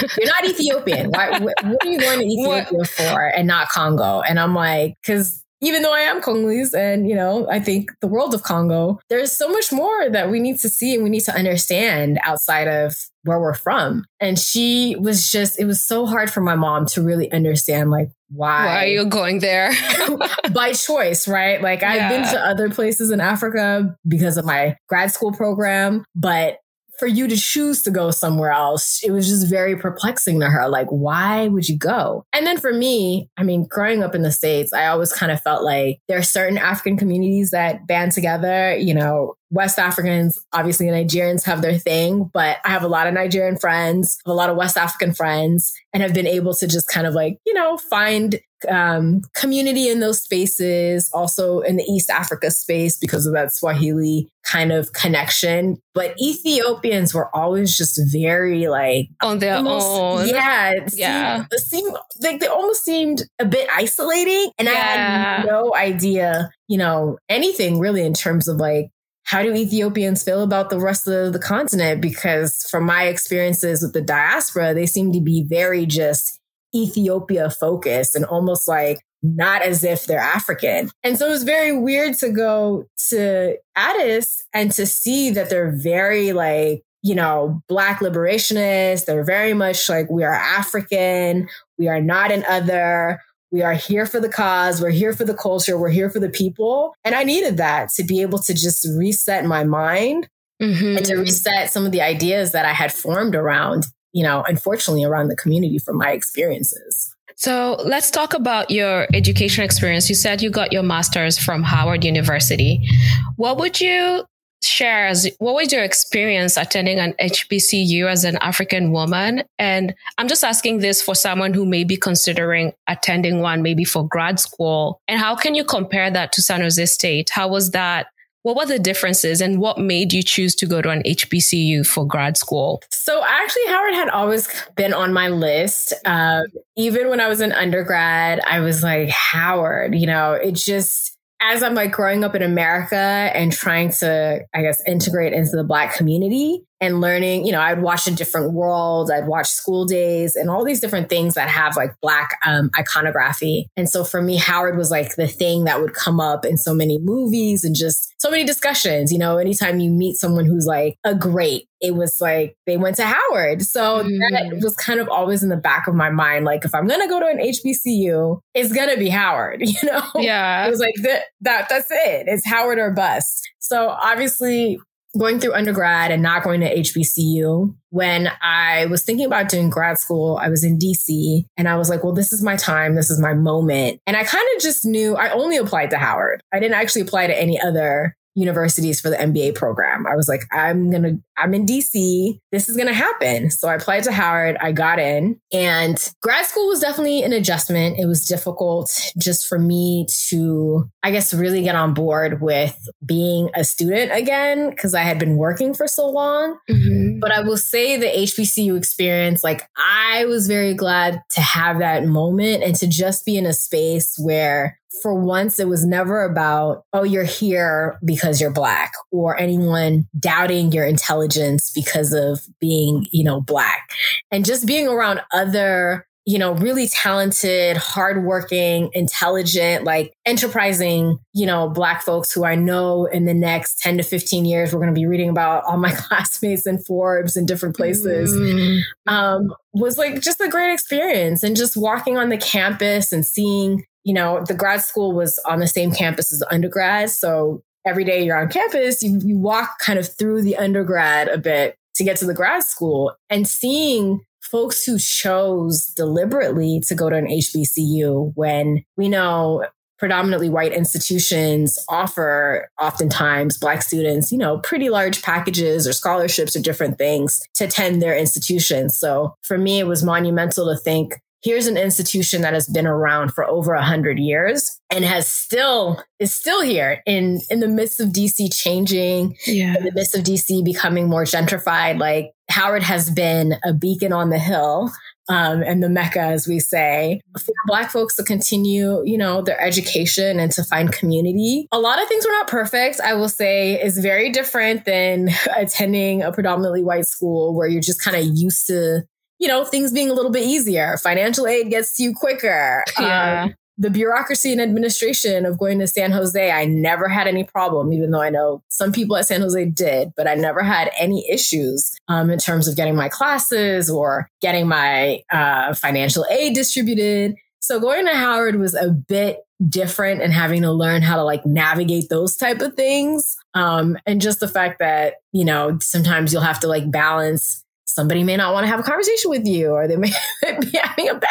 you're 0.00 0.26
not 0.26 0.44
Ethiopian. 0.44 1.10
Why, 1.10 1.38
what 1.38 1.54
are 1.62 1.86
you 1.86 2.00
going 2.00 2.20
to 2.20 2.26
Ethiopia 2.26 2.84
for 2.84 3.26
and 3.26 3.46
not 3.46 3.68
Congo? 3.68 4.22
And 4.22 4.40
I'm 4.40 4.54
like, 4.54 4.96
because 5.02 5.44
even 5.60 5.82
though 5.82 5.94
I 5.94 6.00
am 6.00 6.20
Congolese 6.20 6.74
and, 6.74 7.08
you 7.08 7.14
know, 7.14 7.48
I 7.50 7.60
think 7.60 7.90
the 8.00 8.06
world 8.06 8.34
of 8.34 8.42
Congo, 8.42 9.00
there's 9.08 9.36
so 9.36 9.48
much 9.48 9.72
more 9.72 10.10
that 10.10 10.30
we 10.30 10.38
need 10.38 10.58
to 10.60 10.68
see 10.68 10.94
and 10.94 11.02
we 11.02 11.10
need 11.10 11.24
to 11.24 11.34
understand 11.34 12.18
outside 12.22 12.68
of 12.68 12.94
where 13.22 13.40
we're 13.40 13.54
from. 13.54 14.04
And 14.20 14.38
she 14.38 14.96
was 14.98 15.30
just, 15.30 15.58
it 15.58 15.64
was 15.64 15.86
so 15.86 16.06
hard 16.06 16.30
for 16.30 16.40
my 16.40 16.54
mom 16.54 16.86
to 16.86 17.02
really 17.02 17.32
understand, 17.32 17.90
like, 17.90 18.08
why, 18.28 18.66
why 18.66 18.84
are 18.84 18.88
you 18.88 19.06
going 19.06 19.38
there 19.38 19.72
by 20.52 20.72
choice, 20.72 21.26
right? 21.26 21.62
Like, 21.62 21.82
I've 21.82 22.10
been 22.10 22.22
to 22.34 22.44
other 22.44 22.68
places 22.70 23.10
in 23.10 23.20
Africa 23.20 23.96
because 24.06 24.36
of 24.36 24.44
my 24.44 24.76
grad 24.88 25.12
school 25.12 25.32
program, 25.32 26.04
but 26.14 26.58
for 26.98 27.06
you 27.06 27.28
to 27.28 27.36
choose 27.36 27.82
to 27.82 27.90
go 27.90 28.10
somewhere 28.10 28.50
else, 28.50 29.02
it 29.04 29.10
was 29.10 29.28
just 29.28 29.48
very 29.48 29.76
perplexing 29.76 30.40
to 30.40 30.46
her. 30.46 30.68
Like, 30.68 30.88
why 30.88 31.48
would 31.48 31.68
you 31.68 31.76
go? 31.76 32.24
And 32.32 32.46
then 32.46 32.58
for 32.58 32.72
me, 32.72 33.28
I 33.36 33.42
mean, 33.42 33.64
growing 33.64 34.02
up 34.02 34.14
in 34.14 34.22
the 34.22 34.32
States, 34.32 34.72
I 34.72 34.86
always 34.86 35.12
kind 35.12 35.32
of 35.32 35.40
felt 35.42 35.62
like 35.62 36.00
there 36.08 36.18
are 36.18 36.22
certain 36.22 36.58
African 36.58 36.96
communities 36.96 37.50
that 37.50 37.86
band 37.86 38.12
together, 38.12 38.76
you 38.76 38.94
know, 38.94 39.34
West 39.50 39.78
Africans, 39.78 40.44
obviously 40.52 40.86
Nigerians 40.86 41.44
have 41.44 41.62
their 41.62 41.78
thing, 41.78 42.30
but 42.34 42.58
I 42.64 42.70
have 42.70 42.82
a 42.82 42.88
lot 42.88 43.06
of 43.06 43.14
Nigerian 43.14 43.56
friends, 43.56 44.18
a 44.26 44.34
lot 44.34 44.50
of 44.50 44.56
West 44.56 44.76
African 44.76 45.14
friends, 45.14 45.72
and 45.92 46.02
have 46.02 46.12
been 46.12 46.26
able 46.26 46.54
to 46.54 46.66
just 46.66 46.88
kind 46.88 47.06
of 47.06 47.14
like, 47.14 47.38
you 47.46 47.54
know, 47.54 47.78
find 47.78 48.40
um, 48.68 49.22
community 49.34 49.88
in 49.88 50.00
those 50.00 50.22
spaces, 50.22 51.10
also 51.12 51.60
in 51.60 51.76
the 51.76 51.84
East 51.84 52.10
Africa 52.10 52.50
space 52.50 52.98
because 52.98 53.26
of 53.26 53.32
that 53.34 53.54
Swahili 53.54 54.28
kind 54.44 54.72
of 54.72 54.92
connection. 54.92 55.78
But 55.94 56.14
Ethiopians 56.20 57.14
were 57.14 57.34
always 57.34 57.76
just 57.76 58.00
very 58.12 58.68
like 58.68 59.08
on 59.22 59.38
their 59.38 59.56
almost, 59.56 59.86
own. 59.86 60.28
Yeah. 60.28 60.72
It 60.72 60.94
yeah. 60.96 61.36
Seemed, 61.36 61.48
it 61.52 61.60
seemed 61.60 61.96
like 62.22 62.40
they 62.40 62.46
almost 62.46 62.84
seemed 62.84 63.22
a 63.38 63.44
bit 63.44 63.68
isolating. 63.74 64.50
And 64.58 64.68
yeah. 64.68 64.72
I 64.72 64.76
had 64.76 65.46
no 65.46 65.74
idea, 65.74 66.50
you 66.68 66.78
know, 66.78 67.18
anything 67.28 67.78
really 67.78 68.02
in 68.02 68.14
terms 68.14 68.48
of 68.48 68.56
like 68.56 68.86
how 69.26 69.42
do 69.42 69.52
Ethiopians 69.52 70.22
feel 70.22 70.44
about 70.44 70.70
the 70.70 70.78
rest 70.78 71.08
of 71.08 71.32
the 71.32 71.40
continent? 71.40 72.00
Because 72.00 72.64
from 72.70 72.84
my 72.84 73.04
experiences 73.04 73.82
with 73.82 73.92
the 73.92 74.00
diaspora, 74.00 74.72
they 74.72 74.86
seem 74.86 75.10
to 75.12 75.20
be 75.20 75.42
very 75.42 75.84
just 75.84 76.35
Ethiopia 76.82 77.50
focused 77.50 78.14
and 78.14 78.24
almost 78.24 78.68
like 78.68 79.04
not 79.22 79.62
as 79.62 79.82
if 79.82 80.06
they're 80.06 80.18
African. 80.18 80.90
And 81.02 81.18
so 81.18 81.26
it 81.26 81.30
was 81.30 81.42
very 81.42 81.76
weird 81.76 82.16
to 82.18 82.30
go 82.30 82.86
to 83.08 83.56
Addis 83.74 84.44
and 84.52 84.70
to 84.72 84.86
see 84.86 85.30
that 85.30 85.50
they're 85.50 85.72
very 85.72 86.32
like, 86.32 86.82
you 87.02 87.14
know, 87.14 87.62
Black 87.68 88.00
liberationists. 88.00 89.04
They're 89.04 89.24
very 89.24 89.54
much 89.54 89.88
like, 89.88 90.10
we 90.10 90.24
are 90.24 90.34
African. 90.34 91.48
We 91.78 91.88
are 91.88 92.00
not 92.00 92.30
an 92.30 92.44
other. 92.48 93.20
We 93.52 93.62
are 93.62 93.74
here 93.74 94.06
for 94.06 94.20
the 94.20 94.28
cause. 94.28 94.80
We're 94.80 94.90
here 94.90 95.12
for 95.12 95.24
the 95.24 95.34
culture. 95.34 95.78
We're 95.78 95.90
here 95.90 96.10
for 96.10 96.18
the 96.18 96.28
people. 96.28 96.94
And 97.04 97.14
I 97.14 97.22
needed 97.22 97.56
that 97.56 97.90
to 97.90 98.04
be 98.04 98.20
able 98.22 98.38
to 98.40 98.52
just 98.52 98.86
reset 98.96 99.44
my 99.44 99.64
mind 99.64 100.28
mm-hmm. 100.60 100.96
and 100.96 101.06
to 101.06 101.16
reset 101.16 101.70
some 101.70 101.86
of 101.86 101.92
the 101.92 102.02
ideas 102.02 102.52
that 102.52 102.66
I 102.66 102.72
had 102.72 102.92
formed 102.92 103.34
around, 103.34 103.86
you 104.16 104.22
know, 104.22 104.42
unfortunately 104.48 105.04
around 105.04 105.28
the 105.28 105.36
community 105.36 105.78
from 105.78 105.98
my 105.98 106.10
experiences. 106.10 107.14
So 107.34 107.76
let's 107.84 108.10
talk 108.10 108.32
about 108.32 108.70
your 108.70 109.06
education 109.12 109.62
experience. 109.62 110.08
You 110.08 110.14
said 110.14 110.40
you 110.40 110.48
got 110.48 110.72
your 110.72 110.82
master's 110.82 111.36
from 111.38 111.62
Howard 111.62 112.02
University. 112.02 112.88
What 113.36 113.58
would 113.58 113.78
you 113.78 114.24
share 114.62 115.06
as 115.06 115.28
what 115.38 115.54
was 115.54 115.70
your 115.70 115.84
experience 115.84 116.56
attending 116.56 116.98
an 116.98 117.12
HBCU 117.20 118.06
as 118.06 118.24
an 118.24 118.38
African 118.38 118.90
woman? 118.90 119.42
And 119.58 119.94
I'm 120.16 120.28
just 120.28 120.42
asking 120.42 120.78
this 120.78 121.02
for 121.02 121.14
someone 121.14 121.52
who 121.52 121.66
may 121.66 121.84
be 121.84 121.98
considering 121.98 122.72
attending 122.88 123.42
one, 123.42 123.60
maybe 123.60 123.84
for 123.84 124.08
grad 124.08 124.40
school. 124.40 124.98
And 125.08 125.20
how 125.20 125.36
can 125.36 125.54
you 125.54 125.62
compare 125.62 126.10
that 126.10 126.32
to 126.32 126.42
San 126.42 126.62
Jose 126.62 126.86
State? 126.86 127.28
How 127.28 127.48
was 127.48 127.72
that? 127.72 128.06
What 128.46 128.54
were 128.54 128.66
the 128.66 128.78
differences 128.78 129.40
and 129.40 129.58
what 129.58 129.76
made 129.76 130.12
you 130.12 130.22
choose 130.22 130.54
to 130.54 130.66
go 130.66 130.80
to 130.80 130.88
an 130.88 131.02
HBCU 131.02 131.84
for 131.84 132.06
grad 132.06 132.36
school? 132.36 132.80
So 132.90 133.24
actually, 133.26 133.66
Howard 133.66 133.94
had 133.94 134.08
always 134.08 134.48
been 134.76 134.94
on 134.94 135.12
my 135.12 135.30
list. 135.30 135.92
Um, 136.04 136.44
even 136.76 137.10
when 137.10 137.18
I 137.18 137.26
was 137.26 137.40
an 137.40 137.50
undergrad, 137.50 138.38
I 138.46 138.60
was 138.60 138.84
like, 138.84 139.08
Howard, 139.08 139.96
you 139.96 140.06
know, 140.06 140.34
it 140.34 140.54
just, 140.54 141.16
as 141.40 141.64
I'm 141.64 141.74
like 141.74 141.90
growing 141.90 142.22
up 142.22 142.36
in 142.36 142.42
America 142.42 142.94
and 142.94 143.50
trying 143.50 143.90
to, 143.94 144.44
I 144.54 144.62
guess, 144.62 144.80
integrate 144.86 145.32
into 145.32 145.56
the 145.56 145.64
Black 145.64 145.96
community, 145.96 146.62
and 146.80 147.00
learning, 147.00 147.46
you 147.46 147.52
know, 147.52 147.60
I'd 147.60 147.80
watch 147.80 148.06
a 148.06 148.10
different 148.14 148.52
world, 148.52 149.10
I'd 149.10 149.26
watch 149.26 149.48
School 149.48 149.86
Daze 149.86 150.36
and 150.36 150.50
all 150.50 150.64
these 150.64 150.80
different 150.80 151.08
things 151.08 151.34
that 151.34 151.48
have 151.48 151.74
like 151.74 151.98
black 152.00 152.38
um, 152.44 152.70
iconography. 152.78 153.68
And 153.76 153.88
so 153.88 154.04
for 154.04 154.20
me, 154.20 154.36
Howard 154.36 154.76
was 154.76 154.90
like 154.90 155.16
the 155.16 155.26
thing 155.26 155.64
that 155.64 155.80
would 155.80 155.94
come 155.94 156.20
up 156.20 156.44
in 156.44 156.58
so 156.58 156.74
many 156.74 156.98
movies 156.98 157.64
and 157.64 157.74
just 157.74 158.05
so 158.18 158.30
many 158.30 158.44
discussions. 158.44 159.12
You 159.12 159.18
know, 159.18 159.38
anytime 159.38 159.80
you 159.80 159.90
meet 159.90 160.16
someone 160.16 160.44
who's 160.44 160.66
like 160.66 160.96
a 161.04 161.14
great, 161.14 161.68
it 161.80 161.94
was 161.94 162.16
like 162.20 162.56
they 162.66 162.76
went 162.76 162.96
to 162.96 163.04
Howard. 163.04 163.62
So 163.62 164.02
mm. 164.02 164.18
that 164.30 164.60
was 164.62 164.74
kind 164.76 165.00
of 165.00 165.08
always 165.08 165.42
in 165.42 165.48
the 165.48 165.56
back 165.56 165.86
of 165.86 165.94
my 165.94 166.10
mind. 166.10 166.44
Like 166.44 166.64
if 166.64 166.74
I'm 166.74 166.86
going 166.86 167.00
to 167.00 167.08
go 167.08 167.20
to 167.20 167.26
an 167.26 167.38
HBCU, 167.38 168.40
it's 168.54 168.72
going 168.72 168.90
to 168.90 168.98
be 168.98 169.08
Howard, 169.08 169.60
you 169.64 169.78
know? 169.82 170.02
Yeah. 170.16 170.66
It 170.66 170.70
was 170.70 170.80
like 170.80 170.94
that, 171.02 171.24
that, 171.42 171.68
that's 171.68 171.90
it. 171.90 172.26
It's 172.28 172.46
Howard 172.46 172.78
or 172.78 172.90
bust. 172.90 173.42
So 173.58 173.88
obviously 173.88 174.78
going 175.18 175.40
through 175.40 175.54
undergrad 175.54 176.10
and 176.10 176.22
not 176.22 176.42
going 176.42 176.60
to 176.60 176.74
HBCU, 176.74 177.74
when 177.90 178.30
I 178.42 178.86
was 178.86 179.04
thinking 179.04 179.26
about 179.26 179.48
doing 179.48 179.70
grad 179.70 179.98
school, 179.98 180.38
I 180.40 180.48
was 180.48 180.64
in 180.64 180.78
DC 180.78 181.44
and 181.56 181.68
I 181.68 181.76
was 181.76 181.88
like, 181.88 182.04
well, 182.04 182.14
this 182.14 182.32
is 182.32 182.42
my 182.42 182.56
time. 182.56 182.94
This 182.94 183.10
is 183.10 183.20
my 183.20 183.34
moment. 183.34 184.00
And 184.06 184.16
I 184.16 184.24
kind 184.24 184.44
of 184.54 184.62
just 184.62 184.84
knew 184.84 185.16
I 185.16 185.30
only 185.30 185.56
applied 185.56 185.90
to 185.90 185.98
Howard. 185.98 186.42
I 186.52 186.60
didn't 186.60 186.74
actually 186.74 187.02
apply 187.02 187.26
to 187.28 187.40
any 187.40 187.60
other 187.60 188.16
universities 188.36 189.00
for 189.00 189.10
the 189.10 189.16
MBA 189.16 189.54
program. 189.54 190.06
I 190.06 190.14
was 190.14 190.28
like, 190.28 190.42
I'm 190.52 190.90
going 190.90 191.02
to, 191.02 191.18
I'm 191.38 191.54
in 191.54 191.66
DC. 191.66 192.38
This 192.52 192.68
is 192.68 192.76
going 192.76 192.88
to 192.88 192.94
happen. 192.94 193.50
So 193.50 193.68
I 193.68 193.74
applied 193.74 194.04
to 194.04 194.12
Howard. 194.12 194.56
I 194.60 194.72
got 194.72 194.98
in 194.98 195.40
and 195.52 196.12
grad 196.22 196.44
school 196.46 196.68
was 196.68 196.80
definitely 196.80 197.22
an 197.22 197.32
adjustment. 197.32 197.98
It 197.98 198.06
was 198.06 198.24
difficult 198.24 198.90
just 199.18 199.46
for 199.46 199.58
me 199.58 200.06
to, 200.28 200.88
I 201.02 201.10
guess, 201.10 201.32
really 201.32 201.62
get 201.62 201.74
on 201.74 201.94
board 201.94 202.42
with 202.42 202.88
being 203.04 203.50
a 203.54 203.64
student 203.64 204.12
again 204.12 204.70
because 204.70 204.94
I 204.94 205.00
had 205.00 205.18
been 205.18 205.36
working 205.36 205.72
for 205.72 205.88
so 205.88 206.08
long. 206.08 206.58
Mm-hmm. 206.70 207.18
But 207.20 207.32
I 207.32 207.40
will 207.40 207.56
say 207.56 207.96
the 207.96 208.06
HBCU 208.06 208.76
experience, 208.76 209.42
like 209.42 209.66
I 209.76 210.26
was 210.26 210.46
very 210.46 210.74
glad 210.74 211.22
to 211.30 211.40
have 211.40 211.78
that 211.78 212.04
moment 212.04 212.62
and 212.62 212.74
to 212.76 212.86
just 212.86 213.24
be 213.24 213.38
in 213.38 213.46
a 213.46 213.54
space 213.54 214.14
where 214.18 214.78
for 215.02 215.14
once, 215.14 215.58
it 215.58 215.68
was 215.68 215.84
never 215.84 216.24
about, 216.24 216.84
oh, 216.92 217.02
you're 217.02 217.24
here 217.24 217.98
because 218.04 218.40
you're 218.40 218.52
black 218.52 218.92
or 219.10 219.38
anyone 219.38 220.06
doubting 220.18 220.72
your 220.72 220.86
intelligence 220.86 221.70
because 221.74 222.12
of 222.12 222.40
being, 222.60 223.06
you 223.12 223.24
know, 223.24 223.40
black 223.40 223.90
and 224.30 224.44
just 224.44 224.66
being 224.66 224.88
around 224.88 225.20
other 225.32 226.06
you 226.28 226.40
know, 226.40 226.54
really 226.54 226.88
talented, 226.88 227.76
hardworking, 227.76 228.90
intelligent, 228.94 229.84
like 229.84 230.12
enterprising, 230.26 231.20
you 231.32 231.46
know, 231.46 231.68
black 231.68 232.02
folks 232.02 232.32
who 232.32 232.44
I 232.44 232.56
know 232.56 233.04
in 233.06 233.26
the 233.26 233.34
next 233.34 233.78
10 233.78 233.98
to 233.98 234.02
15 234.02 234.44
years, 234.44 234.72
we're 234.72 234.80
going 234.80 234.92
to 234.92 235.00
be 235.00 235.06
reading 235.06 235.28
about 235.28 235.62
all 235.64 235.76
my 235.76 235.92
classmates 235.96 236.66
in 236.66 236.78
Forbes 236.78 237.36
and 237.36 237.46
different 237.46 237.76
places, 237.76 238.34
mm. 238.34 238.80
um, 239.06 239.54
was 239.72 239.98
like 239.98 240.20
just 240.20 240.40
a 240.40 240.48
great 240.48 240.72
experience. 240.72 241.44
And 241.44 241.54
just 241.54 241.76
walking 241.76 242.18
on 242.18 242.28
the 242.28 242.38
campus 242.38 243.12
and 243.12 243.24
seeing 243.24 243.84
you 244.06 244.14
know, 244.14 244.44
the 244.46 244.54
grad 244.54 244.82
school 244.82 245.12
was 245.12 245.36
on 245.46 245.58
the 245.58 245.66
same 245.66 245.90
campus 245.90 246.32
as 246.32 246.38
the 246.38 246.50
undergrad. 246.54 247.10
So 247.10 247.60
every 247.84 248.04
day 248.04 248.24
you're 248.24 248.38
on 248.40 248.48
campus, 248.48 249.02
you, 249.02 249.18
you 249.24 249.36
walk 249.36 249.80
kind 249.80 249.98
of 249.98 250.08
through 250.08 250.42
the 250.42 250.56
undergrad 250.56 251.26
a 251.26 251.36
bit 251.36 251.76
to 251.96 252.04
get 252.04 252.16
to 252.18 252.24
the 252.24 252.32
grad 252.32 252.62
school 252.62 253.12
and 253.30 253.48
seeing 253.48 254.20
folks 254.40 254.84
who 254.84 254.96
chose 254.96 255.86
deliberately 255.96 256.80
to 256.86 256.94
go 256.94 257.10
to 257.10 257.16
an 257.16 257.26
HBCU 257.26 258.30
when 258.36 258.84
we 258.96 259.08
know 259.08 259.66
predominantly 259.98 260.50
white 260.50 260.72
institutions 260.72 261.76
offer 261.88 262.68
oftentimes 262.80 263.58
black 263.58 263.82
students, 263.82 264.30
you 264.30 264.38
know, 264.38 264.58
pretty 264.58 264.88
large 264.88 265.22
packages 265.22 265.88
or 265.88 265.92
scholarships 265.92 266.54
or 266.54 266.60
different 266.60 266.96
things 266.96 267.42
to 267.54 267.64
attend 267.64 268.00
their 268.00 268.16
institutions. 268.16 268.96
So 268.96 269.34
for 269.42 269.58
me, 269.58 269.80
it 269.80 269.86
was 269.86 270.04
monumental 270.04 270.72
to 270.72 270.78
think 270.78 271.14
here's 271.46 271.68
an 271.68 271.76
institution 271.76 272.42
that 272.42 272.54
has 272.54 272.66
been 272.68 272.88
around 272.88 273.32
for 273.32 273.44
over 273.44 273.72
a 273.74 273.82
hundred 273.82 274.18
years 274.18 274.80
and 274.90 275.04
has 275.04 275.28
still 275.28 276.02
is 276.18 276.34
still 276.34 276.60
here 276.60 277.02
in 277.06 277.40
in 277.50 277.60
the 277.60 277.68
midst 277.68 278.00
of 278.00 278.08
DC 278.08 278.52
changing, 278.52 279.36
yeah. 279.46 279.76
in 279.78 279.84
the 279.84 279.92
midst 279.92 280.16
of 280.16 280.24
DC 280.24 280.64
becoming 280.64 281.08
more 281.08 281.22
gentrified. 281.22 282.00
Like 282.00 282.32
Howard 282.50 282.82
has 282.82 283.10
been 283.10 283.54
a 283.64 283.72
beacon 283.72 284.12
on 284.12 284.30
the 284.30 284.38
hill. 284.38 284.90
Um, 285.28 285.62
and 285.62 285.82
the 285.82 285.88
Mecca, 285.88 286.20
as 286.20 286.46
we 286.46 286.60
say, 286.60 287.20
for 287.36 287.52
Black 287.66 287.90
folks 287.90 288.14
to 288.14 288.22
continue, 288.22 289.02
you 289.04 289.18
know, 289.18 289.42
their 289.42 289.60
education 289.60 290.38
and 290.38 290.52
to 290.52 290.62
find 290.62 290.92
community. 290.92 291.66
A 291.72 291.80
lot 291.80 292.00
of 292.00 292.06
things 292.06 292.24
were 292.24 292.30
not 292.30 292.46
perfect, 292.46 293.00
I 293.00 293.14
will 293.14 293.28
say, 293.28 293.82
is 293.82 293.98
very 293.98 294.30
different 294.30 294.84
than 294.84 295.30
attending 295.56 296.22
a 296.22 296.30
predominantly 296.30 296.84
white 296.84 297.06
school 297.06 297.56
where 297.56 297.66
you're 297.66 297.82
just 297.82 298.00
kind 298.00 298.16
of 298.16 298.24
used 298.38 298.68
to 298.68 299.02
you 299.38 299.48
know, 299.48 299.64
things 299.64 299.92
being 299.92 300.10
a 300.10 300.14
little 300.14 300.30
bit 300.30 300.44
easier. 300.44 300.96
Financial 301.02 301.46
aid 301.46 301.70
gets 301.70 301.96
to 301.96 302.02
you 302.02 302.14
quicker. 302.14 302.84
Yeah. 302.98 303.44
Um, 303.44 303.54
the 303.78 303.90
bureaucracy 303.90 304.52
and 304.52 304.60
administration 304.60 305.44
of 305.44 305.58
going 305.58 305.78
to 305.80 305.86
San 305.86 306.10
Jose, 306.10 306.50
I 306.50 306.64
never 306.64 307.08
had 307.08 307.26
any 307.26 307.44
problem, 307.44 307.92
even 307.92 308.10
though 308.10 308.22
I 308.22 308.30
know 308.30 308.62
some 308.68 308.90
people 308.90 309.16
at 309.16 309.26
San 309.26 309.42
Jose 309.42 309.66
did, 309.66 310.12
but 310.16 310.26
I 310.26 310.34
never 310.34 310.62
had 310.62 310.90
any 310.98 311.28
issues 311.30 311.94
um, 312.08 312.30
in 312.30 312.38
terms 312.38 312.68
of 312.68 312.76
getting 312.76 312.96
my 312.96 313.10
classes 313.10 313.90
or 313.90 314.30
getting 314.40 314.66
my 314.66 315.22
uh, 315.30 315.74
financial 315.74 316.24
aid 316.30 316.54
distributed. 316.54 317.36
So 317.60 317.78
going 317.78 318.06
to 318.06 318.14
Howard 318.14 318.56
was 318.56 318.74
a 318.74 318.88
bit 318.90 319.40
different 319.68 320.22
and 320.22 320.32
having 320.32 320.62
to 320.62 320.72
learn 320.72 321.02
how 321.02 321.16
to 321.16 321.24
like 321.24 321.44
navigate 321.44 322.08
those 322.08 322.36
type 322.36 322.60
of 322.60 322.74
things. 322.74 323.36
Um, 323.54 323.98
and 324.06 324.20
just 324.20 324.40
the 324.40 324.48
fact 324.48 324.78
that, 324.78 325.14
you 325.32 325.44
know, 325.44 325.78
sometimes 325.80 326.32
you'll 326.32 326.42
have 326.42 326.60
to 326.60 326.66
like 326.68 326.90
balance 326.90 327.62
somebody 327.96 328.22
may 328.22 328.36
not 328.36 328.52
want 328.52 328.64
to 328.64 328.68
have 328.68 328.78
a 328.78 328.82
conversation 328.82 329.30
with 329.30 329.46
you 329.46 329.70
or 329.70 329.88
they 329.88 329.96
may 329.96 330.12
be 330.60 330.78
having 330.78 331.08
a 331.08 331.14
bad 331.14 331.30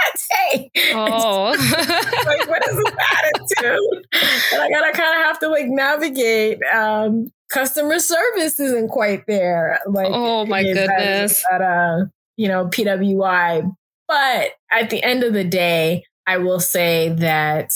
day. 0.51 0.71
Oh. 0.93 1.51
like, 1.51 2.49
what 2.49 2.67
is 2.67 2.75
this 2.75 2.93
attitude? 3.13 4.07
And 4.53 4.61
I 4.61 4.69
gotta 4.69 4.91
kind 4.93 5.19
of 5.19 5.25
have 5.25 5.39
to 5.39 5.49
like 5.49 5.67
navigate. 5.67 6.59
Um, 6.63 7.31
customer 7.51 7.99
service 7.99 8.59
isn't 8.59 8.89
quite 8.89 9.25
there. 9.27 9.79
Like, 9.87 10.07
oh 10.09 10.45
my 10.47 10.63
goodness. 10.63 11.43
At, 11.51 11.61
at 11.61 11.67
uh, 11.67 12.05
you 12.35 12.47
know, 12.47 12.67
PWI. 12.67 13.71
But 14.07 14.51
at 14.71 14.89
the 14.89 15.03
end 15.03 15.23
of 15.23 15.33
the 15.33 15.43
day, 15.43 16.03
I 16.25 16.37
will 16.37 16.59
say 16.59 17.09
that 17.09 17.71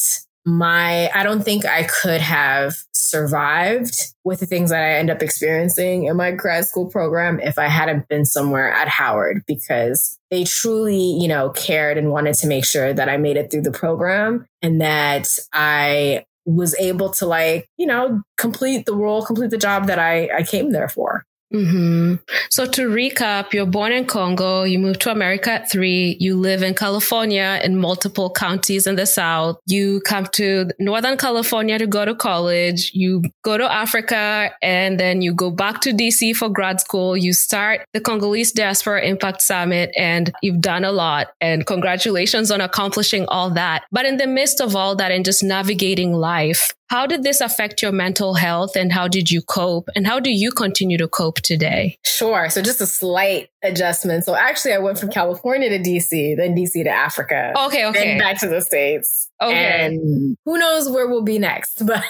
my 0.46 1.10
I 1.14 1.24
don't 1.24 1.44
think 1.44 1.66
I 1.66 1.84
could 1.84 2.22
have 2.22 2.76
survived 2.94 3.96
with 4.24 4.40
the 4.40 4.46
things 4.46 4.70
that 4.70 4.84
I 4.84 4.94
end 4.94 5.10
up 5.10 5.22
experiencing 5.22 6.06
in 6.06 6.16
my 6.16 6.32
grad 6.32 6.66
school 6.66 6.88
program 6.88 7.40
if 7.40 7.58
I 7.58 7.68
hadn't 7.68 8.08
been 8.08 8.26
somewhere 8.26 8.72
at 8.72 8.88
Howard 8.88 9.44
because 9.48 10.18
they 10.30 10.44
truly, 10.44 11.18
you 11.20 11.28
know, 11.28 11.50
cared 11.50 11.98
and 11.98 12.12
wanted 12.12 12.36
to 12.36 12.48
make 12.48 12.66
sure 12.66 12.94
that 12.94 13.10
I 13.10 13.18
made 13.18 13.38
it 13.38 13.52
through 13.52 13.64
the 13.64 13.72
program 13.72 14.46
and 14.62 14.80
that 14.82 15.28
I 15.54 16.26
was 16.46 16.76
able 16.80 17.10
to 17.12 17.26
like, 17.26 17.68
you 17.78 17.86
know, 17.86 18.22
complete 18.38 18.86
the 18.86 18.96
role, 18.96 19.26
complete 19.26 19.52
the 19.52 19.58
job 19.58 19.88
that 19.88 20.00
I, 20.00 20.30
I 20.36 20.44
came 20.44 20.72
there 20.72 20.90
for. 20.90 21.19
Mm-hmm. 21.54 22.16
So 22.52 22.66
to 22.68 22.90
recap, 22.90 23.54
you're 23.54 23.66
born 23.66 23.92
in 23.92 24.06
Congo, 24.06 24.64
you 24.64 24.78
moved 24.78 25.02
to 25.02 25.12
America 25.12 25.52
at 25.52 25.72
three, 25.72 26.16
you 26.20 26.36
live 26.36 26.62
in 26.62 26.76
California 26.76 27.60
in 27.64 27.76
multiple 27.76 28.30
counties 28.30 28.86
in 28.86 28.96
the 28.96 29.08
South. 29.08 29.60
You 29.66 30.02
come 30.02 30.28
to 30.34 30.70
Northern 30.80 31.18
California 31.18 31.80
to 31.80 31.88
go 31.88 32.06
to 32.06 32.14
college, 32.14 32.92
you 32.94 33.24
go 33.44 33.58
to 33.58 33.72
Africa, 33.72 34.52
and 34.62 35.00
then 35.00 35.24
you 35.24 35.34
go 35.34 35.50
back 35.50 35.82
to 35.82 35.92
DC 35.92 36.36
for 36.36 36.50
grad 36.50 36.82
school. 36.82 37.18
You 37.18 37.34
start 37.34 37.82
the 37.94 38.02
Congolese 38.02 38.52
Diaspora 38.52 39.02
Impact 39.02 39.42
Summit, 39.42 39.92
and 39.98 40.32
you've 40.44 40.62
done 40.62 40.84
a 40.84 40.92
lot. 40.92 41.30
And 41.42 41.66
congratulations 41.66 42.52
on 42.52 42.62
accomplishing 42.62 43.26
all 43.28 43.50
that. 43.52 43.86
But 43.92 44.06
in 44.06 44.18
the 44.18 44.28
midst 44.28 44.62
of 44.62 44.76
all 44.76 44.96
that 44.98 45.12
and 45.12 45.26
just 45.26 45.44
navigating 45.44 46.14
life, 46.14 46.76
how 46.90 47.06
did 47.06 47.24
this 47.24 47.40
affect 47.40 47.82
your 47.82 47.92
mental 47.92 48.34
health 48.34 48.76
and 48.76 48.92
how 48.92 49.08
did 49.08 49.30
you 49.30 49.42
cope? 49.42 49.90
And 49.96 50.08
how 50.08 50.20
do 50.20 50.32
you 50.32 50.52
continue 50.52 50.98
to 50.98 51.08
cope 51.08 51.40
today? 51.42 51.98
Sure. 52.04 52.50
So 52.50 52.64
just 52.64 52.82
a 52.82 52.88
slight 52.88 53.50
adjustment. 53.64 54.26
So 54.26 54.36
actually 54.36 54.74
I 54.74 54.80
went 54.80 54.98
from 54.98 55.12
California 55.12 55.70
to 55.70 55.78
DC, 55.78 56.36
then 56.36 56.56
DC 56.56 56.84
to 56.84 56.90
Africa. 56.90 57.54
Okay, 57.66 57.86
okay. 57.86 58.08
Then 58.08 58.18
back 58.18 58.40
to 58.40 58.48
the 58.48 58.62
States. 58.62 59.30
Okay. 59.40 59.86
And 59.86 60.36
who 60.46 60.58
knows 60.58 60.90
where 60.90 61.08
we'll 61.08 61.24
be 61.24 61.40
next. 61.40 61.84
But 61.90 62.04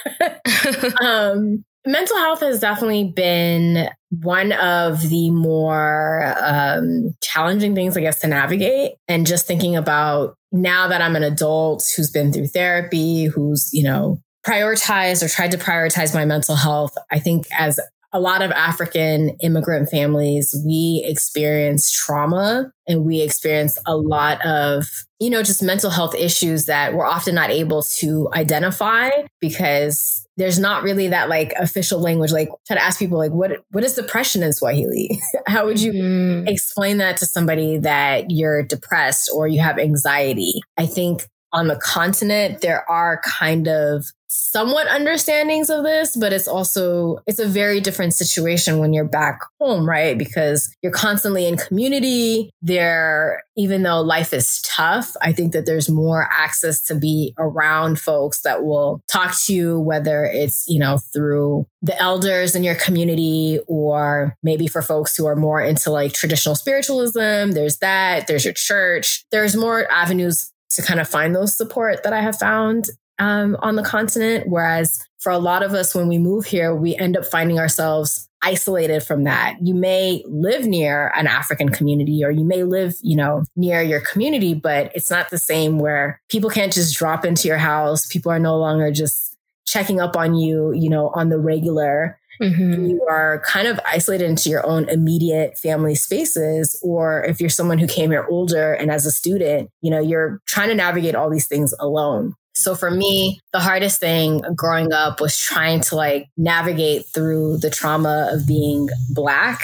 um 1.02 1.64
mental 1.86 2.18
health 2.18 2.42
has 2.42 2.60
definitely 2.60 3.12
been 3.16 3.90
one 4.10 4.52
of 4.52 5.02
the 5.10 5.32
more 5.32 6.36
um, 6.38 7.16
challenging 7.22 7.76
things, 7.76 7.96
I 7.96 8.02
guess, 8.02 8.20
to 8.20 8.28
navigate. 8.28 8.94
And 9.08 9.26
just 9.26 9.46
thinking 9.48 9.76
about 9.76 10.36
now 10.52 10.88
that 10.88 11.02
I'm 11.02 11.16
an 11.16 11.24
adult 11.24 11.84
who's 11.96 12.12
been 12.12 12.34
through 12.34 12.48
therapy, 12.48 13.26
who's, 13.26 13.70
you 13.72 13.84
know, 13.84 14.22
prioritized 14.46 15.24
or 15.24 15.30
tried 15.30 15.52
to 15.52 15.58
prioritize 15.58 16.14
my 16.14 16.26
mental 16.26 16.56
health. 16.56 16.96
I 17.12 17.20
think 17.20 17.46
as 17.58 17.80
a 18.12 18.20
lot 18.20 18.42
of 18.42 18.52
African 18.52 19.30
immigrant 19.42 19.90
families, 19.90 20.56
we 20.66 21.04
experience 21.06 21.92
trauma 21.92 22.72
and 22.88 23.06
we 23.06 23.22
experience 23.22 23.78
a 23.86 23.96
lot 23.96 24.44
of, 24.46 24.88
you 25.20 25.30
know, 25.30 25.44
just 25.44 25.62
mental 25.62 25.92
health 25.92 26.16
issues 26.16 26.66
that 26.66 26.94
we're 26.94 27.06
often 27.06 27.36
not 27.36 27.52
able 27.52 27.84
to 28.00 28.28
identify 28.34 29.10
because 29.40 30.26
there's 30.38 30.58
not 30.58 30.82
really 30.82 31.10
that 31.10 31.30
like 31.30 31.54
official 31.60 32.00
language. 32.00 32.32
Like 32.32 32.50
try 32.66 32.78
to 32.78 32.84
ask 32.84 32.98
people 32.98 33.18
like, 33.18 33.32
what, 33.32 33.64
what 33.70 33.84
is 33.84 33.94
depression 33.94 34.42
in 34.42 34.54
Swahili? 34.54 35.20
How 35.46 35.66
would 35.66 35.80
you 35.80 35.94
mm. 35.94 36.50
explain 36.50 36.98
that 36.98 37.18
to 37.18 37.28
somebody 37.28 37.78
that 37.78 38.32
you're 38.32 38.64
depressed 38.64 39.30
or 39.36 39.48
you 39.48 39.60
have 39.60 39.78
anxiety? 39.78 40.62
I 40.78 40.88
think 40.88 41.28
on 41.52 41.68
the 41.68 41.76
continent, 41.76 42.62
there 42.62 42.90
are 42.90 43.22
kind 43.26 43.68
of 43.68 44.06
somewhat 44.30 44.88
understandings 44.88 45.70
of 45.70 45.84
this, 45.84 46.16
but 46.16 46.32
it's 46.32 46.48
also, 46.48 47.18
it's 47.26 47.40
a 47.40 47.48
very 47.48 47.82
different 47.82 48.14
situation 48.14 48.78
when 48.78 48.94
you're 48.94 49.04
back 49.04 49.40
home, 49.60 49.90
right? 49.90 50.18
Because 50.18 50.74
you're 50.84 50.92
constantly 50.92 51.48
in 51.48 51.58
community 51.58 52.52
there, 52.62 53.44
even 53.58 53.82
though 53.82 54.02
life 54.02 54.32
is 54.34 54.62
tough, 54.62 55.16
I 55.22 55.34
think 55.34 55.52
that 55.54 55.66
there's 55.66 55.90
more 55.90 56.28
access 56.32 56.82
to 56.84 56.96
be 56.96 57.34
around 57.40 58.00
folks 58.00 58.42
that 58.42 58.64
will 58.64 59.02
talk 59.08 59.36
to 59.46 59.54
you, 59.54 59.80
whether 59.80 60.26
it's, 60.26 60.66
you 60.68 60.80
know, 60.80 61.00
through 61.00 61.66
the 61.82 62.00
elders 62.00 62.56
in 62.56 62.64
your 62.64 62.76
community 62.76 63.60
or 63.68 64.36
maybe 64.44 64.68
for 64.68 64.82
folks 64.82 65.18
who 65.18 65.26
are 65.26 65.36
more 65.36 65.60
into 65.60 65.90
like 65.90 66.14
traditional 66.14 66.56
spiritualism. 66.56 67.52
There's 67.52 67.78
that. 67.78 68.28
There's 68.28 68.46
your 68.46 68.54
church. 68.54 69.26
There's 69.32 69.56
more 69.56 69.92
avenues 69.92 70.52
to 70.72 70.84
kind 70.84 71.00
of 71.00 71.08
find 71.08 71.36
those 71.36 71.58
support 71.58 72.04
that 72.04 72.14
I 72.14 72.22
have 72.22 72.38
found 72.38 72.90
um, 73.20 73.56
on 73.62 73.76
the 73.76 73.84
continent. 73.84 74.48
Whereas 74.48 75.06
for 75.20 75.32
a 75.32 75.38
lot 75.38 75.64
of 75.64 75.74
us, 75.74 75.94
when 75.94 76.08
we 76.08 76.18
move 76.18 76.46
here, 76.46 76.74
we 76.74 76.96
end 76.96 77.18
up 77.18 77.26
finding 77.26 77.60
ourselves 77.60 78.28
isolated 78.42 79.04
from 79.04 79.26
that. 79.26 79.58
You 79.62 79.74
may 79.74 80.24
live 80.26 80.66
near 80.66 81.12
an 81.16 81.28
African 81.28 81.70
community 81.70 82.24
or 82.24 82.32
you 82.32 82.46
may 82.46 82.64
live, 82.64 82.96
you 83.02 83.16
know, 83.16 83.44
near 83.56 83.82
your 83.82 84.00
community, 84.00 84.54
but 84.54 84.92
it's 84.96 85.10
not 85.10 85.30
the 85.30 85.38
same 85.38 85.80
where 85.80 86.22
people 86.30 86.50
can't 86.50 86.72
just 86.72 86.96
drop 86.96 87.26
into 87.26 87.48
your 87.48 87.58
house. 87.58 88.08
People 88.08 88.32
are 88.32 88.40
no 88.40 88.58
longer 88.58 88.92
just 88.92 89.36
checking 89.66 90.00
up 90.00 90.16
on 90.16 90.36
you, 90.36 90.72
you 90.72 90.90
know, 90.90 91.10
on 91.10 91.30
the 91.30 91.38
regular. 91.38 92.18
Mm-hmm. 92.42 92.86
You 92.86 93.06
are 93.10 93.44
kind 93.46 93.68
of 93.68 93.80
isolated 93.86 94.30
into 94.30 94.50
your 94.50 94.66
own 94.66 94.88
immediate 94.88 95.58
family 95.58 95.96
spaces. 95.96 96.80
Or 96.82 97.26
if 97.26 97.42
you're 97.42 97.50
someone 97.50 97.78
who 97.78 97.88
came 97.88 98.12
here 98.12 98.26
older 98.30 98.74
and 98.74 98.90
as 98.90 99.06
a 99.06 99.12
student, 99.12 99.70
you 99.82 99.92
know, 99.92 100.00
you're 100.00 100.40
trying 100.46 100.70
to 100.70 100.76
navigate 100.76 101.16
all 101.16 101.30
these 101.30 101.48
things 101.48 101.74
alone. 101.80 102.36
So 102.60 102.76
for 102.76 102.92
me, 102.92 103.40
the 103.54 103.60
hardest 103.60 104.02
thing 104.02 104.44
growing 104.54 104.92
up 104.92 105.22
was 105.22 105.38
trying 105.38 105.80
to 105.80 105.96
like 105.96 106.28
navigate 106.36 107.06
through 107.14 107.60
the 107.60 107.70
trauma 107.70 108.30
of 108.34 108.46
being 108.46 108.90
black 109.12 109.62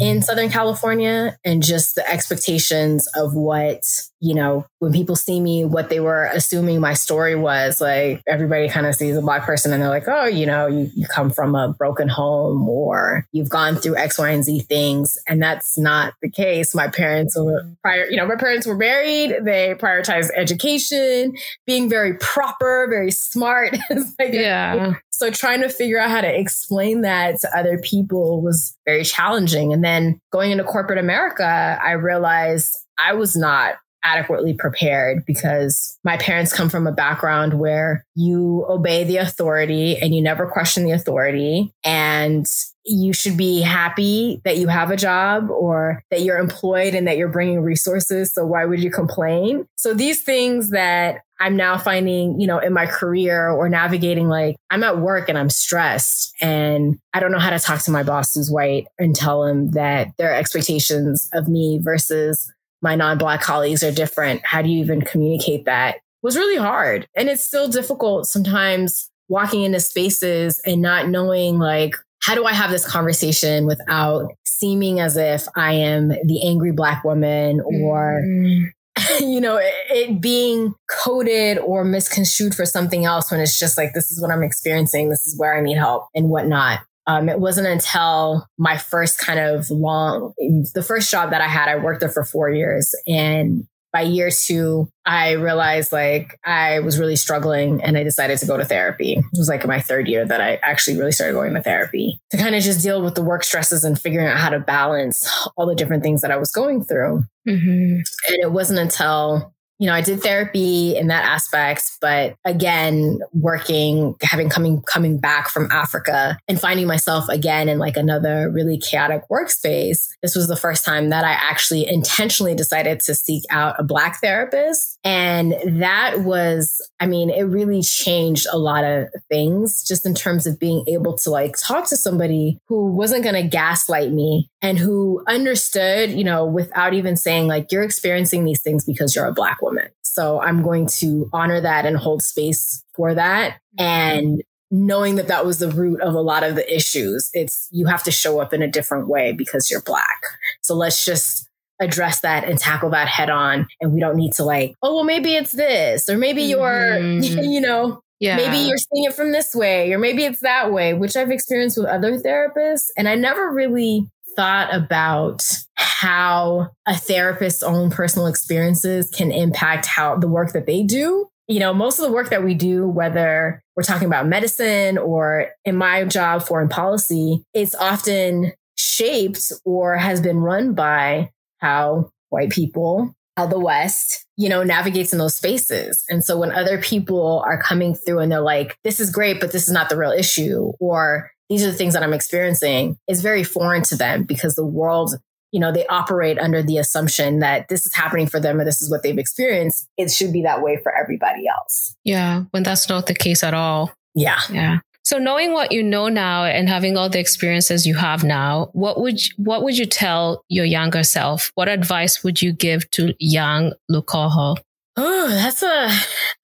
in 0.00 0.22
Southern 0.22 0.48
California 0.48 1.36
and 1.44 1.62
just 1.62 1.96
the 1.96 2.10
expectations 2.10 3.06
of 3.14 3.34
what, 3.34 3.82
you 4.24 4.34
know, 4.34 4.64
when 4.78 4.90
people 4.90 5.16
see 5.16 5.38
me, 5.38 5.66
what 5.66 5.90
they 5.90 6.00
were 6.00 6.24
assuming 6.32 6.80
my 6.80 6.94
story 6.94 7.36
was. 7.36 7.78
Like 7.78 8.22
everybody 8.26 8.70
kind 8.70 8.86
of 8.86 8.94
sees 8.94 9.18
a 9.18 9.20
black 9.20 9.42
person 9.42 9.70
and 9.70 9.82
they're 9.82 9.90
like, 9.90 10.08
oh, 10.08 10.24
you 10.24 10.46
know, 10.46 10.66
you, 10.66 10.90
you 10.94 11.06
come 11.06 11.30
from 11.30 11.54
a 11.54 11.74
broken 11.74 12.08
home 12.08 12.66
or 12.66 13.26
you've 13.32 13.50
gone 13.50 13.76
through 13.76 13.96
X, 13.96 14.18
Y, 14.18 14.30
and 14.30 14.42
Z 14.42 14.60
things. 14.60 15.18
And 15.28 15.42
that's 15.42 15.76
not 15.76 16.14
the 16.22 16.30
case. 16.30 16.74
My 16.74 16.88
parents 16.88 17.36
were 17.36 17.66
prior, 17.82 18.06
you 18.06 18.16
know, 18.16 18.26
my 18.26 18.36
parents 18.36 18.66
were 18.66 18.74
married. 18.74 19.44
They 19.44 19.74
prioritized 19.74 20.30
education, 20.34 21.34
being 21.66 21.90
very 21.90 22.14
proper, 22.14 22.86
very 22.88 23.10
smart. 23.10 23.76
like, 24.18 24.32
yeah. 24.32 24.94
So 25.10 25.30
trying 25.30 25.60
to 25.60 25.68
figure 25.68 26.00
out 26.00 26.10
how 26.10 26.22
to 26.22 26.40
explain 26.40 27.02
that 27.02 27.40
to 27.40 27.56
other 27.56 27.76
people 27.76 28.40
was 28.40 28.74
very 28.86 29.04
challenging. 29.04 29.74
And 29.74 29.84
then 29.84 30.18
going 30.32 30.50
into 30.50 30.64
corporate 30.64 30.98
America, 30.98 31.78
I 31.84 31.92
realized 31.92 32.78
I 32.98 33.12
was 33.12 33.36
not 33.36 33.76
adequately 34.04 34.54
prepared 34.54 35.24
because 35.26 35.98
my 36.04 36.16
parents 36.18 36.52
come 36.52 36.68
from 36.68 36.86
a 36.86 36.92
background 36.92 37.54
where 37.54 38.04
you 38.14 38.64
obey 38.68 39.02
the 39.02 39.16
authority 39.16 39.96
and 39.96 40.14
you 40.14 40.22
never 40.22 40.46
question 40.46 40.84
the 40.84 40.92
authority. 40.92 41.72
And 41.82 42.46
you 42.86 43.14
should 43.14 43.36
be 43.36 43.62
happy 43.62 44.42
that 44.44 44.58
you 44.58 44.68
have 44.68 44.90
a 44.90 44.96
job 44.96 45.50
or 45.50 46.02
that 46.10 46.20
you're 46.20 46.36
employed 46.36 46.94
and 46.94 47.08
that 47.08 47.16
you're 47.16 47.30
bringing 47.30 47.62
resources. 47.62 48.32
So 48.32 48.46
why 48.46 48.66
would 48.66 48.82
you 48.82 48.90
complain? 48.90 49.66
So 49.76 49.94
these 49.94 50.22
things 50.22 50.70
that 50.70 51.22
I'm 51.40 51.56
now 51.56 51.78
finding, 51.78 52.40
you 52.40 52.46
know, 52.46 52.58
in 52.58 52.72
my 52.72 52.86
career 52.86 53.50
or 53.50 53.68
navigating 53.68 54.28
like 54.28 54.56
I'm 54.70 54.84
at 54.84 54.98
work 54.98 55.28
and 55.28 55.36
I'm 55.36 55.50
stressed 55.50 56.32
and 56.40 56.98
I 57.12 57.20
don't 57.20 57.32
know 57.32 57.38
how 57.38 57.50
to 57.50 57.58
talk 57.58 57.82
to 57.82 57.90
my 57.90 58.02
boss 58.02 58.34
who's 58.34 58.50
white 58.50 58.86
and 58.98 59.16
tell 59.16 59.44
him 59.44 59.72
that 59.72 60.08
their 60.16 60.34
expectations 60.34 61.28
of 61.32 61.48
me 61.48 61.80
versus 61.82 62.52
my 62.84 62.94
non-black 62.94 63.40
colleagues 63.40 63.82
are 63.82 63.90
different. 63.90 64.44
How 64.46 64.62
do 64.62 64.68
you 64.68 64.78
even 64.78 65.02
communicate 65.02 65.64
that? 65.64 65.96
was 66.24 66.36
really 66.36 66.56
hard. 66.56 67.06
And 67.14 67.28
it's 67.28 67.44
still 67.44 67.68
difficult 67.68 68.26
sometimes 68.26 69.10
walking 69.28 69.62
into 69.62 69.78
spaces 69.78 70.60
and 70.66 70.80
not 70.82 71.08
knowing 71.08 71.58
like 71.58 71.94
how 72.20 72.34
do 72.34 72.46
I 72.46 72.52
have 72.54 72.70
this 72.70 72.86
conversation 72.86 73.66
without 73.66 74.32
seeming 74.46 75.00
as 75.00 75.18
if 75.18 75.46
I 75.54 75.74
am 75.74 76.08
the 76.08 76.40
angry 76.42 76.72
black 76.72 77.04
woman 77.04 77.60
or 77.60 78.22
mm. 78.24 78.70
you 79.20 79.40
know, 79.40 79.56
it, 79.56 79.74
it, 79.90 80.20
being 80.20 80.72
coded 80.88 81.58
or 81.58 81.84
misconstrued 81.84 82.54
for 82.54 82.64
something 82.64 83.04
else 83.04 83.30
when 83.30 83.40
it's 83.40 83.58
just 83.58 83.76
like, 83.76 83.92
this 83.92 84.10
is 84.10 84.22
what 84.22 84.30
I'm 84.30 84.44
experiencing. 84.44 85.10
This 85.10 85.26
is 85.26 85.36
where 85.36 85.56
I 85.56 85.60
need 85.60 85.76
help 85.76 86.06
and 86.14 86.28
whatnot. 86.28 86.80
Um, 87.06 87.28
it 87.28 87.38
wasn't 87.38 87.66
until 87.66 88.46
my 88.58 88.78
first 88.78 89.18
kind 89.18 89.38
of 89.38 89.70
long, 89.70 90.32
the 90.74 90.82
first 90.82 91.10
job 91.10 91.30
that 91.30 91.40
I 91.40 91.48
had, 91.48 91.68
I 91.68 91.76
worked 91.76 92.00
there 92.00 92.08
for 92.08 92.24
four 92.24 92.50
years 92.50 92.94
and 93.06 93.66
by 93.94 94.02
year 94.02 94.28
two, 94.28 94.88
I 95.06 95.34
realized 95.34 95.92
like 95.92 96.36
I 96.44 96.80
was 96.80 96.98
really 96.98 97.14
struggling 97.14 97.80
and 97.80 97.96
I 97.96 98.02
decided 98.02 98.38
to 98.38 98.46
go 98.46 98.56
to 98.56 98.64
therapy. 98.64 99.12
It 99.12 99.38
was 99.38 99.48
like 99.48 99.64
my 99.68 99.80
third 99.80 100.08
year 100.08 100.26
that 100.26 100.40
I 100.40 100.56
actually 100.64 100.98
really 100.98 101.12
started 101.12 101.34
going 101.34 101.54
to 101.54 101.62
therapy 101.62 102.18
to 102.32 102.36
kind 102.36 102.56
of 102.56 102.62
just 102.64 102.82
deal 102.82 103.00
with 103.00 103.14
the 103.14 103.22
work 103.22 103.44
stresses 103.44 103.84
and 103.84 103.98
figuring 103.98 104.26
out 104.26 104.38
how 104.38 104.50
to 104.50 104.58
balance 104.58 105.24
all 105.56 105.66
the 105.66 105.76
different 105.76 106.02
things 106.02 106.22
that 106.22 106.32
I 106.32 106.36
was 106.36 106.50
going 106.50 106.84
through. 106.84 107.22
Mm-hmm. 107.48 108.00
And 108.00 108.42
it 108.42 108.50
wasn't 108.50 108.80
until 108.80 109.53
you 109.78 109.86
know, 109.86 109.94
I 109.94 110.00
did 110.00 110.22
therapy 110.22 110.96
in 110.96 111.08
that 111.08 111.24
aspect, 111.24 111.90
but 112.00 112.36
again, 112.44 113.18
working, 113.32 114.14
having 114.22 114.48
coming 114.48 114.82
coming 114.82 115.18
back 115.18 115.48
from 115.48 115.70
Africa 115.70 116.38
and 116.46 116.60
finding 116.60 116.86
myself 116.86 117.28
again 117.28 117.68
in 117.68 117.78
like 117.78 117.96
another 117.96 118.50
really 118.50 118.78
chaotic 118.78 119.22
workspace. 119.30 120.08
This 120.22 120.36
was 120.36 120.46
the 120.46 120.56
first 120.56 120.84
time 120.84 121.10
that 121.10 121.24
I 121.24 121.32
actually 121.32 121.88
intentionally 121.88 122.54
decided 122.54 123.00
to 123.00 123.14
seek 123.14 123.42
out 123.50 123.74
a 123.78 123.82
black 123.82 124.20
therapist. 124.20 124.93
And 125.04 125.54
that 125.82 126.20
was, 126.20 126.80
I 126.98 127.06
mean, 127.06 127.28
it 127.28 127.42
really 127.42 127.82
changed 127.82 128.46
a 128.50 128.56
lot 128.56 128.84
of 128.84 129.08
things 129.28 129.84
just 129.86 130.06
in 130.06 130.14
terms 130.14 130.46
of 130.46 130.58
being 130.58 130.84
able 130.88 131.18
to 131.18 131.30
like 131.30 131.56
talk 131.62 131.86
to 131.90 131.96
somebody 131.96 132.58
who 132.68 132.90
wasn't 132.92 133.22
going 133.22 133.34
to 133.34 133.46
gaslight 133.46 134.10
me 134.10 134.48
and 134.62 134.78
who 134.78 135.22
understood, 135.28 136.10
you 136.10 136.24
know, 136.24 136.46
without 136.46 136.94
even 136.94 137.18
saying 137.18 137.46
like, 137.46 137.70
you're 137.70 137.82
experiencing 137.82 138.46
these 138.46 138.62
things 138.62 138.84
because 138.84 139.14
you're 139.14 139.26
a 139.26 139.32
black 139.32 139.60
woman. 139.60 139.88
So 140.02 140.40
I'm 140.40 140.62
going 140.62 140.86
to 141.00 141.28
honor 141.32 141.60
that 141.60 141.84
and 141.84 141.96
hold 141.98 142.22
space 142.22 142.82
for 142.94 143.14
that. 143.14 143.58
And 143.78 144.42
knowing 144.70 145.16
that 145.16 145.28
that 145.28 145.44
was 145.44 145.58
the 145.58 145.70
root 145.70 146.00
of 146.00 146.14
a 146.14 146.20
lot 146.20 146.42
of 146.42 146.54
the 146.54 146.74
issues, 146.74 147.30
it's 147.34 147.68
you 147.70 147.86
have 147.86 148.02
to 148.04 148.10
show 148.10 148.40
up 148.40 148.52
in 148.52 148.62
a 148.62 148.70
different 148.70 149.08
way 149.08 149.32
because 149.32 149.70
you're 149.70 149.82
black. 149.82 150.20
So 150.62 150.74
let's 150.74 151.04
just 151.04 151.43
address 151.80 152.20
that 152.20 152.44
and 152.44 152.58
tackle 152.58 152.90
that 152.90 153.08
head 153.08 153.30
on. 153.30 153.66
And 153.80 153.92
we 153.92 154.00
don't 154.00 154.16
need 154.16 154.32
to 154.34 154.44
like, 154.44 154.74
oh, 154.82 154.94
well, 154.94 155.04
maybe 155.04 155.34
it's 155.34 155.52
this, 155.52 156.08
or 156.08 156.16
maybe 156.16 156.42
you're, 156.42 156.60
mm-hmm. 157.00 157.42
you 157.42 157.60
know, 157.60 158.00
yeah. 158.20 158.36
Maybe 158.36 158.56
you're 158.56 158.78
seeing 158.78 159.04
it 159.04 159.14
from 159.14 159.32
this 159.32 159.54
way, 159.54 159.92
or 159.92 159.98
maybe 159.98 160.24
it's 160.24 160.40
that 160.40 160.72
way, 160.72 160.94
which 160.94 161.16
I've 161.16 161.30
experienced 161.30 161.76
with 161.76 161.86
other 161.86 162.18
therapists. 162.18 162.86
And 162.96 163.08
I 163.08 163.16
never 163.16 163.50
really 163.50 164.06
thought 164.36 164.74
about 164.74 165.42
how 165.74 166.68
a 166.86 166.96
therapist's 166.96 167.62
own 167.62 167.90
personal 167.90 168.26
experiences 168.26 169.10
can 169.10 169.30
impact 169.30 169.86
how 169.86 170.16
the 170.16 170.28
work 170.28 170.52
that 170.52 170.66
they 170.66 170.82
do. 170.82 171.28
You 171.48 171.60
know, 171.60 171.74
most 171.74 171.98
of 171.98 172.06
the 172.06 172.12
work 172.12 172.30
that 172.30 172.42
we 172.42 172.54
do, 172.54 172.88
whether 172.88 173.62
we're 173.76 173.82
talking 173.82 174.06
about 174.06 174.26
medicine 174.26 174.96
or 174.96 175.48
in 175.64 175.76
my 175.76 176.04
job, 176.04 176.42
foreign 176.42 176.68
policy, 176.68 177.44
it's 177.52 177.74
often 177.74 178.52
shaped 178.76 179.52
or 179.64 179.96
has 179.96 180.20
been 180.20 180.38
run 180.38 180.72
by 180.74 181.30
how 181.58 182.10
white 182.30 182.50
people, 182.50 183.14
how 183.36 183.46
the 183.46 183.58
West, 183.58 184.26
you 184.36 184.48
know, 184.48 184.62
navigates 184.62 185.12
in 185.12 185.18
those 185.18 185.36
spaces. 185.36 186.04
And 186.08 186.24
so 186.24 186.38
when 186.38 186.52
other 186.52 186.80
people 186.80 187.42
are 187.46 187.60
coming 187.60 187.94
through 187.94 188.20
and 188.20 188.30
they're 188.30 188.40
like, 188.40 188.78
this 188.84 189.00
is 189.00 189.10
great, 189.10 189.40
but 189.40 189.52
this 189.52 189.64
is 189.64 189.72
not 189.72 189.88
the 189.88 189.96
real 189.96 190.12
issue, 190.12 190.72
or 190.80 191.30
these 191.48 191.64
are 191.64 191.70
the 191.70 191.76
things 191.76 191.94
that 191.94 192.02
I'm 192.02 192.14
experiencing 192.14 192.98
is 193.08 193.22
very 193.22 193.44
foreign 193.44 193.82
to 193.84 193.96
them 193.96 194.24
because 194.24 194.54
the 194.54 194.66
world, 194.66 195.14
you 195.52 195.60
know, 195.60 195.72
they 195.72 195.86
operate 195.86 196.38
under 196.38 196.62
the 196.62 196.78
assumption 196.78 197.40
that 197.40 197.68
this 197.68 197.86
is 197.86 197.94
happening 197.94 198.26
for 198.26 198.40
them 198.40 198.60
or 198.60 198.64
this 198.64 198.80
is 198.80 198.90
what 198.90 199.02
they've 199.02 199.18
experienced. 199.18 199.86
It 199.96 200.10
should 200.10 200.32
be 200.32 200.42
that 200.42 200.62
way 200.62 200.78
for 200.82 200.94
everybody 200.94 201.46
else. 201.46 201.94
Yeah, 202.04 202.44
when 202.50 202.62
that's 202.62 202.88
not 202.88 203.06
the 203.06 203.14
case 203.14 203.42
at 203.44 203.54
all. 203.54 203.92
Yeah. 204.14 204.40
Yeah. 204.50 204.78
So 205.04 205.18
knowing 205.18 205.52
what 205.52 205.70
you 205.70 205.82
know 205.82 206.08
now 206.08 206.44
and 206.44 206.68
having 206.68 206.96
all 206.96 207.10
the 207.10 207.20
experiences 207.20 207.86
you 207.86 207.94
have 207.94 208.24
now, 208.24 208.70
what 208.72 209.00
would 209.00 209.22
you, 209.22 209.34
what 209.36 209.62
would 209.62 209.76
you 209.76 209.84
tell 209.84 210.44
your 210.48 210.64
younger 210.64 211.02
self? 211.02 211.52
What 211.54 211.68
advice 211.68 212.24
would 212.24 212.40
you 212.40 212.52
give 212.52 212.90
to 212.92 213.14
young 213.18 213.74
Lukoho? 213.90 214.56
Oh, 214.96 215.28
that's 215.28 215.62
a 215.62 215.90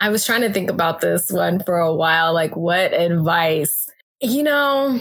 I 0.00 0.10
was 0.10 0.26
trying 0.26 0.42
to 0.42 0.52
think 0.52 0.70
about 0.70 1.00
this 1.00 1.30
one 1.30 1.60
for 1.60 1.78
a 1.78 1.94
while 1.94 2.34
like 2.34 2.54
what 2.56 2.92
advice 2.92 3.88
you 4.20 4.42
know, 4.42 5.00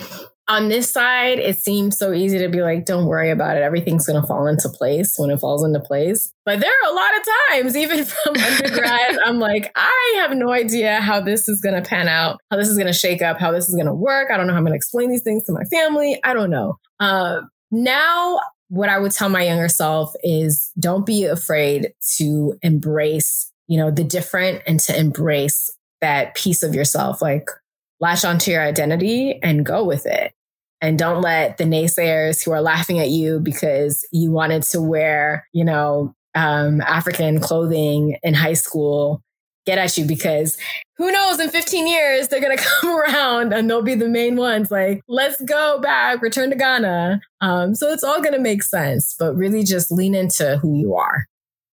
on 0.50 0.68
this 0.68 0.92
side, 0.92 1.38
it 1.38 1.62
seems 1.62 1.96
so 1.96 2.12
easy 2.12 2.40
to 2.40 2.50
be 2.50 2.64
like, 2.64 2.84
don't 2.84 3.06
worry 3.06 3.30
about 3.30 3.56
it. 3.56 3.62
Everything's 3.62 4.08
going 4.08 4.20
to 4.20 4.28
fall 4.28 4.48
into 4.48 4.68
place 4.68 5.14
when 5.18 5.30
it 5.30 5.40
falls 5.40 5.64
into 5.64 5.80
place. 5.80 6.34
But 6.44 6.60
there 6.60 6.72
are 6.72 6.92
a 6.92 6.96
lot 6.96 7.12
of 7.16 7.26
times, 7.50 7.78
even 7.78 8.04
from 8.04 8.36
undergrad, 8.36 9.20
I'm 9.24 9.40
like, 9.40 9.72
I 9.76 10.16
have 10.18 10.36
no 10.36 10.52
idea 10.52 11.02
how 11.02 11.22
this 11.22 11.48
is 11.48 11.62
going 11.62 11.82
to 11.82 11.88
pan 11.88 12.08
out, 12.08 12.40
how 12.50 12.58
this 12.58 12.68
is 12.68 12.78
going 12.78 12.88
to 12.88 12.94
shake 12.94 13.22
up, 13.22 13.40
how 13.40 13.52
this 13.52 13.70
is 13.70 13.76
going 13.76 13.86
to 13.86 13.94
work. 13.94 14.32
I 14.32 14.38
don't 14.38 14.48
know 14.48 14.54
how 14.54 14.58
I'm 14.58 14.66
going 14.66 14.74
to 14.74 14.78
explain 14.78 15.12
these 15.12 15.24
things 15.24 15.46
to 15.46 15.54
my 15.54 15.64
family. 15.66 16.20
I 16.24 16.34
don't 16.34 16.50
know. 16.50 16.80
Uh, 17.00 17.42
now, 17.70 18.40
what 18.70 18.90
I 18.90 18.98
would 18.98 19.12
tell 19.12 19.30
my 19.30 19.44
younger 19.44 19.70
self 19.70 20.14
is 20.24 20.72
don't 20.80 21.06
be 21.06 21.26
afraid 21.26 21.94
to 22.18 22.58
embrace, 22.64 23.52
you 23.68 23.78
know, 23.78 23.92
the 23.92 24.04
different 24.04 24.64
and 24.66 24.80
to 24.82 25.00
embrace 25.00 25.70
that 26.02 26.34
piece 26.34 26.64
of 26.64 26.74
yourself. 26.74 27.22
Like, 27.22 27.50
latch 28.00 28.26
onto 28.26 28.52
your 28.52 28.64
identity 28.64 29.40
and 29.44 29.66
go 29.66 29.84
with 29.84 30.06
it. 30.06 30.34
And 30.82 30.98
don't 30.98 31.22
let 31.22 31.58
the 31.58 31.66
naysayers 31.66 32.44
who 32.44 32.52
are 32.52 32.62
laughing 32.62 33.00
at 33.00 33.10
you 33.10 33.40
because 33.40 34.08
you 34.12 34.32
wanted 34.32 34.64
to 34.64 34.82
wear, 34.82 35.48
you 35.52 35.66
know, 35.66 36.14
um, 36.36 36.82
African 36.82 37.40
clothing 37.40 38.18
in 38.24 38.34
high 38.34 38.54
school 38.54 39.22
get 39.66 39.78
at 39.78 39.98
you 39.98 40.06
because 40.06 40.58
who 40.98 41.12
knows 41.12 41.40
in 41.40 41.50
15 41.50 41.86
years 41.86 42.28
they're 42.28 42.42
going 42.42 42.58
to 42.58 42.64
come 42.64 42.98
around 42.98 43.54
and 43.54 43.70
they'll 43.70 43.82
be 43.82 43.94
the 43.94 44.08
main 44.08 44.36
ones 44.36 44.72
like 44.72 45.02
let's 45.08 45.40
go 45.42 45.80
back 45.80 46.22
return 46.22 46.50
to 46.50 46.56
ghana 46.56 47.20
um, 47.42 47.76
so 47.76 47.92
it's 47.92 48.04
all 48.04 48.22
going 48.22 48.34
to 48.34 48.40
make 48.40 48.64
sense 48.64 49.16
but 49.20 49.36
really 49.36 49.64
just 49.64 49.92
lean 49.92 50.16
into 50.16 50.58
who 50.58 50.76
you 50.76 50.96
are 50.96 51.26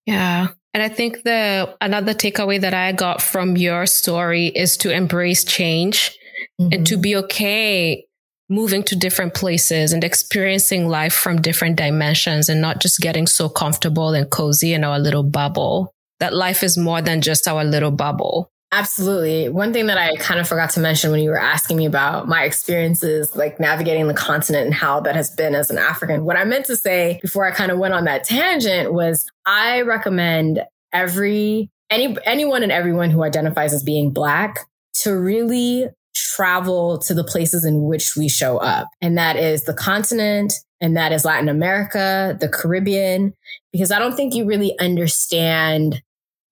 yeah 0.06 0.48
and 0.74 0.82
I 0.82 0.90
think 0.90 1.22
the 1.24 1.76
another 1.82 2.14
takeaway 2.14 2.60
that 2.60 2.74
I 2.74 2.94
got 2.94 3.22
from 3.22 3.56
your 3.56 3.86
story 3.86 4.48
is 4.48 4.76
to 4.78 4.92
embrace 4.92 5.44
change 5.44 6.18
mm-hmm. 6.60 6.74
and 6.74 6.88
to 6.88 6.96
mm-hmm. 6.96 7.02
be 7.02 7.16
okay 7.18 8.06
moving 8.50 8.84
to 8.84 8.96
different 8.96 9.34
places 9.34 9.94
and 9.94 10.04
experiencing 10.04 10.88
life 10.88 11.14
from 11.14 11.42
different 11.42 11.76
dimensions 11.76 12.50
and 12.50 12.62
not 12.62 12.82
just 12.82 13.00
getting 13.00 13.28
so 13.28 13.50
comfortable 13.50 14.10
and 14.14 14.30
cozy 14.30 14.74
in 14.74 14.84
our 14.84 15.00
little 15.00 15.24
bubble. 15.24 15.94
That 16.20 16.34
life 16.34 16.64
is 16.64 16.78
more 16.78 17.02
than 17.02 17.22
just 17.22 17.48
our 17.48 17.64
little 17.64 17.92
bubble. 17.92 18.50
Absolutely. 18.74 19.50
One 19.50 19.72
thing 19.72 19.86
that 19.86 20.00
I 20.00 20.16
kind 20.16 20.40
of 20.40 20.48
forgot 20.48 20.72
to 20.72 20.80
mention 20.80 21.12
when 21.12 21.22
you 21.22 21.30
were 21.30 21.40
asking 21.40 21.78
me 21.78 21.86
about 21.86 22.28
my 22.28 22.44
experiences, 22.44 23.36
like 23.36 23.60
navigating 23.60 24.08
the 24.08 24.16
continent 24.16 24.66
and 24.66 24.74
how 24.74 25.00
that 25.02 25.16
has 25.16 25.30
been 25.30 25.54
as 25.54 25.70
an 25.70 25.78
African, 25.78 26.26
what 26.26 26.38
I 26.38 26.44
meant 26.44 26.66
to 26.66 26.76
say 26.76 27.20
before 27.22 27.46
I 27.46 27.52
kind 27.52 27.72
of 27.72 27.78
went 27.78 27.94
on 27.94 28.06
that 28.06 28.24
tangent 28.24 28.92
was 28.92 29.28
I 29.46 29.82
recommend 29.82 30.64
every, 30.92 31.70
any, 31.92 32.18
anyone 32.26 32.64
and 32.64 32.72
everyone 32.72 33.12
who 33.12 33.24
identifies 33.24 33.74
as 33.74 33.84
being 33.84 34.10
Black 34.10 34.66
to 35.02 35.16
really 35.16 35.88
travel 36.14 36.98
to 37.00 37.14
the 37.14 37.24
places 37.24 37.66
in 37.66 37.84
which 37.84 38.16
we 38.16 38.28
show 38.28 38.58
up. 38.58 38.88
And 39.02 39.18
that 39.18 39.36
is 39.36 39.64
the 39.64 39.74
continent, 39.74 40.54
and 40.82 40.96
that 40.98 41.12
is 41.12 41.26
Latin 41.26 41.50
America, 41.50 42.38
the 42.40 42.50
Caribbean, 42.50 43.34
because 43.72 43.92
I 43.92 44.00
don't 44.00 44.16
think 44.16 44.36
you 44.36 44.46
really 44.46 44.78
understand 44.80 46.02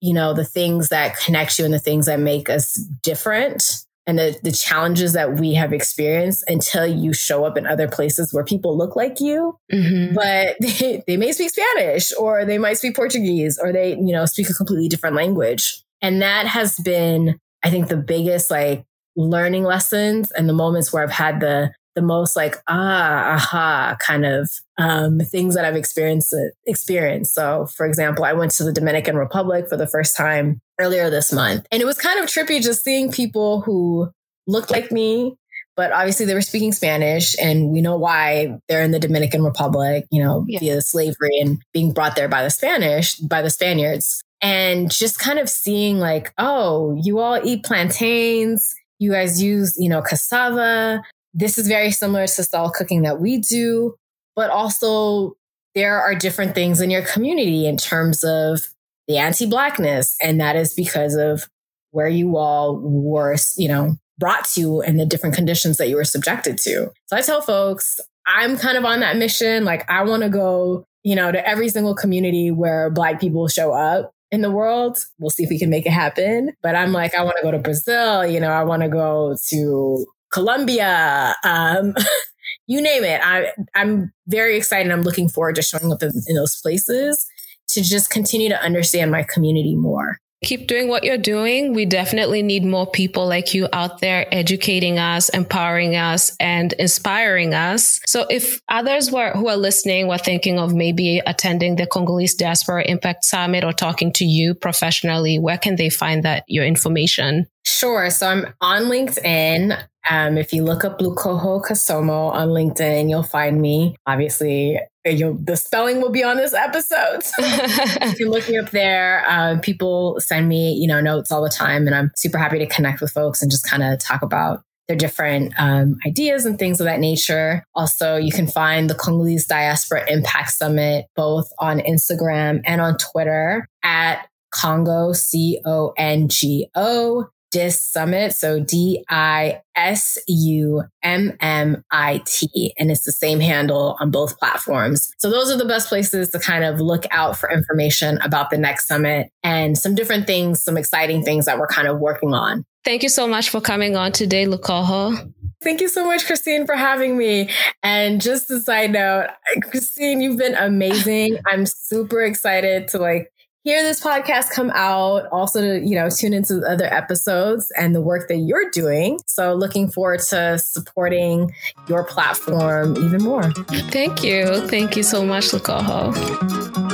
you 0.01 0.13
know, 0.13 0.33
the 0.33 0.43
things 0.43 0.89
that 0.89 1.17
connect 1.19 1.59
you 1.59 1.65
and 1.65 1.73
the 1.73 1.79
things 1.79 2.07
that 2.07 2.19
make 2.19 2.49
us 2.49 2.73
different 3.03 3.85
and 4.07 4.17
the, 4.17 4.35
the 4.41 4.51
challenges 4.51 5.13
that 5.13 5.39
we 5.39 5.53
have 5.53 5.71
experienced 5.71 6.43
until 6.47 6.87
you 6.87 7.13
show 7.13 7.45
up 7.45 7.55
in 7.55 7.67
other 7.67 7.87
places 7.87 8.33
where 8.33 8.43
people 8.43 8.75
look 8.75 8.95
like 8.95 9.21
you, 9.21 9.55
mm-hmm. 9.71 10.15
but 10.15 10.55
they, 10.79 11.03
they 11.05 11.17
may 11.17 11.31
speak 11.31 11.51
Spanish 11.51 12.11
or 12.17 12.43
they 12.43 12.57
might 12.57 12.77
speak 12.77 12.95
Portuguese 12.95 13.59
or 13.61 13.71
they, 13.71 13.91
you 13.91 14.11
know, 14.11 14.25
speak 14.25 14.49
a 14.49 14.53
completely 14.53 14.89
different 14.89 15.15
language. 15.15 15.83
And 16.01 16.19
that 16.23 16.47
has 16.47 16.77
been, 16.79 17.39
I 17.63 17.69
think, 17.69 17.87
the 17.87 17.97
biggest 17.97 18.49
like 18.49 18.83
learning 19.15 19.63
lessons 19.63 20.31
and 20.31 20.47
the 20.47 20.53
moments 20.53 20.91
where 20.91 21.03
I've 21.03 21.11
had 21.11 21.39
the 21.39 21.71
the 21.95 22.01
most 22.01 22.35
like 22.35 22.55
ah 22.67 23.33
aha 23.33 23.97
kind 23.99 24.25
of 24.25 24.49
um, 24.77 25.19
things 25.19 25.55
that 25.55 25.65
I've 25.65 25.75
experienced 25.75 26.33
experienced. 26.65 27.33
So, 27.33 27.65
for 27.65 27.85
example, 27.85 28.23
I 28.23 28.33
went 28.33 28.51
to 28.53 28.63
the 28.63 28.71
Dominican 28.71 29.15
Republic 29.15 29.67
for 29.67 29.77
the 29.77 29.87
first 29.87 30.15
time 30.15 30.59
earlier 30.79 31.09
this 31.09 31.31
month, 31.33 31.65
and 31.71 31.81
it 31.81 31.85
was 31.85 31.97
kind 31.97 32.19
of 32.19 32.25
trippy 32.27 32.61
just 32.61 32.83
seeing 32.83 33.11
people 33.11 33.61
who 33.61 34.09
looked 34.47 34.71
like 34.71 34.91
me. 34.91 35.35
But 35.77 35.93
obviously, 35.93 36.25
they 36.25 36.33
were 36.33 36.41
speaking 36.41 36.73
Spanish, 36.73 37.35
and 37.41 37.69
we 37.69 37.81
know 37.81 37.95
why 37.95 38.59
they're 38.67 38.83
in 38.83 38.91
the 38.91 38.99
Dominican 38.99 39.43
Republic, 39.43 40.05
you 40.11 40.23
know, 40.23 40.45
yeah. 40.47 40.59
via 40.59 40.81
slavery 40.81 41.39
and 41.39 41.59
being 41.73 41.93
brought 41.93 42.15
there 42.15 42.27
by 42.27 42.43
the 42.43 42.49
Spanish, 42.49 43.15
by 43.15 43.41
the 43.41 43.49
Spaniards. 43.49 44.21
And 44.41 44.91
just 44.91 45.19
kind 45.19 45.39
of 45.39 45.49
seeing, 45.49 45.99
like, 45.99 46.33
oh, 46.37 46.99
you 47.01 47.19
all 47.19 47.39
eat 47.43 47.63
plantains, 47.63 48.75
you 49.01 49.11
guys 49.11 49.41
use, 49.41 49.75
you 49.77 49.89
know, 49.89 50.01
cassava 50.01 51.01
this 51.33 51.57
is 51.57 51.67
very 51.67 51.91
similar 51.91 52.27
to 52.27 52.43
style 52.43 52.71
cooking 52.71 53.03
that 53.03 53.19
we 53.19 53.37
do, 53.37 53.95
but 54.35 54.49
also 54.49 55.33
there 55.75 56.01
are 56.01 56.13
different 56.13 56.53
things 56.53 56.81
in 56.81 56.89
your 56.89 57.03
community 57.03 57.65
in 57.65 57.77
terms 57.77 58.23
of 58.23 58.61
the 59.07 59.17
anti-blackness. 59.17 60.17
And 60.21 60.39
that 60.41 60.55
is 60.55 60.73
because 60.73 61.15
of 61.15 61.47
where 61.91 62.09
you 62.09 62.37
all 62.37 62.77
were, 62.77 63.37
you 63.55 63.67
know, 63.67 63.95
brought 64.17 64.45
to 64.45 64.81
and 64.81 64.99
the 64.99 65.05
different 65.05 65.35
conditions 65.35 65.77
that 65.77 65.87
you 65.87 65.95
were 65.95 66.03
subjected 66.03 66.57
to. 66.59 66.91
So 67.07 67.17
I 67.17 67.21
tell 67.21 67.41
folks, 67.41 67.99
I'm 68.27 68.57
kind 68.57 68.77
of 68.77 68.85
on 68.85 68.99
that 68.99 69.17
mission. 69.17 69.63
Like 69.63 69.89
I 69.89 70.03
want 70.03 70.23
to 70.23 70.29
go 70.29 70.85
you 71.03 71.15
know, 71.15 71.31
to 71.31 71.47
every 71.47 71.69
single 71.69 71.95
community 71.95 72.51
where 72.51 72.89
Black 72.89 73.19
people 73.19 73.47
show 73.47 73.71
up 73.71 74.13
in 74.31 74.41
the 74.41 74.51
world. 74.51 75.05
We'll 75.19 75.29
see 75.29 75.43
if 75.43 75.49
we 75.49 75.59
can 75.59 75.69
make 75.69 75.85
it 75.85 75.91
happen. 75.91 76.51
But 76.61 76.75
I'm 76.75 76.91
like, 76.91 77.13
I 77.13 77.23
want 77.23 77.37
to 77.37 77.43
go 77.43 77.51
to 77.51 77.59
Brazil, 77.59 78.25
you 78.25 78.39
know, 78.39 78.51
I 78.51 78.63
want 78.63 78.81
to 78.81 78.89
go 78.89 79.35
to 79.49 80.05
Colombia, 80.31 81.35
um, 81.43 81.93
you 82.67 82.81
name 82.81 83.03
it. 83.03 83.19
I, 83.23 83.51
I'm 83.75 84.13
very 84.27 84.57
excited. 84.57 84.91
I'm 84.91 85.01
looking 85.01 85.27
forward 85.29 85.55
to 85.55 85.61
showing 85.61 85.91
up 85.91 86.01
in, 86.01 86.11
in 86.27 86.35
those 86.35 86.59
places 86.61 87.27
to 87.69 87.81
just 87.81 88.09
continue 88.09 88.49
to 88.49 88.61
understand 88.61 89.11
my 89.11 89.23
community 89.23 89.75
more. 89.75 90.19
Keep 90.43 90.65
doing 90.65 90.87
what 90.87 91.03
you're 91.03 91.19
doing. 91.19 91.73
We 91.73 91.85
definitely 91.85 92.41
need 92.41 92.65
more 92.65 92.89
people 92.89 93.27
like 93.27 93.53
you 93.53 93.67
out 93.73 94.01
there 94.01 94.25
educating 94.31 94.97
us, 94.97 95.29
empowering 95.29 95.95
us, 95.95 96.35
and 96.39 96.73
inspiring 96.73 97.53
us. 97.53 98.01
So 98.07 98.25
if 98.27 98.59
others 98.67 99.11
were, 99.11 99.33
who 99.33 99.49
are 99.49 99.55
listening 99.55 100.07
were 100.07 100.17
thinking 100.17 100.57
of 100.57 100.73
maybe 100.73 101.21
attending 101.27 101.75
the 101.75 101.85
Congolese 101.85 102.33
Diaspora 102.33 102.85
Impact 102.85 103.23
Summit 103.23 103.63
or 103.63 103.71
talking 103.71 104.11
to 104.13 104.25
you 104.25 104.55
professionally, 104.55 105.37
where 105.37 105.59
can 105.59 105.75
they 105.75 105.91
find 105.91 106.23
that 106.23 106.43
your 106.47 106.65
information? 106.65 107.45
Sure. 107.63 108.09
So 108.09 108.27
I'm 108.27 108.47
on 108.61 108.83
LinkedIn. 108.85 109.79
Um, 110.09 110.39
if 110.39 110.51
you 110.51 110.63
look 110.63 110.83
up 110.83 110.97
Lukoho 110.97 111.63
Kasomo 111.63 112.31
on 112.31 112.49
LinkedIn, 112.49 113.11
you'll 113.11 113.21
find 113.21 113.61
me. 113.61 113.95
Obviously, 114.07 114.79
you'll, 115.05 115.35
the 115.35 115.57
spelling 115.57 116.01
will 116.01 116.11
be 116.11 116.23
on 116.23 116.37
this 116.37 116.53
episode. 116.53 117.23
So 118.01 118.15
you 118.19 118.29
look 118.29 118.47
me 118.49 118.57
up 118.57 118.71
there. 118.71 119.23
Um, 119.27 119.59
people 119.59 120.19
send 120.19 120.47
me, 120.47 120.73
you 120.73 120.87
know, 120.87 120.99
notes 120.99 121.31
all 121.31 121.41
the 121.41 121.49
time, 121.49 121.87
and 121.87 121.95
I'm 121.95 122.11
super 122.15 122.37
happy 122.37 122.59
to 122.59 122.65
connect 122.65 122.99
with 123.01 123.11
folks 123.11 123.41
and 123.41 123.49
just 123.49 123.67
kind 123.67 123.83
of 123.83 123.99
talk 123.99 124.21
about 124.21 124.63
their 124.87 124.97
different 124.97 125.53
um, 125.57 125.97
ideas 126.05 126.45
and 126.45 126.59
things 126.59 126.81
of 126.81 126.85
that 126.85 126.99
nature. 126.99 127.63
Also, 127.75 128.17
you 128.17 128.31
can 128.31 128.47
find 128.47 128.89
the 128.89 128.95
Congolese 128.95 129.45
Diaspora 129.47 130.09
Impact 130.11 130.51
Summit 130.51 131.05
both 131.15 131.51
on 131.59 131.79
Instagram 131.79 132.61
and 132.65 132.81
on 132.81 132.97
Twitter 132.97 133.67
at 133.83 134.27
Congo, 134.51 135.13
C 135.13 135.61
O 135.65 135.93
N 135.97 136.27
G 136.27 136.67
O 136.75 137.29
DIS 137.51 137.81
Summit. 137.81 138.33
So 138.33 138.59
D 138.59 139.03
I 139.09 139.61
S 139.75 140.17
U 140.27 140.83
M 141.03 141.37
M 141.39 141.83
I 141.91 142.21
T. 142.25 142.73
And 142.77 142.91
it's 142.91 143.03
the 143.03 143.11
same 143.11 143.39
handle 143.39 143.97
on 143.99 144.11
both 144.11 144.37
platforms. 144.39 145.13
So 145.17 145.29
those 145.29 145.51
are 145.51 145.57
the 145.57 145.65
best 145.65 145.87
places 145.87 146.29
to 146.29 146.39
kind 146.39 146.63
of 146.63 146.79
look 146.79 147.05
out 147.11 147.37
for 147.37 147.51
information 147.51 148.17
about 148.19 148.49
the 148.49 148.57
next 148.57 148.87
summit 148.87 149.29
and 149.43 149.77
some 149.77 149.95
different 149.95 150.27
things, 150.27 150.63
some 150.63 150.77
exciting 150.77 151.23
things 151.23 151.45
that 151.45 151.59
we're 151.59 151.67
kind 151.67 151.87
of 151.87 151.99
working 151.99 152.33
on. 152.33 152.65
Thank 152.83 153.03
you 153.03 153.09
so 153.09 153.27
much 153.27 153.49
for 153.49 153.61
coming 153.61 153.95
on 153.95 154.11
today, 154.11 154.45
Lukoho. 154.45 155.31
Thank 155.63 155.81
you 155.81 155.89
so 155.89 156.05
much, 156.05 156.25
Christine, 156.25 156.65
for 156.65 156.75
having 156.75 157.15
me. 157.15 157.49
And 157.83 158.19
just 158.19 158.49
a 158.49 158.59
side 158.59 158.91
note, 158.91 159.27
Christine, 159.69 160.19
you've 160.19 160.37
been 160.37 160.55
amazing. 160.55 161.37
I'm 161.45 161.67
super 161.67 162.21
excited 162.21 162.87
to 162.89 162.97
like 162.97 163.31
hear 163.63 163.83
this 163.83 164.01
podcast 164.01 164.51
come 164.51 164.71
out, 164.73 165.27
also 165.27 165.61
to, 165.61 165.79
you 165.79 165.95
know, 165.95 166.09
tune 166.09 166.33
into 166.33 166.55
the 166.55 166.67
other 166.67 166.85
episodes 166.85 167.71
and 167.77 167.93
the 167.93 168.01
work 168.01 168.27
that 168.27 168.37
you're 168.37 168.69
doing. 168.71 169.19
So 169.27 169.53
looking 169.53 169.89
forward 169.89 170.21
to 170.29 170.57
supporting 170.57 171.53
your 171.87 172.03
platform 172.03 172.97
even 172.97 173.21
more. 173.23 173.51
Thank 173.91 174.23
you. 174.23 174.67
Thank 174.67 174.95
you 174.95 175.03
so 175.03 175.23
much, 175.23 175.45
Lukoho. 175.49 176.90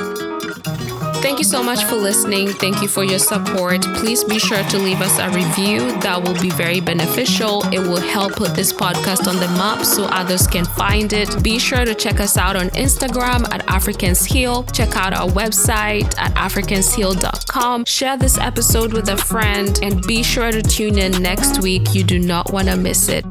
Thank 1.38 1.46
you 1.46 1.52
so 1.52 1.62
much 1.62 1.84
for 1.84 1.98
listening. 1.98 2.48
Thank 2.48 2.82
you 2.82 2.88
for 2.88 3.04
your 3.04 3.20
support. 3.20 3.84
Please 3.98 4.24
be 4.24 4.40
sure 4.40 4.64
to 4.64 4.80
leave 4.80 5.02
us 5.02 5.20
a 5.20 5.30
review. 5.30 5.82
That 6.00 6.24
will 6.24 6.34
be 6.42 6.50
very 6.50 6.80
beneficial. 6.80 7.62
It 7.72 7.78
will 7.78 8.02
help 8.02 8.34
put 8.34 8.56
this 8.56 8.74
podcast 8.74 9.28
on 9.28 9.36
the 9.36 9.48
map 9.50 9.86
so 9.86 10.06
others 10.06 10.48
can 10.48 10.66
find 10.66 11.14
it. 11.14 11.44
Be 11.44 11.60
sure 11.60 11.86
to 11.86 11.94
check 11.94 12.20
us 12.20 12.38
out 12.38 12.56
on 12.56 12.70
Instagram 12.70 13.48
at 13.54 13.64
Africans 13.70 14.26
Heal. 14.26 14.64
Check 14.64 14.98
out 14.98 15.14
our 15.14 15.30
website 15.30 16.12
at 16.18 16.34
africansheal.com. 16.34 17.86
Share 17.86 18.18
this 18.18 18.40
episode 18.40 18.92
with 18.92 19.08
a 19.10 19.18
friend 19.18 19.80
and 19.84 20.02
be 20.08 20.24
sure 20.24 20.52
to 20.52 20.64
tune 20.64 20.98
in 20.98 21.22
next 21.22 21.62
week. 21.62 21.94
You 21.94 22.04
do 22.04 22.18
not 22.18 22.52
want 22.52 22.68
to 22.68 22.76
miss 22.76 23.10
it. 23.10 23.26